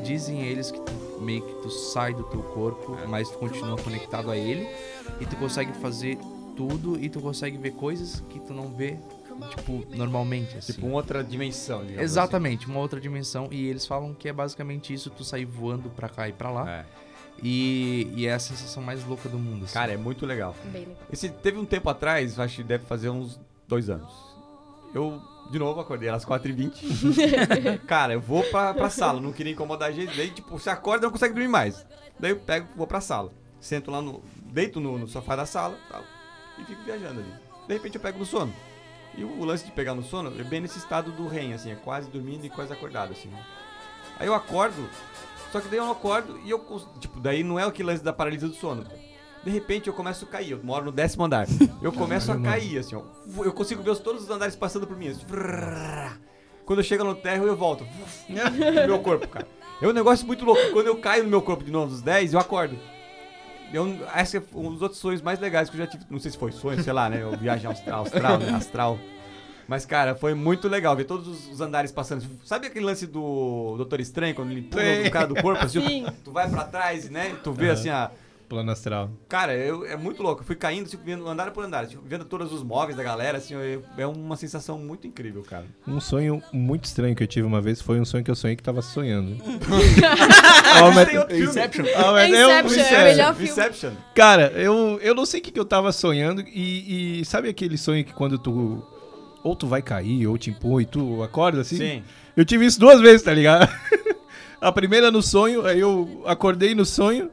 Dizem 0.05 0.43
eles 0.43 0.70
que 0.70 0.81
tu, 0.81 0.93
meio 1.20 1.43
que 1.43 1.55
tu 1.62 1.70
sai 1.70 2.14
do 2.14 2.22
teu 2.24 2.43
corpo, 2.43 2.97
mas 3.09 3.29
tu 3.29 3.39
continua 3.39 3.77
conectado 3.77 4.31
a 4.31 4.37
ele 4.37 4.68
e 5.20 5.27
tu 5.27 5.37
consegue 5.37 5.72
fazer 5.72 6.18
tudo 6.57 6.98
e 6.98 7.09
tu 7.09 7.20
consegue 7.20 7.57
ver 7.59 7.72
coisas 7.72 8.20
que 8.30 8.40
tu 8.40 8.54
não 8.54 8.68
vê, 8.74 8.96
tipo, 9.50 9.86
normalmente. 9.94 10.57
Assim. 10.57 10.72
tipo, 10.72 10.86
uma 10.86 10.96
outra 10.96 11.22
dimensão, 11.22 11.82
digamos 11.82 12.02
Exatamente, 12.02 12.66
uma 12.66 12.80
outra 12.80 13.00
dimensão. 13.00 13.48
E 13.50 13.66
eles 13.66 13.86
falam 13.86 14.14
que 14.14 14.28
é 14.28 14.32
basicamente 14.32 14.92
isso, 14.92 15.11
tu 15.11 15.22
sair 15.24 15.44
voando 15.44 15.90
pra 15.90 16.09
cá 16.09 16.28
e 16.28 16.32
pra 16.32 16.50
lá. 16.50 16.62
assim. 16.62 16.70
É. 17.02 17.07
E, 17.42 18.11
e 18.16 18.26
é 18.26 18.32
a 18.32 18.38
sensação 18.38 18.82
mais 18.82 19.04
louca 19.04 19.28
do 19.28 19.38
mundo. 19.38 19.64
assim. 19.64 19.74
Cara, 19.74 19.92
é 19.92 19.96
muito 19.96 20.24
legal. 20.24 20.57
Esse 21.12 21.28
teve 21.28 21.59
um 21.59 21.66
tempo 21.66 21.88
atrás, 21.90 22.40
acho 22.40 22.57
que 22.57 22.62
deve 22.62 22.86
fazer 22.86 23.11
uns 23.11 23.38
dois 23.68 23.90
anos. 23.90 24.11
Eu, 24.94 25.20
de 25.50 25.59
novo, 25.59 25.78
acordei 25.78 26.09
às 26.09 26.24
4h20. 26.24 27.80
Cara, 27.86 28.14
eu 28.14 28.20
vou 28.20 28.42
pra, 28.44 28.72
pra 28.72 28.88
sala, 28.88 29.20
não 29.20 29.32
queria 29.32 29.52
incomodar 29.52 29.90
a 29.90 29.92
gente. 29.92 30.16
Daí, 30.16 30.30
tipo, 30.30 30.59
você 30.59 30.70
acorda 30.70 31.04
e 31.04 31.07
não 31.07 31.12
consegue 31.12 31.34
dormir 31.34 31.48
mais. 31.48 31.84
Daí 32.18 32.30
eu 32.30 32.38
pego, 32.38 32.68
vou 32.74 32.86
pra 32.86 33.02
sala. 33.02 33.30
Sento 33.61 33.90
lá 33.90 34.00
no. 34.00 34.22
Deito 34.46 34.80
no, 34.80 34.96
no 34.96 35.07
sofá 35.07 35.36
da 35.36 35.44
sala 35.44 35.76
tal, 35.90 36.02
e 36.59 36.64
fico 36.64 36.82
viajando 36.82 37.20
ali. 37.20 37.32
De 37.66 37.74
repente 37.74 37.94
eu 37.96 38.00
pego 38.00 38.18
no 38.18 38.26
sono. 38.26 38.52
E 39.16 39.24
o, 39.24 39.28
o 39.40 39.44
lance 39.44 39.64
de 39.64 39.70
pegar 39.72 39.94
no 39.94 40.02
sono 40.02 40.32
é 40.38 40.44
bem 40.44 40.61
nesse 40.61 40.78
estado 40.78 41.11
do 41.12 41.26
REM, 41.26 41.52
assim, 41.54 41.70
é 41.70 41.74
quase 41.74 42.09
dormindo 42.11 42.44
e 42.44 42.50
quase 42.50 42.72
acordado, 42.72 43.12
assim. 43.12 43.28
né? 43.28 43.42
Aí 44.18 44.26
eu 44.26 44.34
acordo, 44.34 44.88
só 45.52 45.61
que 45.61 45.68
daí 45.68 45.78
eu 45.78 45.84
não 45.84 45.92
acordo 45.92 46.38
e 46.44 46.50
eu. 46.50 46.59
Tipo, 47.00 47.20
daí 47.20 47.42
não 47.42 47.59
é 47.59 47.64
aquele 47.64 47.88
lance 47.88 48.02
da 48.04 48.12
paralisia 48.12 48.48
do 48.48 48.54
sono. 48.54 48.84
De 49.44 49.50
repente 49.50 49.86
eu 49.88 49.94
começo 49.94 50.24
a 50.24 50.28
cair, 50.28 50.50
eu 50.52 50.61
moro 50.62 50.86
no 50.86 50.92
décimo 50.92 51.24
andar. 51.24 51.46
Eu 51.80 51.92
começo 51.92 52.32
a 52.32 52.40
cair, 52.40 52.78
assim, 52.78 52.96
ó. 52.96 53.02
Eu 53.44 53.52
consigo 53.52 53.82
ver 53.82 53.90
os- 53.90 53.98
todos 54.00 54.22
os 54.24 54.30
andares 54.30 54.57
passando 54.57 54.86
por 54.86 54.96
mim. 54.96 55.09
Assim. 55.09 55.24
Quando 56.64 56.80
eu 56.80 56.84
chego 56.84 57.04
no 57.04 57.14
térreo, 57.14 57.46
eu 57.46 57.57
volto. 57.57 57.86
No 58.28 58.86
meu 58.86 58.98
corpo, 58.98 59.28
cara. 59.28 59.46
É 59.80 59.86
um 59.86 59.92
negócio 59.92 60.26
muito 60.26 60.44
louco. 60.44 60.72
Quando 60.72 60.86
eu 60.88 60.96
caio 60.98 61.22
no 61.24 61.30
meu 61.30 61.40
corpo 61.42 61.62
de 61.62 61.70
novo 61.70 61.90
dos 61.92 62.02
10, 62.02 62.32
eu 62.34 62.40
acordo. 62.40 62.76
Eu, 63.72 63.98
esse 64.16 64.36
é 64.36 64.42
um 64.54 64.72
dos 64.72 64.82
outros 64.82 65.00
sonhos 65.00 65.20
mais 65.20 65.38
legais 65.40 65.68
que 65.68 65.76
eu 65.76 65.78
já 65.78 65.86
tive. 65.86 66.04
Não 66.08 66.18
sei 66.18 66.30
se 66.30 66.38
foi 66.38 66.52
sonho, 66.52 66.82
sei 66.82 66.92
lá, 66.92 67.08
né? 67.08 67.22
Eu 67.22 67.36
viagem 67.36 67.70
astral, 67.70 68.04
né? 68.38 68.50
astral. 68.50 68.98
Mas, 69.68 69.84
cara, 69.84 70.14
foi 70.14 70.32
muito 70.32 70.68
legal 70.68 70.94
ver 70.94 71.04
todos 71.04 71.48
os, 71.50 71.60
andares 71.60 71.90
passando. 71.90 72.24
Sabe 72.44 72.68
aquele 72.68 72.84
lance 72.84 73.06
do 73.06 73.74
Doutor 73.76 74.00
Estranho, 74.00 74.34
quando 74.34 74.52
ele 74.52 74.62
pula 74.62 74.82
o 75.06 75.10
cara 75.10 75.26
do 75.26 75.34
corpo, 75.34 75.64
assim? 75.64 75.80
Sim. 75.80 76.06
Tu 76.24 76.30
vai 76.30 76.48
pra 76.48 76.64
trás, 76.64 77.10
né? 77.10 77.36
Tu 77.42 77.52
vê 77.52 77.70
assim 77.70 77.88
a. 77.88 78.10
Plano 78.49 78.70
astral. 78.70 79.11
Cara, 79.28 79.55
eu, 79.55 79.84
é 79.84 79.97
muito 79.97 80.22
louco. 80.22 80.42
Eu 80.42 80.47
fui 80.47 80.55
caindo, 80.55 80.88
tipo, 80.88 81.03
vendo 81.05 81.26
andar 81.28 81.51
por 81.51 81.64
andar, 81.64 81.86
tipo, 81.86 82.03
vendo 82.07 82.24
todos 82.24 82.53
os 82.53 82.62
móveis 82.62 82.97
da 82.97 83.03
galera, 83.03 83.38
assim, 83.38 83.55
eu- 83.55 83.82
é 83.99 84.07
uma 84.07 84.36
sensação 84.36 84.78
muito 84.78 85.07
incrível, 85.07 85.42
cara. 85.42 85.64
Um 85.86 85.99
sonho 86.01 86.42
muito 86.53 86.84
estranho 86.84 87.14
que 87.16 87.22
eu 87.22 87.26
tive 87.26 87.47
uma 87.47 87.61
vez 87.61 87.80
foi 87.80 88.01
um 88.01 88.05
sonho 88.05 88.22
que 88.22 88.30
eu 88.30 88.36
sonhei 88.36 88.55
que 88.57 88.62
tava 88.62 88.82
sonhando. 88.82 89.36
Ah, 90.78 90.90
mas 90.94 91.09
tem 91.09 91.18
outro 91.18 91.34
filme. 91.34 91.51
Inception. 91.51 91.84
Ah, 91.97 92.12
mas 92.12 92.32
É 92.32 92.42
eu- 92.44 92.51
Inception, 92.51 92.82
é 92.97 93.01
o 93.01 93.05
melhor 93.05 93.34
filme. 93.34 93.51
Inception. 93.51 93.92
Cara, 94.14 94.53
eu, 94.55 94.99
eu 95.03 95.14
não 95.14 95.24
sei 95.24 95.40
o 95.40 95.42
que, 95.42 95.51
que 95.51 95.59
eu 95.61 95.64
tava 95.64 95.90
sonhando 95.92 96.42
e, 96.42 97.20
e 97.20 97.24
sabe 97.24 97.49
aquele 97.49 97.78
sonho 97.78 98.05
que 98.05 98.12
quando 98.12 98.38
tu 98.38 98.84
ou 99.42 99.55
tu 99.57 99.66
vai 99.66 99.80
cair 99.80 100.26
ou 100.26 100.36
te 100.36 100.51
empurra 100.51 100.82
e 100.82 100.86
tu 100.86 101.22
acorda 101.22 101.61
assim? 101.62 101.76
Sim. 101.76 102.03
Eu 102.36 102.44
tive 102.44 102.66
isso 102.66 102.78
duas 102.80 103.01
vezes, 103.01 103.22
tá 103.22 103.32
ligado? 103.32 103.68
A 104.61 104.72
primeira 104.72 105.11
no 105.11 105.22
sonho, 105.22 105.64
aí 105.64 105.78
eu 105.80 106.22
acordei 106.26 106.74
no 106.74 106.84
sonho, 106.84 107.30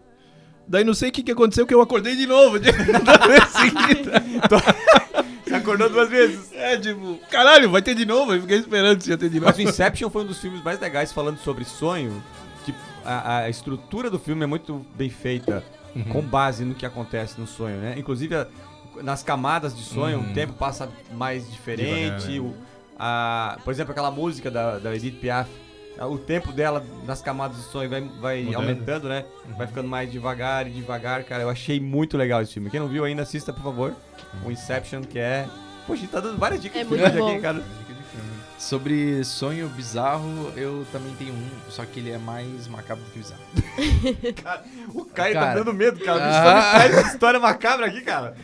daí 0.68 0.84
não 0.84 0.93
sei 0.93 1.09
o 1.09 1.11
que, 1.11 1.24
que 1.24 1.32
aconteceu 1.32 1.66
que 1.68 1.74
eu 1.74 1.82
acordei 1.82 2.16
de 2.16 2.26
novo. 2.28 2.59
de-. 2.59 2.72
Você 5.45 5.55
acordou 5.55 5.89
duas 5.89 6.09
vezes. 6.09 6.51
É, 6.53 6.78
tipo, 6.78 7.20
caralho, 7.30 7.70
vai 7.70 7.82
ter 7.82 7.95
de 7.95 8.05
novo? 8.05 8.34
Eu 8.34 8.41
fiquei 8.41 8.57
esperando 8.57 9.01
se 9.01 9.09
ia 9.09 9.18
ter 9.18 9.30
de 9.30 9.36
novo. 9.39 9.47
Mas 9.47 9.57
o 9.57 9.61
Inception 9.61 10.09
foi 10.09 10.24
um 10.24 10.28
dos 10.28 10.39
filmes 10.39 10.64
mais 10.64 10.80
legais 10.80 11.11
falando 11.11 11.38
sobre 11.38 11.64
sonho. 11.66 12.24
Tipo, 12.66 12.80
a, 13.05 13.39
a 13.39 13.49
estrutura 13.49 14.09
do 14.09 14.18
filme 14.18 14.43
é 14.43 14.47
muito 14.47 14.86
bem 14.95 15.09
feita, 15.09 15.64
com 16.11 16.22
base 16.22 16.64
no 16.66 16.74
que 16.74 16.86
acontece 16.86 17.39
no 17.39 17.45
sonho, 17.45 17.78
né? 17.78 17.95
Inclusive, 17.97 18.36
a- 18.36 18.47
nas 19.01 19.22
camadas 19.24 19.76
de 19.76 19.84
sonho, 19.84 20.20
Uhum. 20.20 20.32
o 20.32 20.34
tempo 20.34 20.53
passa 20.53 20.89
mais 21.14 21.49
diferente. 21.51 22.28
Devagar, 22.28 22.30
né? 22.30 22.39
o- 22.39 22.53
a, 22.97 23.57
por 23.64 23.72
exemplo, 23.72 23.91
aquela 23.91 24.11
música 24.11 24.49
da, 24.49 24.80
da 24.80 24.95
Edith 24.95 25.18
Piaf, 25.20 25.49
o 26.02 26.18
tempo 26.18 26.52
dela 26.52 26.84
nas 27.06 27.22
camadas 27.22 27.58
de 27.58 27.64
sonho 27.64 27.89
vai, 27.89 28.02
vai 28.02 28.44
Mudando. 28.44 28.56
aumentando, 28.56 29.10
né? 29.10 29.26
Vai 29.58 29.68
ficando 29.68 29.88
mais 29.88 30.12
devagar 30.12 30.68
e 30.68 30.72
devagar, 30.72 31.24
cara. 31.24 31.44
Eu 31.44 31.50
achei 31.50 31.80
muito 31.80 32.18
legal 32.18 32.41
esse 32.41 32.54
filme. 32.54 32.70
Quem 32.70 32.80
não 32.80 32.88
viu 32.88 33.04
ainda, 33.06 33.22
assista, 33.22 33.54
por 33.54 33.64
favor. 33.64 33.96
O 34.46 34.52
Inception, 34.52 35.02
que 35.02 35.20
é. 35.20 35.48
Poxa, 35.86 36.00
a 36.00 36.02
gente 36.02 36.12
tá 36.12 36.20
dando 36.20 36.38
várias 36.38 36.62
dicas 36.62 36.82
É 36.82 36.84
de 36.84 36.89
filme 36.89 37.04
aqui, 37.32 37.41
cara. 37.41 37.64
Sobre 38.58 39.24
sonho 39.26 39.68
bizarro, 39.68 40.54
eu 40.56 40.86
também 40.91 41.14
tenho 41.16 41.34
um, 41.34 41.50
só 41.70 41.84
que 41.86 42.00
ele 42.00 42.12
é 42.12 42.18
mais 42.18 42.66
macabro 42.68 43.04
do 43.04 43.12
que 43.12 43.20
bizarro. 43.20 43.41
O 44.94 45.04
Caio 45.06 45.34
tá 45.34 45.39
Cara. 45.41 45.56
dando 45.60 45.74
medo, 45.74 46.00
cara. 46.00 46.22
Ah. 46.24 46.84
essa 46.86 47.08
história 47.14 47.39
macabra 47.39 47.88
aqui, 47.88 48.02
cara. 48.02 48.36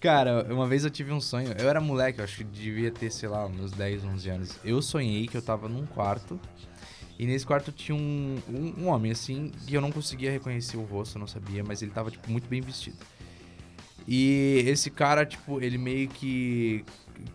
Cara, 0.00 0.46
uma 0.50 0.66
vez 0.68 0.84
eu 0.84 0.90
tive 0.90 1.12
um 1.12 1.20
sonho, 1.20 1.54
eu 1.58 1.68
era 1.68 1.80
moleque, 1.80 2.20
eu 2.20 2.24
acho 2.24 2.36
que 2.36 2.44
devia 2.44 2.90
ter, 2.90 3.10
sei 3.10 3.28
lá, 3.28 3.46
uns 3.46 3.72
10, 3.72 4.04
11 4.04 4.30
anos. 4.30 4.50
Eu 4.64 4.80
sonhei 4.82 5.26
que 5.26 5.36
eu 5.36 5.42
tava 5.42 5.68
num 5.68 5.86
quarto, 5.86 6.38
e 7.18 7.26
nesse 7.26 7.46
quarto 7.46 7.70
tinha 7.70 7.96
um, 7.96 8.38
um, 8.48 8.84
um 8.84 8.88
homem, 8.88 9.12
assim, 9.12 9.52
que 9.66 9.74
eu 9.74 9.80
não 9.80 9.92
conseguia 9.92 10.30
reconhecer 10.30 10.76
o 10.76 10.82
rosto, 10.82 11.18
não 11.18 11.26
sabia, 11.26 11.62
mas 11.62 11.80
ele 11.80 11.92
tava, 11.92 12.10
tipo, 12.10 12.30
muito 12.30 12.48
bem 12.48 12.60
vestido. 12.60 12.96
E 14.06 14.64
esse 14.66 14.90
cara, 14.90 15.24
tipo, 15.24 15.60
ele 15.60 15.78
meio 15.78 16.08
que. 16.08 16.84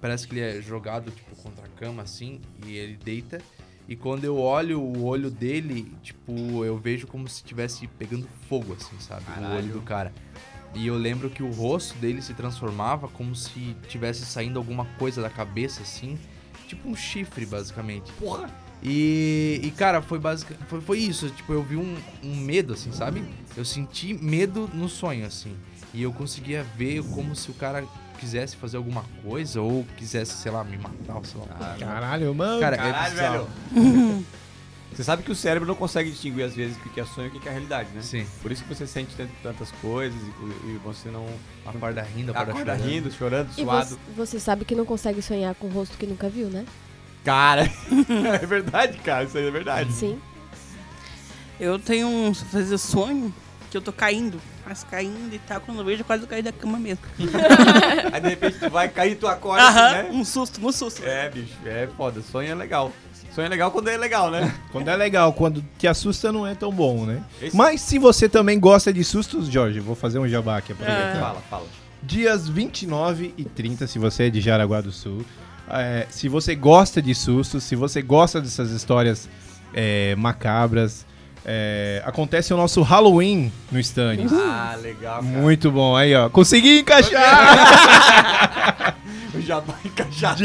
Parece 0.01 0.27
que 0.27 0.35
ele 0.35 0.41
é 0.41 0.61
jogado, 0.61 1.09
tipo, 1.09 1.35
contra 1.37 1.65
a 1.65 1.69
cama, 1.69 2.03
assim, 2.03 2.41
e 2.65 2.75
ele 2.75 2.97
deita. 3.03 3.39
E 3.87 3.95
quando 3.95 4.23
eu 4.23 4.37
olho 4.37 4.79
o 4.79 5.05
olho 5.05 5.31
dele, 5.31 5.91
tipo, 6.03 6.63
eu 6.63 6.77
vejo 6.77 7.07
como 7.07 7.27
se 7.27 7.37
estivesse 7.37 7.87
pegando 7.87 8.27
fogo, 8.47 8.73
assim, 8.73 8.99
sabe? 8.99 9.25
O 9.41 9.55
olho 9.55 9.73
do 9.73 9.81
cara. 9.81 10.13
E 10.75 10.85
eu 10.85 10.95
lembro 10.95 11.29
que 11.29 11.41
o 11.41 11.49
rosto 11.49 11.97
dele 11.97 12.21
se 12.21 12.35
transformava 12.35 13.07
como 13.07 13.35
se 13.35 13.75
tivesse 13.87 14.23
saindo 14.25 14.59
alguma 14.59 14.85
coisa 14.99 15.21
da 15.21 15.29
cabeça, 15.29 15.81
assim. 15.81 16.19
Tipo 16.67 16.87
um 16.87 16.95
chifre, 16.95 17.45
basicamente. 17.47 18.11
Porra! 18.13 18.47
E, 18.81 19.59
e 19.63 19.71
cara, 19.71 20.01
foi 20.01 20.19
basicamente. 20.19 20.65
Foi, 20.67 20.81
foi 20.81 20.99
isso. 20.99 21.29
Tipo, 21.29 21.53
eu 21.53 21.63
vi 21.63 21.75
um, 21.75 21.97
um 22.23 22.35
medo, 22.35 22.73
assim, 22.73 22.91
sabe? 22.91 23.23
Eu 23.57 23.65
senti 23.65 24.13
medo 24.13 24.69
no 24.73 24.87
sonho, 24.87 25.25
assim. 25.25 25.55
E 25.93 26.01
eu 26.01 26.13
conseguia 26.13 26.63
ver 26.77 27.03
como 27.11 27.35
se 27.35 27.49
o 27.51 27.53
cara 27.53 27.83
quisesse 28.19 28.55
fazer 28.55 28.77
alguma 28.77 29.03
coisa 29.23 29.61
ou 29.61 29.85
quisesse, 29.97 30.33
sei 30.37 30.51
lá, 30.51 30.63
me 30.63 30.77
matar, 30.77 31.15
ou 31.17 31.23
sei 31.23 31.39
lá. 31.41 31.75
Caralho, 31.79 32.33
mano. 32.35 32.59
Cara, 32.59 32.77
Caralho, 32.77 33.19
é 33.19 33.29
velho. 33.29 34.25
Você 34.91 35.03
sabe 35.03 35.21
que 35.21 35.31
o 35.31 35.35
cérebro 35.35 35.67
não 35.67 35.75
consegue 35.75 36.09
distinguir 36.09 36.43
às 36.43 36.55
vezes 36.55 36.75
o 36.77 36.89
que 36.89 36.99
é 36.99 37.05
sonho 37.05 37.31
e 37.31 37.37
o 37.37 37.39
que 37.39 37.47
é 37.47 37.51
realidade, 37.51 37.89
né? 37.93 38.01
Sim. 38.01 38.25
Por 38.41 38.51
isso 38.51 38.63
que 38.63 38.73
você 38.73 38.87
sente 38.87 39.15
tant- 39.15 39.29
tantas 39.43 39.71
coisas 39.73 40.19
e, 40.19 40.67
e 40.71 40.79
você 40.83 41.09
não 41.09 41.27
Acorda 41.63 42.01
rindo, 42.01 42.31
acorda, 42.31 42.51
acorda 42.51 42.73
chorando. 42.75 42.89
rindo, 42.91 43.11
chorando, 43.11 43.49
E 43.55 43.61
suado. 43.61 43.87
você, 43.87 43.97
você 44.15 44.39
sabe 44.39 44.65
que 44.65 44.73
não 44.73 44.85
consegue 44.85 45.21
sonhar 45.21 45.53
com 45.53 45.67
o 45.67 45.69
rosto 45.69 45.95
que 45.95 46.07
nunca 46.07 46.27
viu, 46.27 46.49
né? 46.49 46.65
Cara, 47.23 47.69
é 48.41 48.45
verdade, 48.45 48.97
cara, 48.99 49.23
isso 49.25 49.37
aí 49.37 49.47
é 49.47 49.51
verdade. 49.51 49.91
Sim. 49.91 50.19
Eu 51.59 51.77
tenho 51.77 52.07
um 52.07 52.33
fazer 52.33 52.77
sonho 52.77 53.33
que 53.69 53.77
eu 53.77 53.81
tô 53.81 53.91
caindo. 53.91 54.39
Mas 54.65 54.83
caindo 54.83 55.33
e 55.33 55.39
tal, 55.39 55.59
quando 55.61 55.79
eu 55.79 55.85
vejo, 55.85 56.01
eu 56.01 56.05
quase 56.05 56.27
caí 56.27 56.43
da 56.43 56.51
cama 56.51 56.77
mesmo. 56.77 57.03
Aí 58.13 58.21
de 58.21 58.29
repente 58.29 58.59
tu 58.59 58.69
vai 58.69 58.87
cair 58.87 59.13
e 59.13 59.15
tu 59.15 59.27
acorda, 59.27 59.63
Aham, 59.63 59.91
né? 59.93 60.09
um 60.11 60.23
susto, 60.23 60.63
um 60.65 60.71
susto. 60.71 61.03
É, 61.03 61.27
bicho, 61.27 61.55
é 61.65 61.87
foda. 61.97 62.21
Sonho 62.21 62.51
é 62.51 62.55
legal. 62.55 62.91
Sonho 63.33 63.47
é 63.47 63.49
legal 63.49 63.71
quando 63.71 63.87
é 63.87 63.97
legal, 63.97 64.29
né? 64.29 64.53
Quando 64.71 64.87
é 64.89 64.95
legal, 64.95 65.33
quando 65.33 65.63
te 65.77 65.87
assusta 65.87 66.31
não 66.31 66.45
é 66.45 66.53
tão 66.53 66.71
bom, 66.71 67.05
né? 67.05 67.23
Esse- 67.41 67.55
Mas 67.55 67.81
se 67.81 67.97
você 67.97 68.29
também 68.29 68.59
gosta 68.59 68.91
de 68.93 69.03
sustos, 69.03 69.47
Jorge, 69.47 69.79
vou 69.79 69.95
fazer 69.95 70.19
um 70.19 70.27
jabá 70.27 70.57
aqui. 70.57 70.71
aproveitando. 70.71 71.15
É. 71.17 71.19
Fala, 71.19 71.41
fala. 71.49 71.65
Dias 72.03 72.47
29 72.47 73.33
e 73.37 73.43
30, 73.43 73.87
se 73.87 73.97
você 73.97 74.25
é 74.25 74.29
de 74.29 74.39
Jaraguá 74.41 74.81
do 74.81 74.91
Sul. 74.91 75.25
É, 75.69 76.07
se 76.09 76.27
você 76.27 76.55
gosta 76.55 77.01
de 77.01 77.13
sustos, 77.13 77.63
se 77.63 77.75
você 77.75 78.01
gosta 78.01 78.41
dessas 78.41 78.71
histórias 78.71 79.29
é, 79.73 80.15
macabras, 80.15 81.05
é, 81.45 82.01
acontece 82.05 82.53
o 82.53 82.57
nosso 82.57 82.81
Halloween 82.81 83.51
no 83.71 83.79
Stannis. 83.79 84.31
Ah, 84.33 84.77
legal, 84.81 85.23
cara. 85.23 85.23
Muito 85.23 85.71
bom. 85.71 85.95
Aí, 85.95 86.13
ó. 86.15 86.29
Consegui 86.29 86.79
encaixar! 86.79 88.95
O 89.33 89.41
jabá 89.41 89.75
encaixado. 89.85 90.43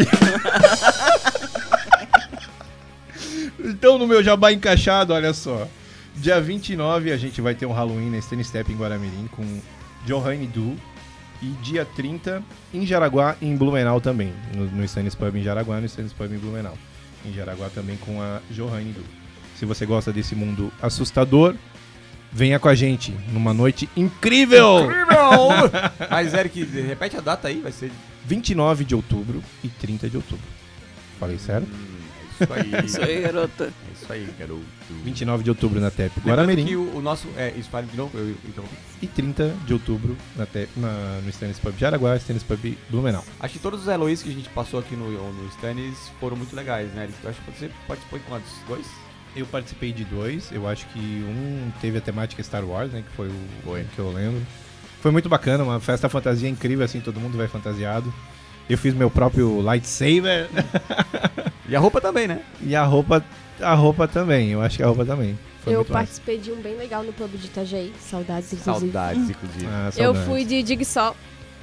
então, 3.59 3.99
no 3.99 4.07
meu 4.07 4.23
jabá 4.23 4.53
encaixado, 4.53 5.15
olha 5.15 5.33
só. 5.33 5.67
Dia 6.15 6.41
29 6.41 7.11
a 7.11 7.17
gente 7.17 7.41
vai 7.41 7.55
ter 7.55 7.67
um 7.67 7.73
Halloween 7.73 8.11
na 8.11 8.19
Stannis 8.19 8.49
Step 8.49 8.71
em 8.71 8.77
Guaramirim 8.77 9.29
com 9.35 9.43
Johanne 10.05 10.47
Du. 10.47 10.77
E 11.45 11.49
dia 11.63 11.85
30 11.85 12.43
em 12.73 12.87
Jaraguá 12.87 13.37
e 13.39 13.47
em 13.47 13.55
Blumenau 13.55 14.01
também. 14.01 14.33
No, 14.55 14.65
no 14.65 14.85
Stannis 14.85 15.15
Pub 15.15 15.37
em 15.37 15.43
Jaraguá 15.43 15.77
e 15.77 15.81
no 15.83 15.87
Stannis 15.87 16.15
Pub 16.15 16.33
em 16.33 16.39
Blumenau. 16.39 16.79
Em 17.23 17.35
Jaraguá 17.35 17.69
também 17.69 17.99
com 17.99 18.23
a 18.23 18.41
Johanne 18.51 18.93
Du. 18.93 19.05
Se 19.55 19.67
você 19.67 19.85
gosta 19.85 20.11
desse 20.11 20.35
mundo 20.35 20.73
assustador, 20.81 21.55
venha 22.33 22.59
com 22.59 22.69
a 22.69 22.75
gente 22.75 23.15
numa 23.31 23.53
noite 23.53 23.91
incrível! 23.95 24.85
Incrível! 24.85 25.71
Mas, 26.11 26.33
Eric, 26.33 26.65
repete 26.65 27.19
a 27.19 27.21
data 27.21 27.49
aí, 27.49 27.61
vai 27.61 27.73
ser 27.73 27.93
29 28.25 28.85
de 28.85 28.95
outubro 28.95 29.43
e 29.63 29.69
30 29.69 30.09
de 30.09 30.17
outubro. 30.17 30.47
Falei 31.21 31.39
sério? 31.39 31.69
Isso 32.41 32.53
aí. 32.53 32.85
Isso 32.87 33.03
aí, 33.03 33.21
garota. 33.23 33.65
É 33.65 33.93
isso 33.93 34.13
aí, 34.13 34.29
garoto. 34.39 34.63
29 35.05 35.43
de 35.45 35.51
outubro 35.51 35.81
na 35.81 35.91
TEP 35.91 36.13
Guaramirim. 36.21 36.65
que 36.67 36.77
o, 36.77 36.97
o 36.97 37.01
nosso... 37.03 37.27
É, 37.37 37.53
isso 37.57 37.69
fala 37.71 37.87
de 37.87 37.97
novo? 37.97 38.17
Eu, 38.17 38.35
então, 38.49 38.65
e 39.01 39.07
30 39.07 39.55
de 39.67 39.73
outubro 39.73 40.17
na 40.37 40.47
te- 40.47 40.69
na- 40.77 41.21
no 41.23 41.31
Stannis 41.31 41.59
Pub 41.59 41.75
Jaraguá, 41.79 42.17
Stannis 42.17 42.43
Pub 42.43 42.59
Blumenau. 42.91 43.25
acho 43.41 43.55
que 43.55 43.59
todos 43.61 43.83
os 43.83 43.89
Eloís 43.89 44.23
que 44.23 44.31
a 44.31 44.33
gente 44.33 44.49
passou 44.51 44.81
aqui 44.81 44.95
no, 44.97 45.11
no 45.11 45.49
Stannis 45.49 45.97
foram 46.21 46.37
muito 46.37 46.55
legais, 46.55 46.91
né? 46.93 47.09
Eu 47.23 47.31
acho 47.31 47.41
que 47.41 47.51
você 47.59 47.71
participou 47.89 48.19
de 48.19 48.25
quantos? 48.27 48.51
Dois? 48.69 48.87
Eu 49.37 49.47
participei 49.47 49.93
de 49.93 50.05
dois, 50.05 50.51
eu 50.53 50.69
acho 50.69 50.87
que 50.89 50.99
um 50.99 51.71
teve 51.81 51.99
a 51.99 52.01
temática 52.01 52.41
Star 52.43 52.65
Wars, 52.65 52.93
né, 52.93 53.03
que 53.09 53.17
foi 53.17 53.27
o 53.29 53.35
Foi. 53.65 53.85
que 53.95 53.99
eu 53.99 54.13
lembro. 54.13 54.41
Foi 55.01 55.11
muito 55.11 55.29
bacana, 55.29 55.65
uma 55.65 55.81
festa 55.81 56.09
fantasia 56.09 56.49
incrível, 56.49 56.85
assim, 56.85 57.01
todo 57.01 57.19
mundo 57.19 57.37
vai 57.37 57.49
fantasiado. 57.49 58.15
Eu 58.71 58.79
fiz 58.79 58.95
meu 58.95 59.11
próprio 59.11 59.61
lightsaber 59.61 60.49
E 61.69 61.75
a 61.75 61.81
roupa 61.81 62.01
também, 62.01 62.29
né? 62.29 62.41
e 62.63 62.75
a 62.77 62.85
roupa, 62.85 63.25
a 63.61 63.75
roupa 63.75 64.07
também, 64.07 64.51
eu 64.51 64.61
acho 64.61 64.77
que 64.77 64.83
a 64.83 64.87
roupa 64.87 65.05
também. 65.05 65.39
Foi 65.63 65.73
eu 65.73 65.79
muito 65.79 65.93
massa. 65.93 66.05
participei 66.05 66.39
de 66.39 66.53
um 66.53 66.57
bem 66.57 66.77
legal 66.77 67.03
no 67.03 67.13
pub 67.13 67.31
de 67.31 67.47
Itajaí. 67.47 67.93
Saudades, 67.99 68.53
inclusive. 68.53 68.93
Saudades, 68.93 69.31
inclusive. 69.31 69.67
Ah, 69.67 69.87
Eu 69.97 70.05
saudades. 70.13 70.29
fui 70.29 70.45
de 70.45 70.63
Digsol. 70.63 71.17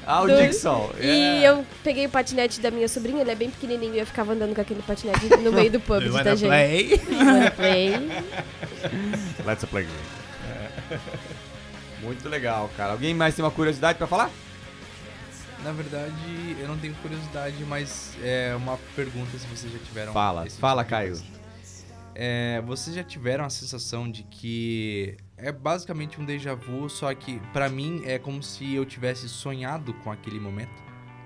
Ah, 0.04 0.24
o 0.24 0.28
Do- 0.28 0.36
Dixon. 0.36 0.90
E 1.00 1.44
eu 1.44 1.64
peguei 1.84 2.08
o 2.08 2.10
patinete 2.10 2.60
da 2.60 2.72
minha 2.72 2.88
sobrinha, 2.88 3.22
ele 3.22 3.30
é 3.30 3.36
bem 3.36 3.52
pequenininho, 3.52 3.94
e 3.94 4.00
eu 4.00 4.06
ficava 4.08 4.34
andando 4.34 4.56
com 4.56 4.60
aquele 4.62 4.82
patinete 4.82 5.28
no 5.38 5.52
meio 5.52 5.70
do 5.72 5.80
pub 5.80 6.00
de 6.02 6.08
Itajaí. 6.10 6.48
play? 6.50 6.98
Play. 7.56 8.10
Let's 9.46 9.66
play. 9.66 9.86
Muito 12.02 12.28
legal, 12.28 12.70
cara. 12.76 12.94
Alguém 12.94 13.14
mais 13.14 13.36
tem 13.36 13.46
uma 13.46 13.52
curiosidade 13.52 14.00
pra 14.00 14.08
falar? 14.08 14.32
Na 15.64 15.72
verdade, 15.72 16.56
eu 16.60 16.68
não 16.68 16.78
tenho 16.78 16.94
curiosidade, 16.96 17.64
mas 17.66 18.18
é 18.24 18.54
uma 18.56 18.78
pergunta 18.96 19.38
se 19.38 19.46
vocês 19.48 19.72
já 19.72 19.80
tiveram. 19.80 20.12
Fala, 20.12 20.50
fala, 20.50 20.84
tipo 20.84 20.96
de 20.96 21.02
Caio. 21.02 21.22
É, 22.16 22.62
vocês 22.66 22.96
já 22.96 23.04
tiveram 23.04 23.46
a 23.46 23.50
sensação 23.50 24.10
de 24.10 24.24
que 24.24 25.16
é 25.38 25.52
basicamente 25.52 26.20
um 26.20 26.26
déjà 26.26 26.56
vu, 26.56 26.90
só 26.90 27.14
que 27.14 27.40
pra 27.54 27.70
mim 27.70 28.02
é 28.06 28.18
como 28.20 28.42
se 28.44 28.74
eu 28.74 28.86
tivesse 28.86 29.30
sonhado 29.30 29.94
com 30.04 30.12
aquele 30.12 30.40
momento? 30.40 30.72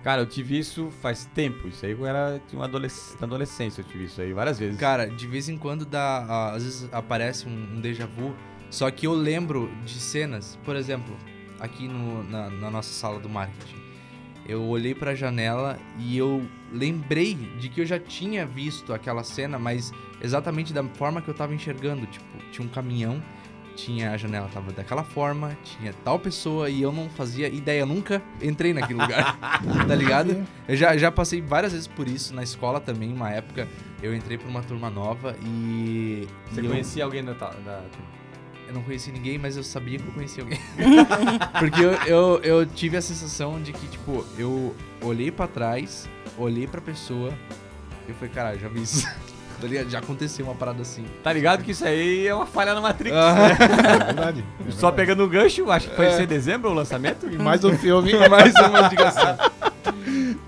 Cara, 0.03 0.21
eu 0.21 0.25
tive 0.27 0.59
isso 0.59 0.91
faz 1.01 1.25
tempo. 1.33 1.67
Isso 1.67 1.85
aí 1.85 1.93
eu 1.93 2.05
era 2.05 2.39
tinha 2.47 2.59
uma 2.59 2.65
adolesc 2.65 3.15
na 3.19 3.25
adolescência, 3.25 3.81
eu 3.81 3.85
tive 3.85 4.03
isso 4.03 4.21
aí 4.21 4.31
várias 4.33 4.59
vezes. 4.59 4.77
Cara, 4.79 5.07
de 5.07 5.27
vez 5.27 5.49
em 5.49 5.57
quando 5.57 5.85
dá, 5.85 6.51
às 6.51 6.63
vezes 6.63 6.89
aparece 6.91 7.47
um, 7.47 7.77
um 7.77 7.81
déjà 7.81 8.05
vu, 8.05 8.35
só 8.69 8.91
que 8.91 9.07
eu 9.07 9.13
lembro 9.13 9.71
de 9.85 9.93
cenas, 9.99 10.59
por 10.63 10.75
exemplo, 10.75 11.17
aqui 11.59 11.87
no- 11.87 12.23
na, 12.23 12.49
na 12.51 12.69
nossa 12.69 12.93
sala 12.93 13.19
do 13.19 13.27
marketing. 13.29 13.83
Eu 14.47 14.63
olhei 14.63 14.93
pra 14.93 15.15
janela 15.15 15.77
e 15.97 16.17
eu 16.17 16.45
lembrei 16.71 17.33
de 17.59 17.67
que 17.69 17.81
eu 17.81 17.85
já 17.85 17.97
tinha 17.99 18.45
visto 18.45 18.93
aquela 18.93 19.23
cena, 19.23 19.57
mas 19.57 19.91
exatamente 20.21 20.71
da 20.71 20.83
forma 20.83 21.21
que 21.21 21.27
eu 21.27 21.33
tava 21.33 21.53
enxergando. 21.53 22.05
Tipo, 22.05 22.25
tinha 22.51 22.65
um 22.65 22.69
caminhão, 22.69 23.21
tinha 23.75 24.11
a 24.11 24.17
janela 24.17 24.47
tava 24.53 24.71
daquela 24.71 25.03
forma, 25.03 25.57
tinha 25.63 25.93
tal 26.03 26.19
pessoa 26.19 26.69
e 26.69 26.81
eu 26.81 26.91
não 26.91 27.09
fazia 27.09 27.47
ideia, 27.47 27.81
eu 27.81 27.85
nunca 27.87 28.21
entrei 28.41 28.71
naquele 28.73 29.01
lugar, 29.01 29.37
tá 29.87 29.95
ligado? 29.95 30.45
Eu 30.67 30.75
já, 30.75 30.95
já 30.95 31.11
passei 31.11 31.41
várias 31.41 31.73
vezes 31.73 31.87
por 31.87 32.07
isso 32.07 32.33
na 32.33 32.43
escola 32.43 32.79
também, 32.79 33.11
uma 33.11 33.31
época 33.31 33.67
eu 34.01 34.15
entrei 34.15 34.37
pra 34.37 34.47
uma 34.47 34.61
turma 34.61 34.89
nova 34.89 35.35
e. 35.43 36.27
Você 36.51 36.61
e 36.61 36.65
eu- 36.65 36.71
conhecia 36.71 37.03
alguém 37.03 37.23
da, 37.23 37.33
da... 37.33 37.83
eu 38.67 38.73
não 38.73 38.81
conheci 38.81 39.11
ninguém, 39.11 39.37
mas 39.37 39.55
eu 39.57 39.63
sabia 39.63 39.97
que 39.99 40.07
eu 40.07 40.13
conhecia 40.13 40.43
alguém. 40.43 40.59
Porque 41.59 41.81
eu, 41.81 41.91
eu, 42.05 42.39
eu 42.43 42.65
tive 42.65 42.97
a 42.97 43.01
sensação 43.01 43.61
de 43.61 43.71
que, 43.71 43.87
tipo, 43.87 44.25
eu 44.37 44.75
olhei 45.01 45.31
pra 45.31 45.47
trás, 45.47 46.09
olhei 46.37 46.67
pra 46.67 46.81
pessoa 46.81 47.31
e 48.07 48.09
eu 48.09 48.15
falei, 48.15 48.33
caralho, 48.33 48.59
já 48.59 48.67
vi 48.67 48.81
isso. 48.81 49.07
Tá 49.55 49.67
ligado? 49.67 49.89
já 49.89 49.99
aconteceu 49.99 50.45
uma 50.45 50.53
parada 50.53 50.81
assim. 50.81 51.05
Tá 51.23 51.31
ligado 51.31 51.63
que 51.63 51.71
isso 51.71 51.85
aí 51.85 52.27
é 52.27 52.35
uma 52.35 52.45
falha 52.45 52.73
na 52.73 52.81
Matrix, 52.81 53.15
né? 53.15 53.55
É 54.01 54.03
verdade. 54.07 54.43
é 54.59 54.63
Só 54.71 54.91
verdade. 54.91 54.95
pegando 54.97 55.23
o 55.23 55.29
gancho, 55.29 55.71
acho 55.71 55.89
que 55.89 55.95
foi 55.95 56.07
É. 56.07 56.11
ser 56.11 56.27
dezembro 56.27 56.69
o 56.69 56.73
lançamento. 56.73 57.25
E 57.31 57.37
mais 57.37 57.63
um 57.63 57.73
filme. 57.77 58.11
Mais 58.27 58.53
uma 58.53 58.81
indicação. 58.81 59.37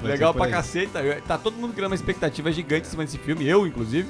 Legal 0.03 0.33
pra 0.33 0.49
caceta. 0.49 0.99
Tá 1.25 1.37
todo 1.37 1.55
mundo 1.55 1.73
criando 1.73 1.91
uma 1.91 1.95
expectativa 1.95 2.51
gigante 2.51 2.87
em 2.87 2.89
cima 2.91 3.05
desse 3.05 3.17
filme, 3.17 3.47
eu 3.47 3.65
inclusive, 3.65 4.09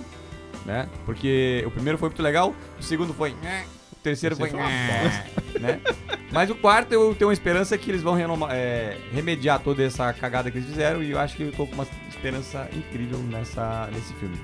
né? 0.65 0.89
Porque 1.05 1.63
o 1.67 1.69
primeiro 1.69 1.99
foi 1.99 2.09
muito 2.09 2.23
legal, 2.23 2.55
o 2.79 2.81
segundo 2.83 3.13
foi. 3.13 3.35
Terceiro 4.07 4.35
foi. 4.35 4.49
Né? 5.59 5.79
Mas 6.31 6.49
o 6.49 6.55
quarto 6.55 6.91
eu 6.93 7.13
tenho 7.15 7.29
uma 7.29 7.33
esperança 7.33 7.77
que 7.77 7.89
eles 7.91 8.01
vão 8.01 8.13
renoma- 8.13 8.49
é, 8.53 8.97
remediar 9.11 9.59
toda 9.59 9.83
essa 9.83 10.11
cagada 10.13 10.49
que 10.51 10.57
eles 10.57 10.69
fizeram 10.69 11.01
e 11.03 11.11
eu 11.11 11.19
acho 11.19 11.35
que 11.35 11.43
eu 11.43 11.51
tô 11.51 11.65
com 11.65 11.73
uma 11.73 11.87
esperança 12.09 12.69
incrível 12.73 13.17
nessa, 13.19 13.89
nesse 13.93 14.13
filme. 14.15 14.37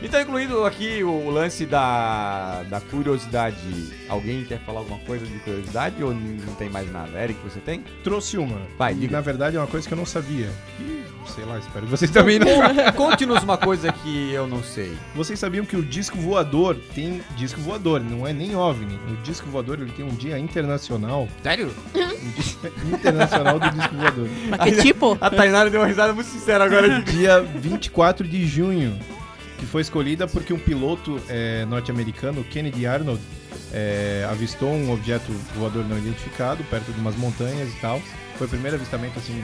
Então, 0.00 0.20
incluído 0.20 0.64
aqui 0.64 1.02
o 1.02 1.28
lance 1.28 1.66
da, 1.66 2.62
da 2.70 2.80
curiosidade. 2.80 3.56
Alguém 4.08 4.44
quer 4.44 4.60
falar 4.60 4.78
alguma 4.80 4.98
coisa 5.00 5.26
de 5.26 5.38
curiosidade 5.40 6.02
ou 6.04 6.14
não 6.14 6.54
tem 6.54 6.70
mais 6.70 6.90
nada? 6.92 7.20
Eric, 7.20 7.38
você 7.42 7.58
tem? 7.58 7.82
Trouxe 8.04 8.38
uma. 8.38 8.58
Vai, 8.78 8.92
E, 8.92 8.96
diga. 8.96 9.12
Na 9.16 9.20
verdade 9.20 9.56
é 9.56 9.60
uma 9.60 9.66
coisa 9.66 9.88
que 9.88 9.92
eu 9.92 9.98
não 9.98 10.06
sabia. 10.06 10.48
E, 10.78 11.02
sei 11.34 11.44
lá, 11.44 11.58
espero 11.58 11.84
que 11.84 11.90
vocês 11.90 12.10
também 12.12 12.38
não. 12.38 12.46
Con- 12.94 13.08
Conte-nos 13.08 13.42
uma 13.42 13.58
coisa 13.58 13.92
que 13.92 14.32
eu 14.32 14.46
não 14.46 14.62
sei. 14.62 14.96
Vocês 15.16 15.36
sabiam 15.38 15.64
que 15.64 15.76
o 15.76 15.82
disco 15.82 16.16
voador 16.16 16.76
tem 16.94 17.20
disco 17.36 17.60
voador, 17.60 18.00
não 18.00 18.24
é 18.24 18.32
nem 18.32 18.54
OVNI. 18.54 18.94
O 19.10 19.16
disco 19.24 19.48
voador 19.50 19.80
ele 19.80 19.90
tem 19.90 20.04
um 20.04 20.14
dia 20.14 20.38
internacional, 20.38 21.28
Sério? 21.42 21.74
um 21.94 21.98
dia 21.98 22.72
internacional 22.94 23.58
do 23.58 23.68
disco 23.70 23.94
voador. 23.96 24.28
Mas 24.56 24.76
que 24.76 24.82
tipo? 24.82 25.18
A 25.20 25.28
Tainara 25.28 25.68
deu 25.70 25.80
uma 25.80 25.88
risada 25.88 26.12
muito 26.12 26.28
sincera 26.28 26.64
agora. 26.64 27.00
de- 27.02 27.12
Dia 27.18 27.40
24 27.40 28.26
de 28.28 28.46
junho, 28.46 28.96
que 29.58 29.66
foi 29.66 29.82
escolhida 29.82 30.26
porque 30.26 30.52
um 30.52 30.58
piloto 30.58 31.20
eh, 31.28 31.66
norte-americano, 31.66 32.44
Kennedy 32.44 32.86
Arnold, 32.86 33.20
é, 33.72 34.26
avistou 34.30 34.70
um 34.70 34.92
objeto 34.92 35.30
voador 35.54 35.84
não 35.86 35.98
identificado 35.98 36.64
perto 36.64 36.92
de 36.92 37.00
umas 37.00 37.16
montanhas 37.16 37.68
e 37.68 37.76
tal. 37.80 38.00
Foi 38.36 38.46
o 38.46 38.50
primeiro 38.50 38.76
avistamento 38.76 39.18
assim 39.18 39.42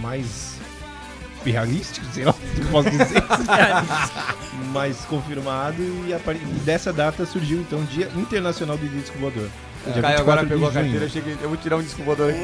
mais 0.00 0.58
realístico, 1.44 2.06
sei 2.12 2.24
lá 2.24 2.30
o 2.32 2.34
que 2.34 2.64
posso 2.70 2.90
dizer, 2.90 3.22
mais 4.72 4.98
confirmado 5.04 5.82
e 6.06 6.14
a 6.14 6.18
partir 6.18 6.44
dessa 6.64 6.92
data 6.92 7.26
surgiu 7.26 7.58
então 7.58 7.80
o 7.80 7.84
Dia 7.84 8.08
Internacional 8.16 8.78
do 8.78 8.86
Disco 8.88 9.18
Voador. 9.18 9.48
O 9.84 9.90
Dia 9.90 10.02
Caio 10.02 10.20
agora 10.20 10.42
24 10.42 10.46
de 10.46 10.48
pegou 10.54 10.68
a 10.68 10.72
carteira, 10.72 11.08
cheguei, 11.08 11.36
eu 11.42 11.48
vou 11.48 11.58
tirar 11.58 11.76
um 11.76 11.82
disco 11.82 12.04
voador 12.04 12.30
aqui. 12.30 12.42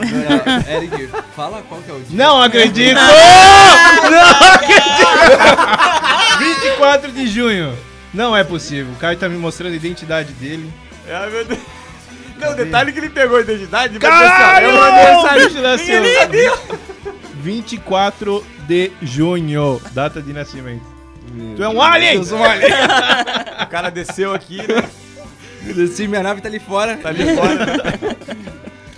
É, 0.69 0.77
Eric, 0.77 1.09
fala 1.37 1.63
qual 1.69 1.81
que 1.81 1.89
é 1.89 1.95
o 1.95 2.01
dia. 2.01 2.07
Não 2.19 2.43
acredito! 2.43 2.97
não 2.97 4.55
acredito! 4.55 6.18
24 6.39 7.12
de 7.12 7.26
junho. 7.26 7.76
Não 8.14 8.36
é 8.36 8.43
possível. 8.43 8.93
O 8.93 8.97
Caio 8.97 9.18
tá 9.18 9.28
me 9.28 9.36
mostrando 9.36 9.72
a 9.72 9.76
identidade 9.76 10.32
dele. 10.34 10.72
Ai, 11.11 11.30
meu 11.30 11.45
Deus. 11.45 11.61
Não, 12.39 12.53
o 12.53 12.55
detalhe 12.55 12.91
é 12.91 12.93
que 12.93 12.99
ele 13.01 13.11
pegou 13.11 13.36
a 13.36 13.41
identidade. 13.41 13.95
mas 13.95 14.03
Caralho! 14.03 14.68
assim, 14.68 14.76
ó, 14.78 14.86
Eu 14.86 14.93
mandei 14.93 15.14
O 15.16 15.22
sair. 15.22 15.49
bicho 15.49 15.61
nasceu. 15.62 16.01
Ninguém 16.03 16.18
sabia. 16.18 16.53
24 17.43 18.45
de 18.66 18.93
junho, 19.03 19.80
data 19.93 20.20
de 20.22 20.32
nascimento. 20.32 20.84
Tu 21.57 21.62
é 21.62 21.68
um 21.68 21.80
alien! 21.82 22.14
Eu 22.14 22.24
sou 22.24 22.39
um 22.39 22.45
alien. 22.45 22.70
O 23.62 23.66
cara 23.66 23.91
desceu 23.91 24.32
aqui, 24.32 24.59
né? 24.59 24.89
Eu 25.66 25.74
desci, 25.74 26.07
minha 26.09 26.22
nave 26.22 26.41
tá 26.41 26.49
ali 26.49 26.59
fora. 26.59 26.97
Tá 26.97 27.09
ali 27.11 27.34
fora. 27.34 27.55
né? 27.66 28.16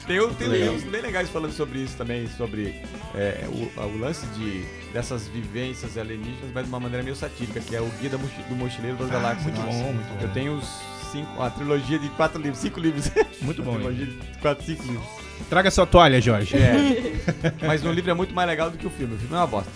Tem, 0.07 0.19
tem 0.35 0.49
uns 0.49 0.53
livros 0.53 0.83
bem 0.85 1.01
legais 1.03 1.29
falando 1.31 1.53
sobre 1.53 1.79
isso 1.81 1.97
também, 1.97 2.29
sobre 2.37 2.75
é, 3.15 3.45
o, 3.49 3.81
o 3.81 3.99
lance 3.99 4.27
de, 4.37 4.65
dessas 4.93 5.27
vivências 5.29 5.97
alienígenas, 5.97 6.51
mas 6.53 6.65
de 6.65 6.69
uma 6.69 6.81
maneira 6.81 7.03
meio 7.03 7.15
satírica, 7.17 7.61
que 7.61 7.75
é 7.77 7.81
o 7.81 7.87
Guia 8.01 8.11
do 8.11 8.57
Mochileiro 8.57 8.97
das 8.97 9.09
Galáxias. 9.09 9.45
muito 9.45 9.61
Nossa. 9.61 9.79
bom, 9.79 9.93
muito 9.93 10.09
bom. 10.09 10.19
Eu 10.21 10.29
tenho 10.31 10.55
os 10.57 10.65
cinco, 11.13 11.43
a 11.43 11.51
trilogia 11.51 11.99
de 11.99 12.09
quatro 12.11 12.41
livros, 12.41 12.59
cinco 12.61 12.79
livros. 12.81 13.11
Muito 13.43 13.63
bom. 13.63 13.75
trilogia 13.75 14.07
de 14.07 14.39
quatro, 14.41 14.65
cinco 14.65 14.83
livros. 14.85 15.07
Traga 15.49 15.71
sua 15.71 15.87
toalha, 15.87 16.21
Jorge. 16.21 16.57
É. 16.57 17.15
Mas 17.67 17.83
no 17.83 17.91
livro 17.91 18.11
é 18.11 18.15
muito 18.15 18.35
mais 18.35 18.47
legal 18.49 18.71
do 18.71 18.77
que 18.79 18.87
o 18.87 18.91
filme. 18.91 19.15
O 19.15 19.19
filme 19.19 19.35
é 19.35 19.39
uma 19.39 19.47
bosta. 19.47 19.71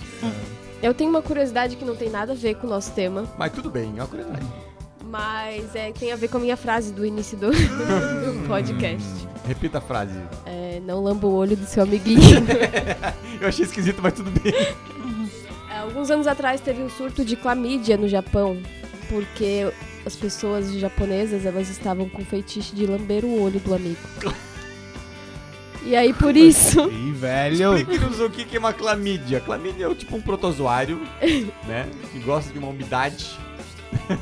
Eu 0.83 0.93
tenho 0.93 1.09
uma 1.11 1.23
curiosidade 1.23 1.75
que 1.77 1.85
não 1.85 1.97
tem 1.97 2.11
nada 2.11 2.33
a 2.33 2.37
ver 2.37 2.55
com 2.57 2.67
o 2.67 2.71
nosso 2.71 2.93
tema, 2.93 3.25
Mas 3.39 3.51
tudo 3.53 3.71
bem, 3.71 3.85
é 3.97 4.01
uma 4.03 4.07
curiosidade. 4.07 4.47
mas 5.07 5.75
é, 5.75 5.91
tem 5.93 6.13
a 6.13 6.17
ver 6.17 6.29
com 6.29 6.37
a 6.37 6.41
minha 6.41 6.57
frase 6.57 6.93
do 6.93 7.05
início 7.07 7.37
do, 7.39 7.51
do 7.51 8.45
podcast. 8.47 9.09
Repita 9.47 9.79
a 9.79 9.81
frase. 9.81 10.19
É, 10.45 10.81
não 10.87 11.03
lamba 11.03 11.27
o 11.27 11.35
olho 11.35 11.57
do 11.57 11.65
seu 11.67 11.83
amiguinho. 11.85 12.21
Eu 13.41 13.49
achei 13.49 13.65
esquisito, 13.65 14.01
mas 14.03 14.13
tudo 14.13 14.31
bem. 14.41 14.53
Alguns 15.85 16.11
anos 16.11 16.27
atrás 16.27 16.63
teve 16.63 16.83
um 16.83 16.89
surto 16.89 17.23
de 17.23 17.37
clamídia 17.37 17.99
no 17.99 18.09
Japão, 18.09 18.59
porque 19.07 19.71
as 20.07 20.17
pessoas 20.17 20.73
japonesas 20.73 21.45
elas 21.45 21.69
estavam 21.69 22.09
com 22.09 22.25
fetiche 22.25 22.75
de 22.75 22.87
lamber 22.87 23.23
o 23.23 23.43
olho 23.43 23.61
do 23.61 23.75
amigo. 23.75 23.99
E 25.83 25.95
aí 25.95 26.15
por 26.15 26.35
isso, 26.35 26.91
Ih, 26.91 27.13
velho. 27.13 27.77
Explique-nos 27.77 28.19
o 28.19 28.31
que 28.31 28.47
que 28.47 28.57
é 28.57 28.59
uma 28.59 28.73
clamídia. 28.73 29.41
Clamídia 29.41 29.85
é 29.85 29.95
tipo 29.95 30.17
um 30.17 30.23
protozoário, 30.23 31.03
né? 31.69 31.87
Que 32.11 32.19
gosta 32.21 32.51
de 32.51 32.59
uma 32.59 32.69
umidade. 32.69 33.39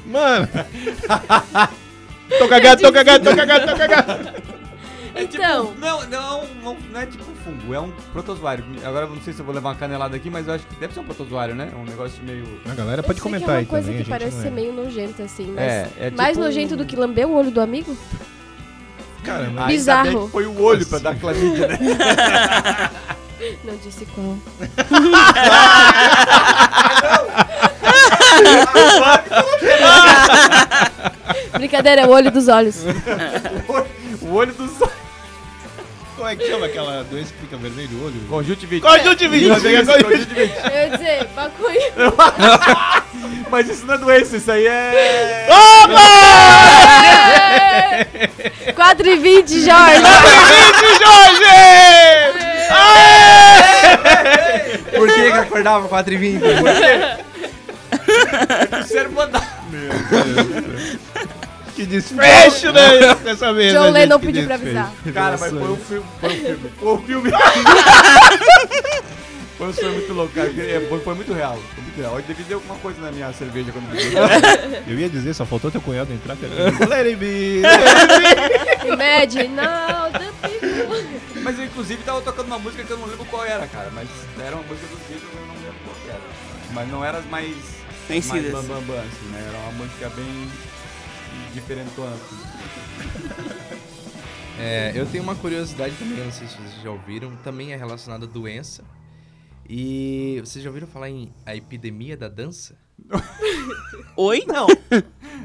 Mano. 0.04 0.48
tô 2.40 2.48
cagado, 2.48 2.82
tô 2.82 2.92
cagado, 2.92 3.24
tô 3.24 3.36
cagado, 3.36 3.66
tô 3.66 3.76
cagado. 3.76 4.51
É 5.14 5.22
Então. 5.24 5.66
tipo, 5.66 5.80
não, 5.80 6.00
não, 6.08 6.46
não, 6.62 6.76
não 6.90 7.00
é 7.00 7.06
tipo 7.06 7.24
fungo, 7.44 7.74
é 7.74 7.80
um 7.80 7.90
protozoário. 8.12 8.64
Agora 8.84 9.06
eu 9.06 9.10
não 9.10 9.20
sei 9.22 9.32
se 9.32 9.40
eu 9.40 9.44
vou 9.44 9.54
levar 9.54 9.70
uma 9.70 9.74
canelada 9.76 10.16
aqui, 10.16 10.30
mas 10.30 10.46
eu 10.48 10.54
acho 10.54 10.66
que 10.66 10.74
deve 10.76 10.94
ser 10.94 11.00
um 11.00 11.04
protozoário, 11.04 11.54
né? 11.54 11.70
Um 11.76 11.84
negócio 11.84 12.22
meio. 12.24 12.44
A 12.70 12.74
galera 12.74 13.00
eu 13.00 13.04
pode 13.04 13.18
sei 13.20 13.22
comentar 13.22 13.48
que 13.48 13.50
é 13.50 13.54
uma 13.54 13.58
aí 13.60 13.66
coisa 13.66 13.86
também. 13.88 14.04
que 14.04 14.10
parece 14.10 14.40
ser 14.40 14.48
é. 14.48 14.50
meio 14.50 14.72
nojenta 14.72 15.22
assim, 15.24 15.52
mas 15.54 15.64
É, 15.64 15.88
é 15.98 16.04
tipo 16.06 16.16
mais 16.16 16.36
nojento 16.38 16.76
do 16.76 16.84
que 16.86 16.96
lamber 16.96 17.26
o 17.28 17.34
olho 17.34 17.50
do 17.50 17.60
amigo? 17.60 17.96
Cara, 19.24 19.44
mas 19.44 19.48
Ainda 19.58 19.66
Bizarro. 19.66 20.10
bem 20.18 20.26
que 20.26 20.32
foi 20.32 20.46
o 20.46 20.62
olho 20.62 20.86
pra 20.86 20.98
dar 20.98 21.14
clamídia, 21.18 21.68
né? 21.68 21.78
Não 23.64 23.76
disse 23.76 24.06
qual. 24.06 24.36
Brincadeira, 31.52 32.02
é 32.02 32.06
o 32.06 32.10
olho 32.10 32.30
dos 32.30 32.48
olhos. 32.48 32.82
O 34.22 34.34
olho 34.34 34.52
dos 34.54 34.70
como 36.22 36.30
é 36.30 36.36
que 36.36 36.46
chama 36.46 36.66
aquela 36.66 37.02
doença 37.02 37.32
que 37.34 37.40
fica 37.40 37.56
vermelho 37.56 37.98
o 37.98 38.04
olho? 38.04 38.14
Conjuntivite. 38.28 38.86
Conjuntivite. 38.86 39.44
Eu 39.46 39.56
ia 39.56 40.90
dizer, 40.90 41.28
maconha. 41.34 41.92
Mas 43.50 43.68
isso 43.68 43.84
não 43.84 43.94
é 43.94 43.98
doença, 43.98 44.36
isso 44.36 44.52
aí 44.52 44.64
é. 44.68 45.48
4 48.72 49.08
e 49.08 49.16
20, 49.16 49.50
Jorge. 49.50 50.02
Jorge! 51.00 51.56
Por 54.96 55.12
que 55.12 55.22
que 55.22 55.38
acordava 55.38 55.88
4h20? 55.88 56.40
O 58.80 58.86
cérebro 58.86 59.16
mandar. 59.16 59.42
Que 61.82 61.86
desfecho, 61.86 62.72
né? 62.72 63.14
Dessa 63.24 63.52
vez. 63.52 63.72
John 63.72 63.90
né, 63.90 64.00
Lennon 64.00 64.20
pediu 64.20 64.44
pra 64.44 64.54
avisar. 64.54 64.92
Cara, 65.12 65.36
mas 65.38 65.50
foi 65.50 65.62
um 65.62 65.76
filme. 65.76 66.06
Foi 66.20 66.30
um 66.30 66.36
filme. 66.38 66.70
Foi 66.78 66.92
um 66.94 66.98
filme. 67.02 67.30
Foi 69.58 69.68
um 69.68 69.72
filme 69.72 69.94
muito 69.94 70.12
louco, 70.12 70.32
cara. 70.34 70.48
É, 70.48 70.86
Foi, 70.88 71.00
foi 71.00 71.14
muito 71.14 71.32
real. 71.32 71.58
Foi 71.74 71.84
muito 71.84 72.00
real. 72.00 72.16
Eu 72.16 72.22
devia 72.22 72.44
ter 72.44 72.54
alguma 72.54 72.74
coisa 72.76 73.00
na 73.00 73.12
minha 73.12 73.32
cerveja 73.32 73.70
quando 73.72 73.88
bebi. 73.90 74.12
Eu 74.90 74.98
ia 74.98 75.08
dizer, 75.08 75.34
só 75.34 75.44
faltou 75.44 75.70
teu 75.70 75.80
cunhado 75.80 76.12
entrar. 76.12 76.36
cara. 76.36 76.88
Let 76.88 77.06
it 77.06 77.16
be. 77.16 77.62
Imagine, 78.86 79.48
now 79.48 80.10
the 80.12 80.32
people. 80.48 81.42
Mas 81.42 81.58
eu, 81.58 81.64
inclusive, 81.64 82.02
tava 82.04 82.20
tocando 82.22 82.46
uma 82.46 82.58
música 82.58 82.84
que 82.84 82.90
eu 82.90 82.98
não 82.98 83.06
lembro 83.06 83.24
qual 83.26 83.44
era, 83.44 83.66
cara. 83.66 83.90
Mas 83.92 84.08
era 84.40 84.54
uma 84.54 84.62
música 84.64 84.86
dos 84.86 84.98
Beatles, 85.08 85.30
eu 85.34 85.46
não 85.46 85.54
lembro 85.54 85.74
qual 85.84 85.96
era. 86.08 86.20
Mas 86.72 86.88
não 86.90 87.04
era 87.04 87.18
as 87.18 87.26
mais. 87.26 87.48
Mais 88.08 88.26
Conhecidas. 88.26 88.52
bam, 88.52 88.62
bam, 88.62 88.80
bam, 88.82 88.98
assim, 88.98 89.26
né? 89.32 89.44
Era 89.48 89.58
uma 89.58 89.72
música 89.72 90.08
bem. 90.16 90.48
Diferentona. 91.52 92.16
É, 94.58 94.92
eu 94.94 95.06
tenho 95.06 95.24
uma 95.24 95.34
curiosidade 95.34 95.94
também, 95.96 96.22
não 96.24 96.30
sei 96.30 96.46
se 96.46 96.56
vocês 96.56 96.82
já 96.82 96.90
ouviram, 96.90 97.34
também 97.36 97.72
é 97.72 97.76
relacionada 97.76 98.26
à 98.26 98.28
doença. 98.28 98.84
E 99.68 100.38
vocês 100.44 100.62
já 100.62 100.70
ouviram 100.70 100.86
falar 100.86 101.08
em 101.08 101.32
a 101.44 101.56
epidemia 101.56 102.16
da 102.16 102.28
dança? 102.28 102.76
Oi? 104.16 104.44
Não. 104.46 104.66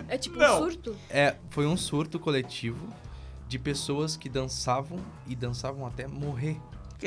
É 0.08 0.18
tipo 0.18 0.38
Não. 0.38 0.58
um 0.58 0.64
surto? 0.70 0.96
É, 1.10 1.36
foi 1.50 1.66
um 1.66 1.78
surto 1.78 2.20
coletivo 2.20 2.86
de 3.48 3.58
pessoas 3.58 4.18
que 4.18 4.28
dançavam 4.30 5.00
e 5.26 5.36
dançavam 5.36 5.88
até 5.88 6.06
morrer. 6.06 6.58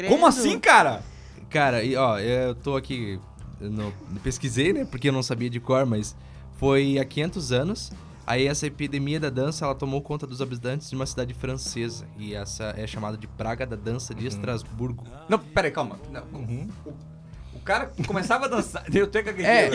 Como 0.09 0.27
assim, 0.27 0.59
cara? 0.59 1.03
Cara, 1.49 1.85
e 1.85 1.95
ó, 1.97 2.19
eu 2.19 2.55
tô 2.55 2.77
aqui, 2.77 3.21
não 3.61 3.93
pesquisei, 4.23 4.73
né, 4.73 4.85
porque 4.85 5.09
eu 5.09 5.13
não 5.13 5.23
sabia 5.23 5.51
de 5.51 5.61
cor, 5.61 5.85
mas 5.85 6.17
foi 6.59 6.99
há 6.99 7.05
500 7.05 7.53
anos. 7.53 7.93
Aí 8.27 8.47
essa 8.47 8.67
epidemia 8.67 9.19
da 9.19 9.29
dança, 9.31 9.65
ela 9.65 9.75
tomou 9.75 10.01
conta 10.01 10.27
dos 10.27 10.41
habitantes 10.41 10.89
de 10.91 10.95
uma 10.97 11.07
cidade 11.07 11.35
francesa. 11.35 12.07
E 12.17 12.35
essa 12.35 12.75
é 12.77 12.87
chamada 12.87 13.17
de 13.17 13.27
praga 13.27 13.67
da 13.67 13.75
dança 13.77 14.15
de 14.15 14.27
Estrasburgo. 14.27 15.05
Não, 15.29 15.39
peraí, 15.39 15.71
calma. 15.71 15.99
Não, 16.11 16.23
Uhum. 16.33 16.69
o, 16.87 16.91
o 17.57 17.61
cara 17.61 17.91
começava 18.07 18.45
a 18.45 18.49
dançar. 18.49 18.85
Eu 18.95 19.07
tenho 19.09 19.25
que 19.35 19.43
É. 19.43 19.71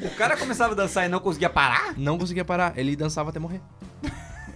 O 0.00 0.10
cara 0.16 0.36
começava 0.36 0.72
a 0.72 0.76
dançar 0.76 1.04
e 1.06 1.08
não 1.08 1.20
conseguia 1.20 1.48
parar? 1.50 1.94
Não 1.96 2.18
conseguia 2.18 2.44
parar, 2.44 2.76
ele 2.76 2.96
dançava 2.96 3.30
até 3.30 3.38
morrer. 3.38 3.60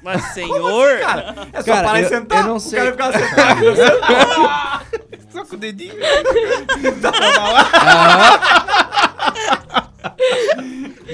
Mas, 0.03 0.21
senhor... 0.35 0.99
Cara, 0.99 1.49
é 1.53 1.61
só 1.63 1.73
Cara, 1.73 1.87
parar 1.87 2.01
eu- 2.01 2.07
e 2.07 2.09
sentar. 2.09 2.39
eu 2.41 2.49
não 2.49 2.57
o 2.57 2.61
sei. 2.61 2.79
cara 2.81 2.91
ficava 2.91 3.13
sentado. 3.19 4.93
Só 5.33 5.47
com 5.47 5.55
o 5.55 5.59
dedinho. 5.59 5.95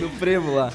no 0.00 0.08
frevo 0.18 0.54
lá. 0.54 0.72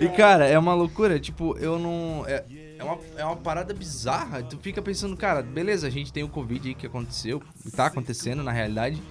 E 0.00 0.08
cara, 0.08 0.46
é 0.46 0.58
uma 0.58 0.74
loucura, 0.74 1.18
tipo, 1.18 1.56
eu 1.58 1.78
não. 1.78 2.24
É, 2.26 2.44
é, 2.78 2.84
uma, 2.84 2.98
é 3.16 3.24
uma 3.24 3.36
parada 3.36 3.72
bizarra. 3.74 4.42
Tu 4.42 4.58
fica 4.58 4.82
pensando, 4.82 5.16
cara, 5.16 5.42
beleza, 5.42 5.86
a 5.86 5.90
gente 5.90 6.12
tem 6.12 6.22
o 6.22 6.28
Covid 6.28 6.68
aí 6.68 6.74
que 6.74 6.86
aconteceu, 6.86 7.42
tá 7.74 7.86
acontecendo 7.86 8.42
na 8.42 8.52
realidade. 8.52 9.02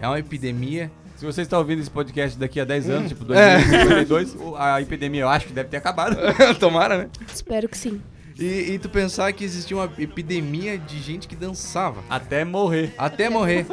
É 0.00 0.06
uma 0.06 0.18
epidemia. 0.18 0.90
Se 1.16 1.26
você 1.26 1.42
está 1.42 1.58
ouvindo 1.58 1.80
esse 1.80 1.90
podcast 1.90 2.38
daqui 2.38 2.58
a 2.60 2.64
10 2.64 2.88
anos, 2.88 3.08
tipo 3.10 3.30
É. 3.34 3.56
2052, 3.58 4.34
o- 4.36 4.56
a 4.56 4.80
epidemia 4.80 5.22
eu 5.22 5.28
acho 5.28 5.46
que 5.48 5.52
deve 5.52 5.68
ter 5.68 5.76
acabado. 5.76 6.16
Tomara, 6.58 6.96
né? 6.98 7.08
Espero 7.34 7.68
que 7.68 7.76
sim. 7.76 8.00
E, 8.38 8.72
e 8.72 8.78
tu 8.78 8.88
pensar 8.88 9.30
que 9.34 9.44
existia 9.44 9.76
uma 9.76 9.90
epidemia 9.98 10.78
de 10.78 10.98
gente 11.02 11.28
que 11.28 11.36
dançava. 11.36 12.02
Até 12.08 12.42
morrer. 12.44 12.94
Até 12.96 13.28
morrer. 13.28 13.66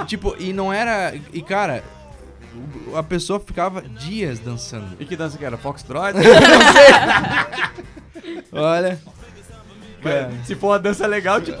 E, 0.00 0.04
tipo, 0.04 0.36
e 0.38 0.52
não 0.52 0.72
era. 0.72 1.12
E 1.32 1.42
cara, 1.42 1.82
a 2.96 3.02
pessoa 3.02 3.40
ficava 3.40 3.82
dias 3.82 4.38
dançando. 4.38 4.96
E 5.00 5.04
que 5.04 5.16
dança 5.16 5.36
que 5.38 5.44
era? 5.44 5.56
Foxtrot? 5.56 6.14
Olha. 8.52 9.00
Cara, 10.02 10.30
Se 10.44 10.54
for 10.54 10.68
uma 10.68 10.78
dança 10.78 11.06
legal, 11.06 11.40
tipo, 11.40 11.58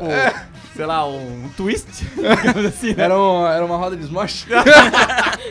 sei 0.74 0.86
lá, 0.86 1.06
um, 1.06 1.44
um 1.44 1.48
twist. 1.56 1.86
digamos 2.16 2.64
assim, 2.66 2.94
né? 2.94 3.04
era, 3.04 3.18
um- 3.18 3.46
era 3.46 3.64
uma 3.64 3.76
roda 3.76 3.96
de 3.96 4.04
smosh. 4.04 4.46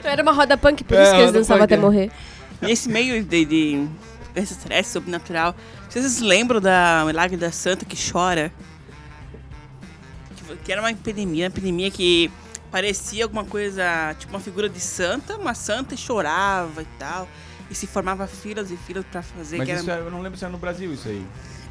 Era 0.03 0.23
uma 0.23 0.31
roda 0.31 0.57
punk, 0.57 0.83
por 0.83 0.97
É, 0.97 1.03
isso 1.03 1.11
que 1.13 1.17
eles 1.19 1.31
dançavam 1.31 1.61
punk, 1.61 1.73
até 1.73 1.75
é. 1.75 1.77
morrer. 1.77 2.11
Nesse 2.61 2.89
meio 2.89 3.23
de, 3.23 3.45
de 3.45 3.87
extraterrestre, 4.35 4.93
sobrenatural. 4.93 5.55
Vocês 5.87 6.19
lembram 6.19 6.59
da 6.59 7.03
Milagre 7.05 7.37
da 7.37 7.51
Santa 7.51 7.85
que 7.85 7.95
chora? 8.11 8.51
Que- 10.35 10.55
Que 10.57 10.71
era 10.71 10.81
uma 10.81 10.91
epidemia, 10.91 11.45
uma 11.45 11.49
epidemia 11.51 11.91
que 11.91 12.31
parecia 12.71 13.25
alguma 13.25 13.43
coisa, 13.45 14.15
tipo 14.17 14.33
uma 14.33 14.39
figura 14.39 14.69
de 14.69 14.79
santa, 14.79 15.35
uma 15.37 15.53
santa 15.53 15.93
e 15.93 15.97
chorava 15.97 16.81
e 16.81 16.87
tal. 16.97 17.27
E 17.69 17.75
se 17.75 17.87
formava 17.87 18.27
filas 18.27 18.71
e 18.71 18.77
filas 18.77 19.05
pra 19.11 19.21
fazer. 19.21 19.57
Mas 19.57 19.65
que 19.65 19.71
era... 19.71 19.81
isso 19.81 19.91
é- 19.91 19.99
eu 19.99 20.11
não 20.11 20.21
lembro 20.21 20.37
se 20.37 20.43
era 20.43 20.51
no 20.51 20.57
Brasil 20.57 20.93
isso 20.93 21.07
aí. 21.07 21.25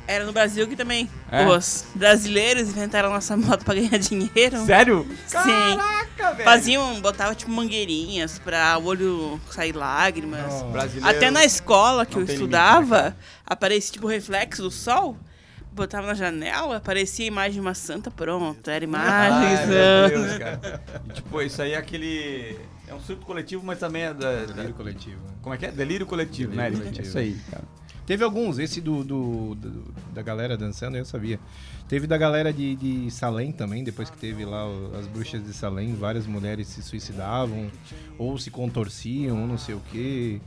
Era 0.06 0.24
no 0.24 0.32
Brasil 0.32 0.66
que 0.66 0.74
também 0.74 1.08
É? 1.30 1.46
os 1.46 1.84
brasileiros 1.94 2.68
inventaram 2.68 3.10
nossa 3.10 3.36
moto 3.38 3.64
pra 3.64 3.74
ganhar 3.74 3.98
dinheiro. 3.98 4.64
Sério? 4.66 5.06
Sim. 5.26 5.36
Caraca, 5.76 6.32
velho. 6.32 6.44
Faziam, 6.44 7.00
botava 7.00 7.34
tipo 7.34 7.50
mangueirinhas 7.50 8.38
pra 8.38 8.76
o 8.78 8.86
olho 8.86 9.40
sair 9.50 9.72
lágrimas. 9.76 10.52
Até 11.02 11.30
na 11.30 11.44
escola 11.44 12.04
que 12.06 12.16
não 12.16 12.22
eu 12.22 12.32
estudava, 12.32 12.96
limite, 13.02 13.16
né, 13.16 13.24
aparecia 13.46 13.92
tipo 13.92 14.06
o 14.06 14.10
reflexo 14.10 14.62
do 14.62 14.70
sol. 14.70 15.16
Botava 15.72 16.06
na 16.08 16.14
janela, 16.14 16.76
aparecia 16.76 17.24
a 17.24 17.28
imagem 17.28 17.52
de 17.54 17.60
uma 17.60 17.74
santa, 17.74 18.10
pronto. 18.10 18.68
Era 18.68 18.82
imagem, 18.84 19.56
Ai, 19.56 19.66
meu 19.66 19.76
santa. 19.76 20.08
Deus, 20.08 20.38
cara. 20.38 20.82
E, 21.08 21.12
tipo, 21.12 21.42
isso 21.42 21.62
aí 21.62 21.72
é 21.72 21.76
aquele. 21.76 22.58
É 22.88 22.94
um 22.94 23.00
surto 23.00 23.24
coletivo, 23.24 23.64
mas 23.64 23.78
também 23.78 24.02
é 24.02 24.12
da. 24.14 24.46
da- 24.46 24.52
Delírio 24.52 24.74
coletivo. 24.74 25.20
né? 25.24 25.32
Como 25.40 25.54
é 25.54 25.58
que 25.58 25.66
é? 25.66 25.70
Delírio 25.70 26.06
coletivo, 26.06 26.52
né? 26.54 26.64
Delírio 26.64 26.80
É 26.82 26.84
coletivo. 26.86 27.06
isso 27.08 27.18
aí, 27.18 27.36
cara. 27.50 27.64
Teve 28.10 28.24
alguns, 28.24 28.58
esse 28.58 28.80
do, 28.80 29.04
do- 29.04 29.54
do- 29.54 29.94
da 30.12 30.20
galera 30.20 30.56
dançando, 30.56 30.96
eu 30.96 31.04
sabia. 31.04 31.38
Teve 31.88 32.08
da 32.08 32.18
galera 32.18 32.52
de, 32.52 32.74
de 32.74 33.08
Salem 33.08 33.52
também, 33.52 33.84
depois 33.84 34.10
que 34.10 34.18
teve 34.18 34.44
lá 34.44 34.66
o- 34.68 34.90
as 34.98 35.06
bruxas 35.06 35.40
de 35.44 35.52
Salem, 35.54 35.94
várias 35.94 36.26
mulheres 36.26 36.66
se 36.66 36.82
suicidavam, 36.82 37.70
ou 38.18 38.36
se 38.36 38.50
contorciam, 38.50 39.40
ou 39.40 39.46
não 39.46 39.56
sei 39.56 39.76
o 39.76 39.82
quê. 39.92 40.40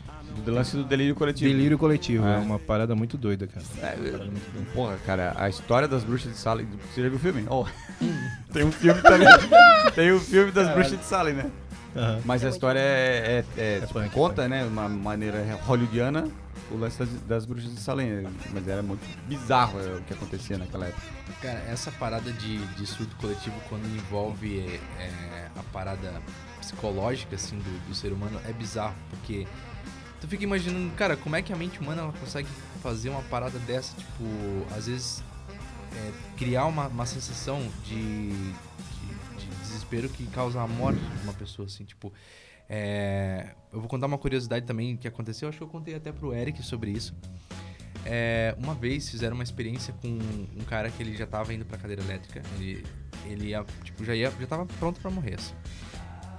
Do 0.43 0.51
lance 0.51 0.76
do 0.76 0.84
delírio 0.84 1.16
coletivo. 1.16 1.49
Delírio 1.49 1.78
coletivo, 1.78 2.26
É. 2.28 2.36
é 2.36 2.38
uma 2.39 2.59
parada 2.59 2.93
muito 2.97 3.18
doida, 3.18 3.47
cara. 3.47 3.66
É, 3.82 3.95
eu- 3.97 4.30
porra, 4.74 4.97
cara, 5.05 5.34
a 5.38 5.47
história 5.47 5.88
das 5.88 6.03
bruxas 6.03 6.34
de 6.34 6.38
Salem. 6.38 6.68
Você 6.93 7.01
já 7.01 7.07
viu 7.07 7.16
o 7.18 7.22
filme? 7.22 7.45
Oh. 7.49 7.66
Tem 8.51 8.66
um 8.66 8.74
filme 8.74 9.01
também. 9.01 9.28
Tem 9.95 10.11
o 10.11 10.20
filme 10.20 10.51
das 10.51 10.68
bruxas 10.74 10.99
de 10.99 11.05
Salem, 11.05 11.34
né? 11.34 11.49
Aham. 11.95 12.20
Mas 12.26 12.43
a 12.43 12.49
história 12.49 12.80
é, 12.80 13.45
é- 13.57 13.61
é, 13.61 13.78
É 13.78 13.80
tipo, 13.82 13.93
punk, 13.93 14.09
conta, 14.09 14.49
né, 14.49 14.64
de 14.64 14.68
uma 14.68 14.89
maneira 14.89 15.57
hollywoodiana, 15.66 16.28
o 16.74 16.78
lance 16.78 16.97
das, 16.97 17.09
das 17.21 17.45
bruxas 17.45 17.74
de 17.74 17.80
Salem. 17.80 18.28
Mas 18.51 18.67
era 18.67 18.82
muito 18.82 19.01
bizarro 19.28 19.80
é, 19.80 19.95
o 19.95 20.01
que 20.01 20.13
acontecia 20.13 20.57
naquela 20.57 20.88
época. 20.88 21.07
Cara, 21.41 21.59
essa 21.69 21.91
parada 21.91 22.32
de, 22.34 22.57
de 22.76 22.88
surto 22.88 23.15
coletivo, 23.17 23.55
quando 23.69 23.86
envolve 23.86 24.59
é, 24.99 25.49
a 25.55 25.63
parada 25.71 26.21
psicológica, 26.59 27.36
assim, 27.36 27.57
do, 27.57 27.88
do 27.88 27.95
ser 27.95 28.11
humano, 28.11 28.39
é 28.45 28.51
bizarro, 28.51 28.95
porque 29.09 29.47
tu 30.19 30.28
fica 30.28 30.43
imaginando, 30.43 30.93
cara, 30.95 31.15
como 31.15 31.36
é 31.36 31.41
que 31.41 31.53
a 31.53 31.55
mente 31.55 31.80
humana 31.80 32.01
ela 32.01 32.13
consegue 32.13 32.47
fazer 32.82 33.09
uma 33.09 33.21
parada 33.24 33.59
dessa, 33.59 33.95
tipo, 33.95 34.24
às 34.76 34.88
vezes 34.88 35.24
é, 35.95 36.11
criar 36.38 36.65
uma, 36.65 36.88
uma 36.88 37.05
sensação 37.05 37.59
de, 37.86 38.30
de, 38.30 39.38
de 39.38 39.45
desespero 39.61 40.09
que 40.09 40.26
causa 40.28 40.61
a 40.61 40.67
morte 40.67 40.99
de 40.99 41.24
uma 41.24 41.34
pessoa, 41.34 41.67
assim, 41.67 41.84
tipo. 41.84 42.11
É, 42.70 43.49
eu 43.72 43.80
vou 43.80 43.89
contar 43.89 44.07
uma 44.07 44.18
curiosidade 44.18 44.66
também 44.66 44.95
que 44.97 45.07
aconteceu, 45.07 45.49
acho 45.49 45.57
que 45.57 45.64
eu 45.64 45.68
contei 45.68 45.95
até 45.95 46.11
pro 46.11 46.34
Eric 46.34 46.61
sobre 46.64 46.91
isso. 46.91 47.16
É, 48.05 48.55
uma 48.57 48.74
vez 48.74 49.09
fizeram 49.09 49.36
uma 49.36 49.43
experiência 49.43 49.93
com 50.01 50.07
um 50.07 50.64
cara 50.68 50.89
que 50.89 51.01
ele 51.01 51.16
já 51.16 51.26
tava 51.26 51.53
indo 51.53 51.66
pra 51.66 51.78
cadeira 51.78 52.01
elétrica. 52.01 52.41
Ele, 52.55 52.86
ele 53.26 53.47
ia, 53.47 53.64
tipo, 53.84 54.03
já, 54.03 54.14
ia, 54.16 54.32
já 54.32 54.47
tava 54.47 54.66
pronto 54.66 54.99
pra 54.99 55.09
morrer. 55.09 55.36
assim. 55.36 55.53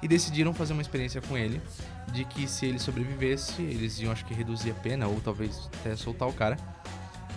E 0.03 0.09
decidiram 0.09 0.53
fazer 0.53 0.75
uma 0.75 0.83
experiência 0.83 1.23
com 1.23 1.37
ele 1.37 1.61
de 2.13 2.25
que 2.27 2.47
se 2.47 2.67
ele 2.67 2.79
sobrevivesse, 2.79 3.63
eles 3.63 3.99
iam 4.01 4.13
acho 4.13 4.25
que 4.27 4.35
reduzir 4.35 4.73
a 4.73 4.75
pena 4.75 5.07
ou 5.07 5.19
talvez 5.21 5.71
até 5.81 5.97
soltar 5.97 6.29
o 6.29 6.33
cara. 6.33 6.59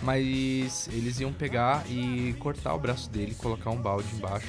Mas 0.02 0.88
eles 0.92 1.18
iam 1.18 1.32
pegar 1.32 1.84
e 1.88 2.34
cortar 2.38 2.74
o 2.74 2.78
braço 2.78 3.10
dele, 3.10 3.34
colocar 3.34 3.70
um 3.70 3.80
balde 3.80 4.06
embaixo. 4.14 4.48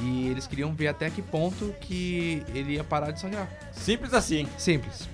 E 0.00 0.28
eles 0.28 0.46
queriam 0.46 0.72
ver 0.74 0.88
até 0.88 1.10
que 1.10 1.22
ponto 1.22 1.74
que 1.80 2.42
ele 2.54 2.74
ia 2.74 2.84
parar 2.84 3.10
de 3.10 3.20
sangrar. 3.20 3.48
Simples 3.72 4.12
assim. 4.14 4.48
Simples. 4.58 5.08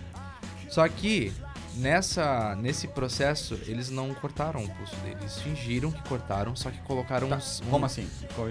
Só 0.71 0.87
que 0.89 1.33
nessa 1.75 2.57
nesse 2.57 2.89
processo 2.89 3.59
eles 3.67 3.91
não 3.91 4.13
cortaram 4.15 4.65
o 4.65 4.69
pulso 4.69 4.97
dele. 4.97 5.17
Eles 5.21 5.39
fingiram 5.41 5.91
que 5.91 6.03
cortaram, 6.09 6.55
só 6.57 6.71
que 6.71 6.79
colocaram 6.83 7.29
Tá, 7.29 7.37
uns, 7.37 7.61
um- 7.67 7.71
Como 7.71 7.85
assim? 7.87 8.09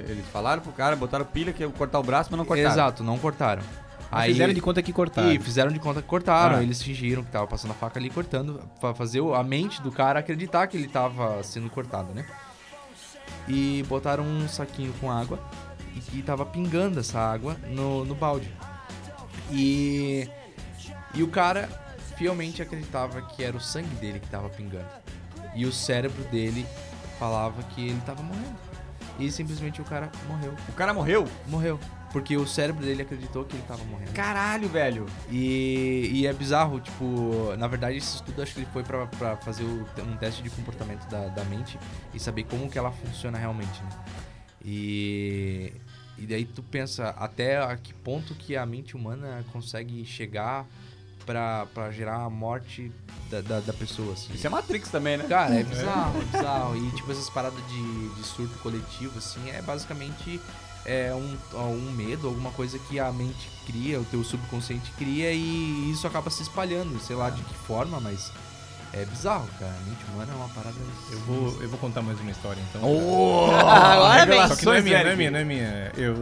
Eles 0.08 0.26
falaram 0.32 0.62
pro 0.62 0.72
cara, 0.72 0.96
botaram 0.96 1.26
pilha 1.26 1.52
que 1.54 1.64
ia 1.64 1.70
cortar 1.70 2.00
o 2.00 2.04
braço, 2.04 2.30
mas 2.32 2.38
não 2.38 2.46
cortaram. 2.46 2.72
Exato, 2.72 3.04
não 3.04 3.18
cortaram. 3.18 3.64
Aí, 4.10 4.32
fizeram 4.32 4.54
de 4.54 4.62
conta 4.62 4.82
que 4.82 4.94
cortaram. 4.94 5.32
E 5.32 5.40
fizeram 5.40 5.70
de 5.72 5.80
conta 5.80 6.02
que 6.02 6.08
cortaram. 6.08 6.58
Ah. 6.58 6.64
Eles 6.64 6.82
fingiram 6.82 7.24
que 7.24 7.30
tava 7.32 7.46
passando 7.46 7.72
a 7.72 7.74
faca 7.74 8.00
ali 8.00 8.10
cortando, 8.10 8.62
pra 8.80 8.94
fazer 8.94 9.22
a 9.34 9.44
mente 9.44 9.82
do 9.82 9.92
cara 9.92 10.20
acreditar 10.20 10.66
que 10.68 10.78
ele 10.78 10.88
tava 10.88 11.44
sendo 11.44 11.70
cortado, 11.70 12.14
né? 12.14 12.26
E 13.48 13.84
botaram 13.90 14.24
um 14.24 14.48
saquinho 14.48 14.94
com 15.02 15.12
água 15.12 15.40
e 15.98 16.02
que 16.02 16.22
tava 16.22 16.46
pingando 16.46 17.00
essa 17.00 17.20
água 17.20 17.56
no, 17.70 18.06
no 18.06 18.14
balde. 18.16 18.52
E, 19.52 20.30
e 21.14 21.24
o 21.24 21.28
cara 21.28 21.68
fielmente 22.18 22.62
acreditava 22.62 23.22
que 23.22 23.44
era 23.44 23.56
o 23.56 23.60
sangue 23.62 23.96
dele 23.96 24.20
que 24.20 24.28
tava 24.28 24.50
pingando. 24.50 24.88
E 25.56 25.66
o 25.66 25.72
cérebro 25.72 26.24
dele 26.26 26.66
falava 27.18 27.62
que 27.64 27.88
ele 27.90 28.02
tava 28.06 28.22
morrendo. 28.22 28.56
E 29.20 29.32
simplesmente 29.32 29.82
o 29.82 29.86
cara 29.86 30.12
morreu. 30.28 30.54
O 30.70 30.74
cara 30.74 30.94
morreu? 30.94 31.28
Morreu. 31.48 31.80
Porque 32.12 32.38
o 32.38 32.48
cérebro 32.48 32.86
dele 32.86 33.02
acreditou 33.02 33.44
que 33.44 33.56
ele 33.56 33.64
tava 33.68 33.84
morrendo. 33.86 34.12
Caralho, 34.14 34.70
velho. 34.70 35.06
E, 35.30 36.10
e 36.14 36.28
é 36.28 36.34
bizarro, 36.34 36.80
tipo, 36.80 37.54
na 37.58 37.68
verdade 37.68 37.98
esse 37.98 38.16
estudo 38.16 38.42
acho 38.42 38.54
que 38.54 38.60
ele 38.62 38.68
foi 38.72 38.84
pra, 38.84 39.06
pra 39.08 39.36
fazer 39.38 39.64
o- 39.64 39.86
um 40.04 40.16
teste 40.18 40.42
de 40.44 40.50
comportamento 40.50 41.06
da, 41.10 41.28
da 41.28 41.44
mente 41.46 41.78
e 42.14 42.20
saber 42.20 42.44
como 42.44 42.70
que 42.70 42.78
ela 42.78 42.92
funciona 42.92 43.38
realmente, 43.38 43.82
né? 43.84 43.90
E, 44.64 45.74
e 46.18 46.26
daí 46.26 46.46
tu 46.46 46.64
pensa 46.64 47.10
até 47.10 47.58
a 47.62 47.76
que 47.78 47.94
ponto 47.94 48.34
que 48.36 48.56
a 48.56 48.66
mente 48.66 48.96
humana 48.96 49.46
consegue 49.52 50.06
chegar 50.06 50.66
pra, 51.26 51.68
pra 51.74 51.92
gerar 51.92 52.24
a 52.24 52.30
morte 52.30 52.92
da, 53.30 53.42
da, 53.42 53.60
da 53.60 53.74
pessoa, 53.74 54.14
assim. 54.14 54.34
Isso 54.34 54.48
é 54.48 54.50
Matrix 54.50 54.90
também, 54.90 55.18
né? 55.18 55.26
Cara, 55.28 55.54
é 55.54 55.64
bizarro, 55.64 56.22
é 56.22 56.26
bizarro. 56.26 56.78
E 56.78 56.92
tipo, 56.92 57.12
essas 57.12 57.30
paradas 57.30 57.60
de, 57.68 58.10
de 58.16 58.24
surto 58.24 58.58
coletivo, 58.60 59.18
assim, 59.18 59.50
é 59.50 59.62
basicamente 59.62 60.40
é 60.86 61.14
um, 61.14 61.38
um 61.60 61.92
medo, 61.92 62.28
alguma 62.28 62.50
coisa 62.52 62.80
que 62.80 62.98
a 62.98 63.12
mente 63.12 63.50
cria, 63.66 64.00
o 64.00 64.06
teu 64.06 64.24
subconsciente 64.24 64.90
cria 64.92 65.34
e 65.34 65.92
isso 65.92 66.08
acaba 66.08 66.30
se 66.30 66.42
espalhando, 66.42 66.98
sei 67.02 67.16
lá 67.18 67.30
de 67.30 67.42
que 67.44 67.54
forma, 67.54 68.00
mas 68.00 68.32
é 68.94 69.06
bizarro, 69.06 69.48
cara. 69.60 69.72
A 69.72 69.90
mente 69.90 70.04
humana 70.12 70.32
é 70.32 70.36
uma 70.36 70.50
parada. 70.50 70.76
Eu 71.12 71.20
vou, 71.20 71.62
eu 71.62 71.70
vou 71.70 71.80
contar 71.80 72.02
mais 72.02 72.20
uma 72.20 72.32
história, 72.32 72.62
então. 72.70 72.82
Agora 73.60 74.26
vem. 74.26 74.48
Só 74.48 74.56
que 74.56 74.66
não 74.66 74.74
é 74.74 74.82
minha, 74.82 75.04
não 75.04 75.12
é 75.12 75.16
minha, 75.16 75.32
não 75.32 75.40
é 75.40 75.44
minha. 75.44 75.92
Eu, 75.98 76.16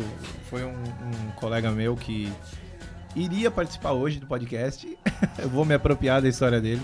foi 0.50 0.64
um, 0.64 0.72
um 0.72 1.32
colega 1.36 1.72
meu 1.72 1.96
que 1.96 2.32
iria 3.16 3.50
participar 3.50 3.92
hoje 3.94 4.20
do 4.20 4.28
podcast. 4.28 4.98
Eu 5.40 5.50
vou 5.50 5.64
me 5.66 5.74
apropriar 5.74 6.22
da 6.22 6.28
história 6.28 6.60
dele. 6.60 6.82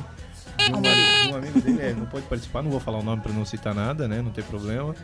De 0.58 0.74
um, 0.74 0.82
de 0.82 0.88
um 1.32 1.36
amigo 1.36 1.62
dele, 1.62 1.82
é, 1.82 1.94
não 1.94 2.06
pode 2.06 2.26
participar, 2.26 2.62
não 2.62 2.70
vou 2.70 2.80
falar 2.80 3.00
o 3.00 3.04
nome 3.04 3.22
pra 3.22 3.32
não 3.32 3.44
citar 3.44 3.74
nada, 3.74 4.08
né? 4.08 4.22
Não 4.22 4.32
tem 4.32 4.44
problema. 4.44 4.96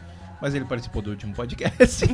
Mas 0.42 0.54
ele 0.54 0.66
participou 0.66 1.02
do 1.02 1.10
último 1.10 1.34
podcast. 1.34 2.06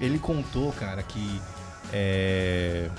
ele 0.00 0.18
contou, 0.18 0.72
cara, 0.72 1.02
que. 1.02 1.40
É... 1.92 2.90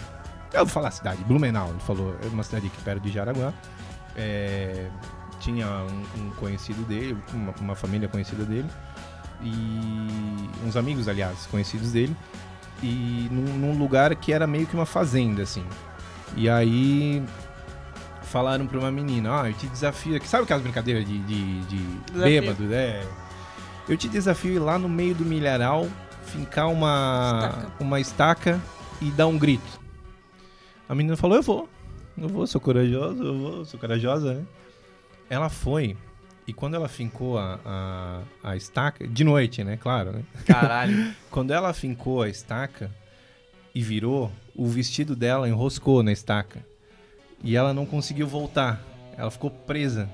Eu 0.54 0.60
vou 0.66 0.68
falar 0.68 0.88
a 0.90 0.92
cidade, 0.92 1.24
Blumenau. 1.24 1.70
Ele 1.70 1.80
falou, 1.80 2.16
é 2.24 2.28
uma 2.28 2.44
cidade 2.44 2.68
aqui 2.68 2.82
perto 2.82 3.02
de 3.02 3.12
Jaraguá. 3.12 3.54
É, 4.16 4.88
tinha 5.40 5.68
um, 5.68 6.22
um 6.22 6.30
conhecido 6.32 6.84
dele, 6.86 7.18
uma, 7.34 7.54
uma 7.62 7.76
família 7.76 8.08
conhecida 8.08 8.44
dele, 8.44 8.68
e 9.42 10.50
uns 10.66 10.76
amigos, 10.76 11.08
aliás, 11.08 11.46
conhecidos 11.50 11.92
dele, 11.92 12.16
e 12.84 13.28
num, 13.32 13.58
num 13.58 13.78
lugar 13.78 14.14
que 14.16 14.34
era 14.34 14.46
meio 14.48 14.66
que 14.68 14.76
uma 14.76 14.86
fazenda, 14.86 15.44
assim. 15.44 15.64
E 16.36 16.50
aí 16.50 17.24
falaram 18.24 18.68
pra 18.68 18.78
uma 18.80 18.92
menina, 18.92 19.42
ah, 19.42 19.50
eu 19.50 19.54
te 19.54 19.68
desafio 19.68 20.16
aqui, 20.16 20.28
sabe 20.28 20.44
aquelas 20.44 20.62
brincadeiras 20.62 21.06
de, 21.06 21.18
de, 21.20 21.62
de 21.62 21.78
Desafio. 22.12 22.42
bêbado, 22.42 22.64
né? 22.64 23.04
Eu 23.88 23.98
te 23.98 24.08
desafio 24.08 24.54
ir 24.54 24.60
lá 24.60 24.78
no 24.78 24.88
meio 24.90 25.16
do 25.16 25.26
milharal, 25.26 25.88
fincar 26.26 26.70
uma 26.70 27.50
Estaca. 27.52 27.72
uma 27.80 28.00
estaca 28.00 28.62
e 29.02 29.10
dar 29.12 29.28
um 29.28 29.38
grito. 29.38 29.79
A 30.90 30.96
menina 30.96 31.16
falou, 31.16 31.38
eu 31.38 31.44
vou. 31.44 31.70
Eu 32.18 32.28
vou, 32.28 32.48
sou 32.48 32.60
corajosa, 32.60 33.24
eu 33.24 33.38
vou, 33.38 33.66
sou 33.66 33.80
corajosa, 33.80 34.34
né? 34.34 34.46
Ela 35.30 35.48
foi, 35.48 35.96
e 36.50 36.52
quando 36.52 36.74
ela 36.74 36.88
fincou 36.88 37.38
a, 37.38 37.60
a, 37.64 38.22
a 38.44 38.56
estaca, 38.56 39.08
de 39.08 39.24
noite, 39.24 39.64
né? 39.64 39.78
Claro, 39.78 40.12
né? 40.12 40.24
Caralho. 40.48 41.14
Quando 41.30 41.52
ela 41.52 41.72
fincou 41.74 42.24
a 42.24 42.28
estaca 42.28 42.90
e 43.74 43.84
virou, 43.84 44.32
o 44.56 44.66
vestido 44.66 45.16
dela 45.16 45.48
enroscou 45.48 46.02
na 46.02 46.12
estaca. 46.12 46.66
E 47.44 47.56
ela 47.56 47.72
não 47.72 47.86
conseguiu 47.86 48.28
voltar. 48.28 48.82
Ela 49.16 49.30
ficou 49.30 49.52
presa. 49.52 50.10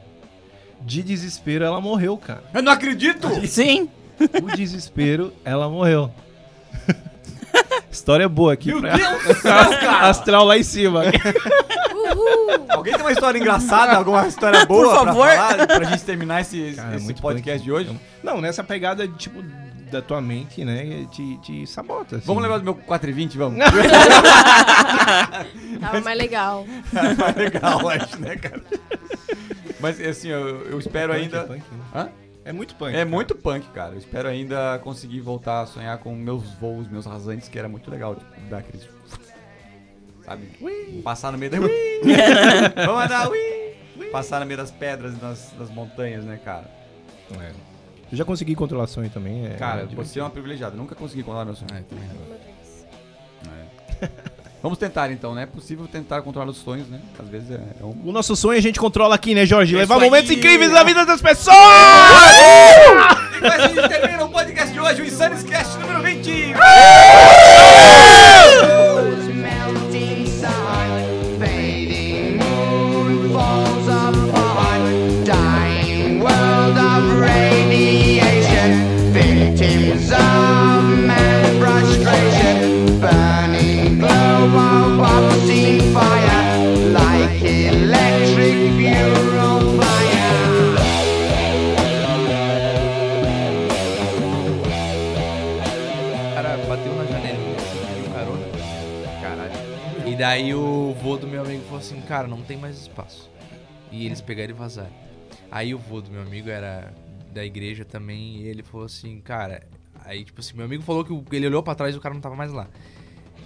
De 0.82 1.02
desespero, 1.02 1.64
ela 1.64 1.80
morreu, 1.80 2.18
cara. 2.18 2.44
Eu 2.54 2.62
não 2.62 2.74
acredito! 2.74 3.30
Sim. 3.48 3.90
O 4.44 4.54
desespero, 4.58 5.32
ela 5.46 5.70
morreu. 5.70 6.14
História 7.96 8.28
boa 8.30 8.54
aqui 8.54 8.70
Meu 8.72 8.82
pra 8.82 8.96
Deus 8.98 9.24
do 9.24 9.34
céu, 9.42 9.54
cara! 9.80 10.10
astral 10.10 10.44
lá 10.46 10.58
em 10.58 10.64
cima. 10.64 11.04
Uhul! 11.94 12.66
Alguém 12.70 12.94
tem 12.94 13.02
uma 13.02 13.12
história 13.12 13.40
engraçada, 13.40 13.96
alguma 13.96 14.28
história 14.28 14.66
boa 14.66 14.84
Por 14.90 15.06
favor. 15.06 15.28
pra 15.28 15.36
falar? 15.48 15.68
Pra 15.68 15.84
gente 15.86 16.04
terminar 16.04 16.42
esse, 16.42 16.74
Cara, 16.76 16.96
esse 16.98 17.06
muito 17.06 17.22
podcast 17.22 17.64
de 17.64 17.72
hoje? 17.72 18.00
Não, 18.24 18.42
nessa 18.42 18.64
pegada, 18.64 19.08
tipo, 19.08 19.42
da 19.92 20.02
tua 20.02 20.20
mente, 20.20 20.66
né? 20.66 21.06
Te, 21.12 21.38
te 21.38 21.66
sabota. 21.66 22.18
assim. 22.18 22.26
Vamos 22.28 22.44
levar 22.44 22.58
do 22.60 22.64
meu 22.66 22.76
4,20, 22.76 23.38
vamos? 23.38 23.60
Tava 25.80 26.02
mais 26.02 26.18
legal. 26.18 26.66
Mais 26.94 27.36
legal, 27.36 27.90
acho, 27.90 28.20
né, 28.20 28.36
cara? 28.36 28.62
Mas, 29.80 30.00
assim, 30.02 30.30
eu, 30.30 30.66
eu 30.70 30.80
espero 30.80 31.14
Punk, 31.14 31.24
ainda... 31.24 31.44
punk, 31.44 31.64
né? 31.72 31.84
Hã? 31.94 32.10
É 32.46 32.54
muito 32.54 32.76
punk. 32.76 32.92
É 32.92 33.00
cara. 33.00 33.10
muito 33.10 33.36
punk, 33.36 33.68
cara. 33.72 33.94
Eu 33.94 33.98
espero 33.98 34.30
ainda 34.30 34.80
conseguir 34.84 35.20
voltar 35.20 35.62
a 35.62 35.66
sonhar 35.66 35.98
com 35.98 36.14
meus 36.16 36.44
voos, 36.54 36.88
meus 36.88 37.08
rasantes, 37.08 37.50
que 37.50 37.58
era 37.58 37.68
muito 37.68 37.90
legal, 37.90 38.16
tipo, 38.16 38.30
dar 38.50 38.60
aqueles... 38.60 38.88
Sabe? 40.24 40.48
Passar 41.04 41.32
no 41.32 41.40
meio 41.40 41.52
da... 41.52 41.58
Vamos 42.86 43.04
andar, 43.04 43.30
ui! 43.30 43.40
Passar 44.12 44.40
no 44.40 44.46
meio 44.46 44.58
das 44.58 44.70
pedras 44.70 45.14
e 45.14 45.18
das, 45.18 45.52
das 45.58 45.72
montanhas, 45.72 46.24
né, 46.24 46.40
cara? 46.44 46.70
É. 47.32 47.52
Eu 48.12 48.18
já 48.18 48.24
consegui 48.24 48.54
controlar 48.54 48.86
sonho 48.88 49.10
também. 49.10 49.48
É, 49.48 49.56
Cara, 49.56 49.82
é 49.82 49.86
você 49.88 50.20
é 50.20 50.24
uma 50.24 50.30
privilegiada. 50.30 50.76
Nunca 50.76 50.94
consegui 50.94 51.24
controlar 51.24 51.46
meu 51.46 51.56
sonho. 51.56 51.72
Ah, 51.74 51.80
eu 51.80 51.84
também 51.84 52.08
não. 52.08 52.36
Vamos 54.66 54.80
tentar, 54.80 55.12
então, 55.12 55.36
né? 55.36 55.44
É 55.44 55.46
possível 55.46 55.86
tentar 55.88 56.24
controlar 56.24 56.50
os 56.50 56.58
sonhos, 56.58 56.88
né? 56.88 57.00
Às 57.20 57.28
vezes 57.30 57.52
é, 57.52 57.60
é 57.80 57.84
um... 57.84 57.96
O 58.04 58.12
nosso 58.12 58.36
sonho 58.36 58.58
a 58.58 58.62
gente 58.62 58.80
controla 58.80 59.14
aqui, 59.14 59.36
né, 59.36 59.46
Jorge? 59.46 59.76
É 59.76 59.78
Levar 59.78 60.00
momentos 60.00 60.32
aí. 60.32 60.38
incríveis 60.38 60.72
na 60.72 60.82
vida 60.82 61.06
das 61.06 61.22
pessoas! 61.22 61.56
E 63.38 63.40
com 63.40 63.46
a 63.46 63.60
gente 63.60 63.88
termina 63.88 64.24
o 64.26 64.30
podcast 64.30 64.74
de 64.74 64.80
hoje, 64.80 65.04
o 65.04 65.06
Insanes 65.06 65.44
Cast 65.44 65.78
número 65.78 66.02
20! 66.02 66.54
Cara, 102.16 102.28
não 102.28 102.42
tem 102.42 102.58
mais 102.58 102.78
espaço. 102.78 103.30
E 103.92 104.06
eles 104.06 104.22
pegaram 104.22 104.52
e 104.52 104.54
vazaram. 104.54 104.92
Aí 105.52 105.74
o 105.74 105.78
vô 105.78 106.02
do 106.02 106.10
meu 106.12 106.22
amigo 106.22 106.50
era 106.50 106.94
da 107.34 107.44
igreja 107.46 107.84
também, 107.86 108.38
e 108.38 108.48
ele 108.48 108.64
falou 108.64 108.86
assim, 108.86 109.20
cara. 109.22 109.64
Aí, 110.04 110.24
tipo 110.24 110.40
assim, 110.40 110.56
meu 110.56 110.66
amigo 110.66 110.84
falou 110.84 111.04
que 111.04 111.36
ele 111.36 111.48
olhou 111.48 111.64
pra 111.64 111.74
trás 111.76 111.96
e 111.96 111.98
o 111.98 112.02
cara 112.02 112.14
não 112.14 112.22
tava 112.22 112.36
mais 112.36 112.52
lá. 112.52 112.68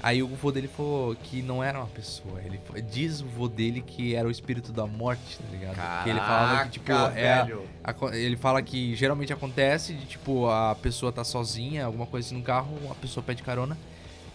Aí 0.02 0.24
o 0.24 0.28
vô 0.28 0.50
dele 0.52 0.68
falou 0.70 1.14
que 1.16 1.42
não 1.42 1.62
era 1.64 1.78
uma 1.78 1.88
pessoa. 1.88 2.42
Ele 2.42 2.60
diz 2.90 3.20
o 3.22 3.26
vô 3.26 3.48
dele 3.50 3.82
que 3.82 4.16
era 4.16 4.26
o 4.28 4.32
espírito 4.32 4.72
da 4.72 4.86
morte, 4.88 5.38
tá 5.40 5.44
ligado? 5.52 5.76
Porque 5.98 6.10
ele 6.10 6.20
falava 6.20 6.64
que, 6.66 6.72
tipo, 6.72 6.86
Caraca, 6.86 7.20
é. 7.20 7.42
Aco- 7.84 8.10
Ele 8.14 8.38
fala 8.38 8.62
que 8.62 8.96
geralmente 8.96 9.34
acontece 9.34 9.94
de, 9.94 10.06
tipo, 10.06 10.48
a 10.50 10.74
pessoa 10.76 11.12
tá 11.12 11.24
sozinha, 11.26 11.86
alguma 11.86 12.06
coisa 12.06 12.28
assim 12.28 12.38
no 12.38 12.44
carro, 12.44 12.78
a 12.90 12.96
pessoa 12.96 13.22
pede 13.24 13.44
carona. 13.44 13.78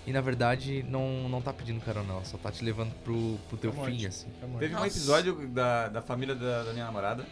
E 0.06 0.12
na 0.12 0.20
verdade 0.20 0.84
não, 0.88 1.28
não 1.28 1.40
tá 1.40 1.52
pedindo 1.52 1.80
carona, 1.80 2.12
ela 2.12 2.24
só 2.24 2.36
tá 2.36 2.52
te 2.52 2.62
levando 2.64 2.92
pro, 3.02 3.38
pro 3.48 3.56
teu 3.56 3.72
Pra 3.72 3.84
fim, 3.84 3.90
morte. 3.92 4.06
assim. 4.06 4.28
Teve 4.58 4.74
um 4.74 4.78
Nossa. 4.78 4.86
episódio 4.88 5.48
da, 5.48 5.88
da 5.88 6.02
família 6.02 6.34
da, 6.34 6.62
da 6.64 6.72
minha 6.72 6.84
namorada. 6.84 7.24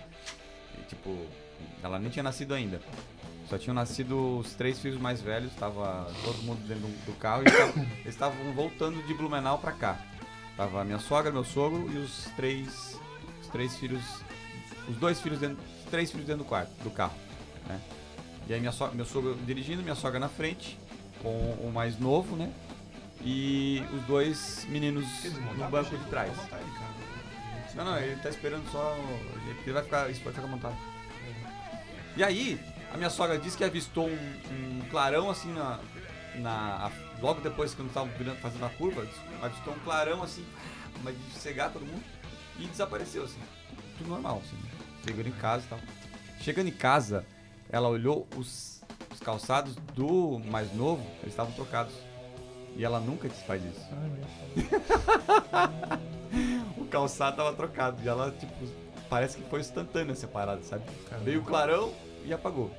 E, 0.78 0.82
tipo, 0.88 1.26
ela 1.82 1.98
nem 1.98 2.08
tinha 2.10 2.22
nascido 2.22 2.54
ainda. 2.54 2.80
Só 3.48 3.58
tinham 3.58 3.74
nascido 3.74 4.38
os 4.38 4.54
três 4.54 4.78
filhos 4.78 4.98
mais 4.98 5.20
velhos, 5.20 5.52
tava 5.54 6.10
todo 6.24 6.38
mundo 6.44 6.66
dentro 6.66 6.84
do, 6.84 7.06
do 7.06 7.12
carro 7.18 7.42
e 7.42 7.46
eles 7.48 7.52
estavam- 7.58 7.82
eles 8.00 8.14
estavam 8.14 8.52
voltando 8.54 9.02
de 9.06 9.12
Blumenau 9.12 9.58
pra 9.58 9.72
cá. 9.72 10.00
Tava 10.56 10.80
a 10.80 10.84
minha 10.84 10.98
sogra, 10.98 11.30
meu 11.30 11.44
sogro 11.44 11.90
e 11.92 11.98
os 11.98 12.24
três. 12.36 12.98
Os 13.42 13.48
três 13.48 13.76
filhos. 13.76 14.02
Os 14.88 14.96
dois 14.96 15.20
filhos 15.20 15.38
dentro. 15.40 15.58
Os 15.84 15.90
três 15.90 16.10
filhos 16.10 16.26
dentro 16.26 16.42
do 16.44 16.48
quarto, 16.48 16.70
do 16.82 16.90
carro. 16.90 17.14
Né? 17.66 17.78
E 18.48 18.54
aí 18.54 18.60
minha 18.60 18.72
so, 18.72 18.88
meu 18.94 19.04
sogro 19.04 19.34
dirigindo, 19.46 19.82
minha 19.82 19.94
sogra 19.94 20.18
na 20.18 20.28
frente, 20.28 20.78
com 21.22 21.28
o 21.66 21.70
mais 21.72 21.98
novo, 21.98 22.36
né? 22.36 22.52
E 23.24 23.82
os 23.94 24.02
dois 24.02 24.66
meninos 24.68 25.06
no 25.56 25.68
banco 25.70 25.96
de 25.96 26.04
trás. 26.06 26.32
Não, 27.74 27.84
não, 27.84 27.98
ele 27.98 28.16
tá 28.20 28.28
esperando 28.28 28.70
só. 28.70 28.96
ele- 29.64 29.72
vai 29.72 29.82
ficar. 29.82 30.10
Isso 30.10 30.22
vai 30.24 30.32
ficar 30.32 30.46
montado. 30.46 30.76
E 32.16 32.22
aí, 32.22 32.60
a 32.92 32.96
minha 32.96 33.08
sogra 33.08 33.38
disse 33.38 33.56
que 33.56 33.64
avistou 33.64 34.08
um, 34.08 34.40
um 34.50 34.80
clarão 34.90 35.30
assim 35.30 35.52
na. 35.52 35.78
na 36.34 36.90
logo 37.20 37.40
depois 37.40 37.72
que 37.74 37.80
eu 37.80 37.86
estavam 37.86 38.10
fazendo 38.42 38.64
a 38.66 38.68
curva, 38.70 39.06
avistou 39.40 39.72
um 39.74 39.78
clarão 39.78 40.22
assim, 40.22 40.44
mas 41.02 41.16
de 41.16 41.38
cegar 41.38 41.70
todo 41.72 41.86
mundo 41.86 42.02
e 42.58 42.66
desapareceu 42.66 43.24
assim. 43.24 43.40
Tudo 43.96 44.10
normal, 44.10 44.42
assim. 44.44 44.58
Chegando 45.06 45.28
em 45.28 45.32
casa 45.32 45.64
e 45.64 45.68
tal. 45.68 45.78
Chegando 46.40 46.68
em 46.68 46.72
casa, 46.72 47.24
ela 47.70 47.88
olhou 47.88 48.26
os 48.36 48.81
calçados 49.22 49.74
do 49.94 50.38
mais 50.50 50.72
novo, 50.74 51.02
eles 51.20 51.32
estavam 51.32 51.52
trocados. 51.52 51.94
E 52.76 52.84
ela 52.84 53.00
nunca 53.00 53.28
faz 53.30 53.62
isso. 53.64 53.86
o 56.76 56.84
calçado 56.86 57.36
tava 57.36 57.52
trocado. 57.54 57.98
E 58.02 58.08
ela, 58.08 58.30
tipo, 58.30 58.52
parece 59.08 59.36
que 59.36 59.48
foi 59.48 59.60
instantânea 59.60 60.12
essa 60.12 60.26
parada, 60.26 60.62
sabe? 60.62 60.84
Veio 61.22 61.40
o 61.40 61.44
clarão 61.44 61.92
e 62.24 62.32
apagou. 62.32 62.70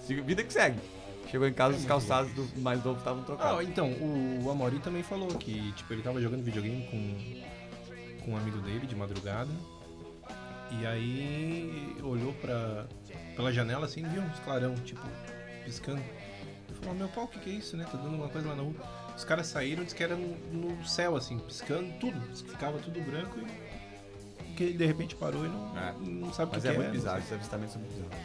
Siga- 0.00 0.22
Vida 0.22 0.42
que 0.44 0.52
segue. 0.52 0.78
Chegou 1.30 1.48
em 1.48 1.52
casa, 1.52 1.76
os 1.76 1.84
calçados 1.84 2.32
do 2.34 2.60
mais 2.60 2.82
novo 2.84 2.98
estavam 2.98 3.22
Ah, 3.22 3.26
trocados. 3.26 3.68
então, 3.68 3.90
o, 3.90 4.44
o 4.44 4.50
Amori 4.50 4.78
também 4.78 5.02
falou 5.02 5.26
que, 5.28 5.72
tipo, 5.72 5.92
ele 5.92 6.02
tava 6.02 6.20
jogando 6.20 6.44
videogame 6.44 6.86
com, 6.86 8.24
com 8.24 8.30
um 8.32 8.36
amigo 8.36 8.58
dele 8.58 8.86
de 8.86 8.94
madrugada. 8.94 9.50
E 10.70 10.86
aí 10.86 11.96
olhou 12.02 12.32
pra, 12.34 12.86
pela 13.36 13.52
janela 13.52 13.84
assim 13.86 14.02
viu 14.08 14.22
uns 14.22 14.38
clarão, 14.40 14.74
tipo, 14.76 15.00
piscando. 15.64 16.00
Ele 16.00 16.78
falou, 16.80 16.94
meu 16.94 17.08
pau, 17.08 17.24
o 17.24 17.28
que, 17.28 17.38
que 17.38 17.50
é 17.50 17.52
isso, 17.54 17.76
né? 17.76 17.84
Tá 17.84 17.96
dando 17.96 18.08
alguma 18.12 18.28
coisa 18.28 18.48
lá 18.48 18.56
na 18.56 18.62
rua. 18.62 18.74
Os 19.16 19.24
caras 19.24 19.46
saíram, 19.46 19.84
disse 19.84 19.94
que 19.94 20.02
era 20.02 20.16
no, 20.16 20.36
no 20.52 20.84
céu, 20.86 21.16
assim, 21.16 21.38
piscando 21.38 21.92
tudo. 22.00 22.20
Ficava 22.36 22.78
tudo 22.78 23.00
branco 23.00 23.38
e 23.38 24.54
que 24.54 24.64
ele 24.64 24.78
de 24.78 24.86
repente 24.86 25.14
parou 25.14 25.44
e 25.44 25.48
não, 25.48 25.78
É. 25.78 25.92
não 26.00 26.32
sabe 26.32 26.48
o 26.48 26.50
que, 26.50 26.56
Mas 26.56 26.62
que 26.62 26.68
é 26.68 26.72
é. 26.72 26.76
muito 26.78 26.90
bizarro, 26.92 27.18
esses 27.18 27.32
avistamentos 27.32 27.72
são 27.74 27.82
muito 27.82 27.94
bizarros. 27.94 28.16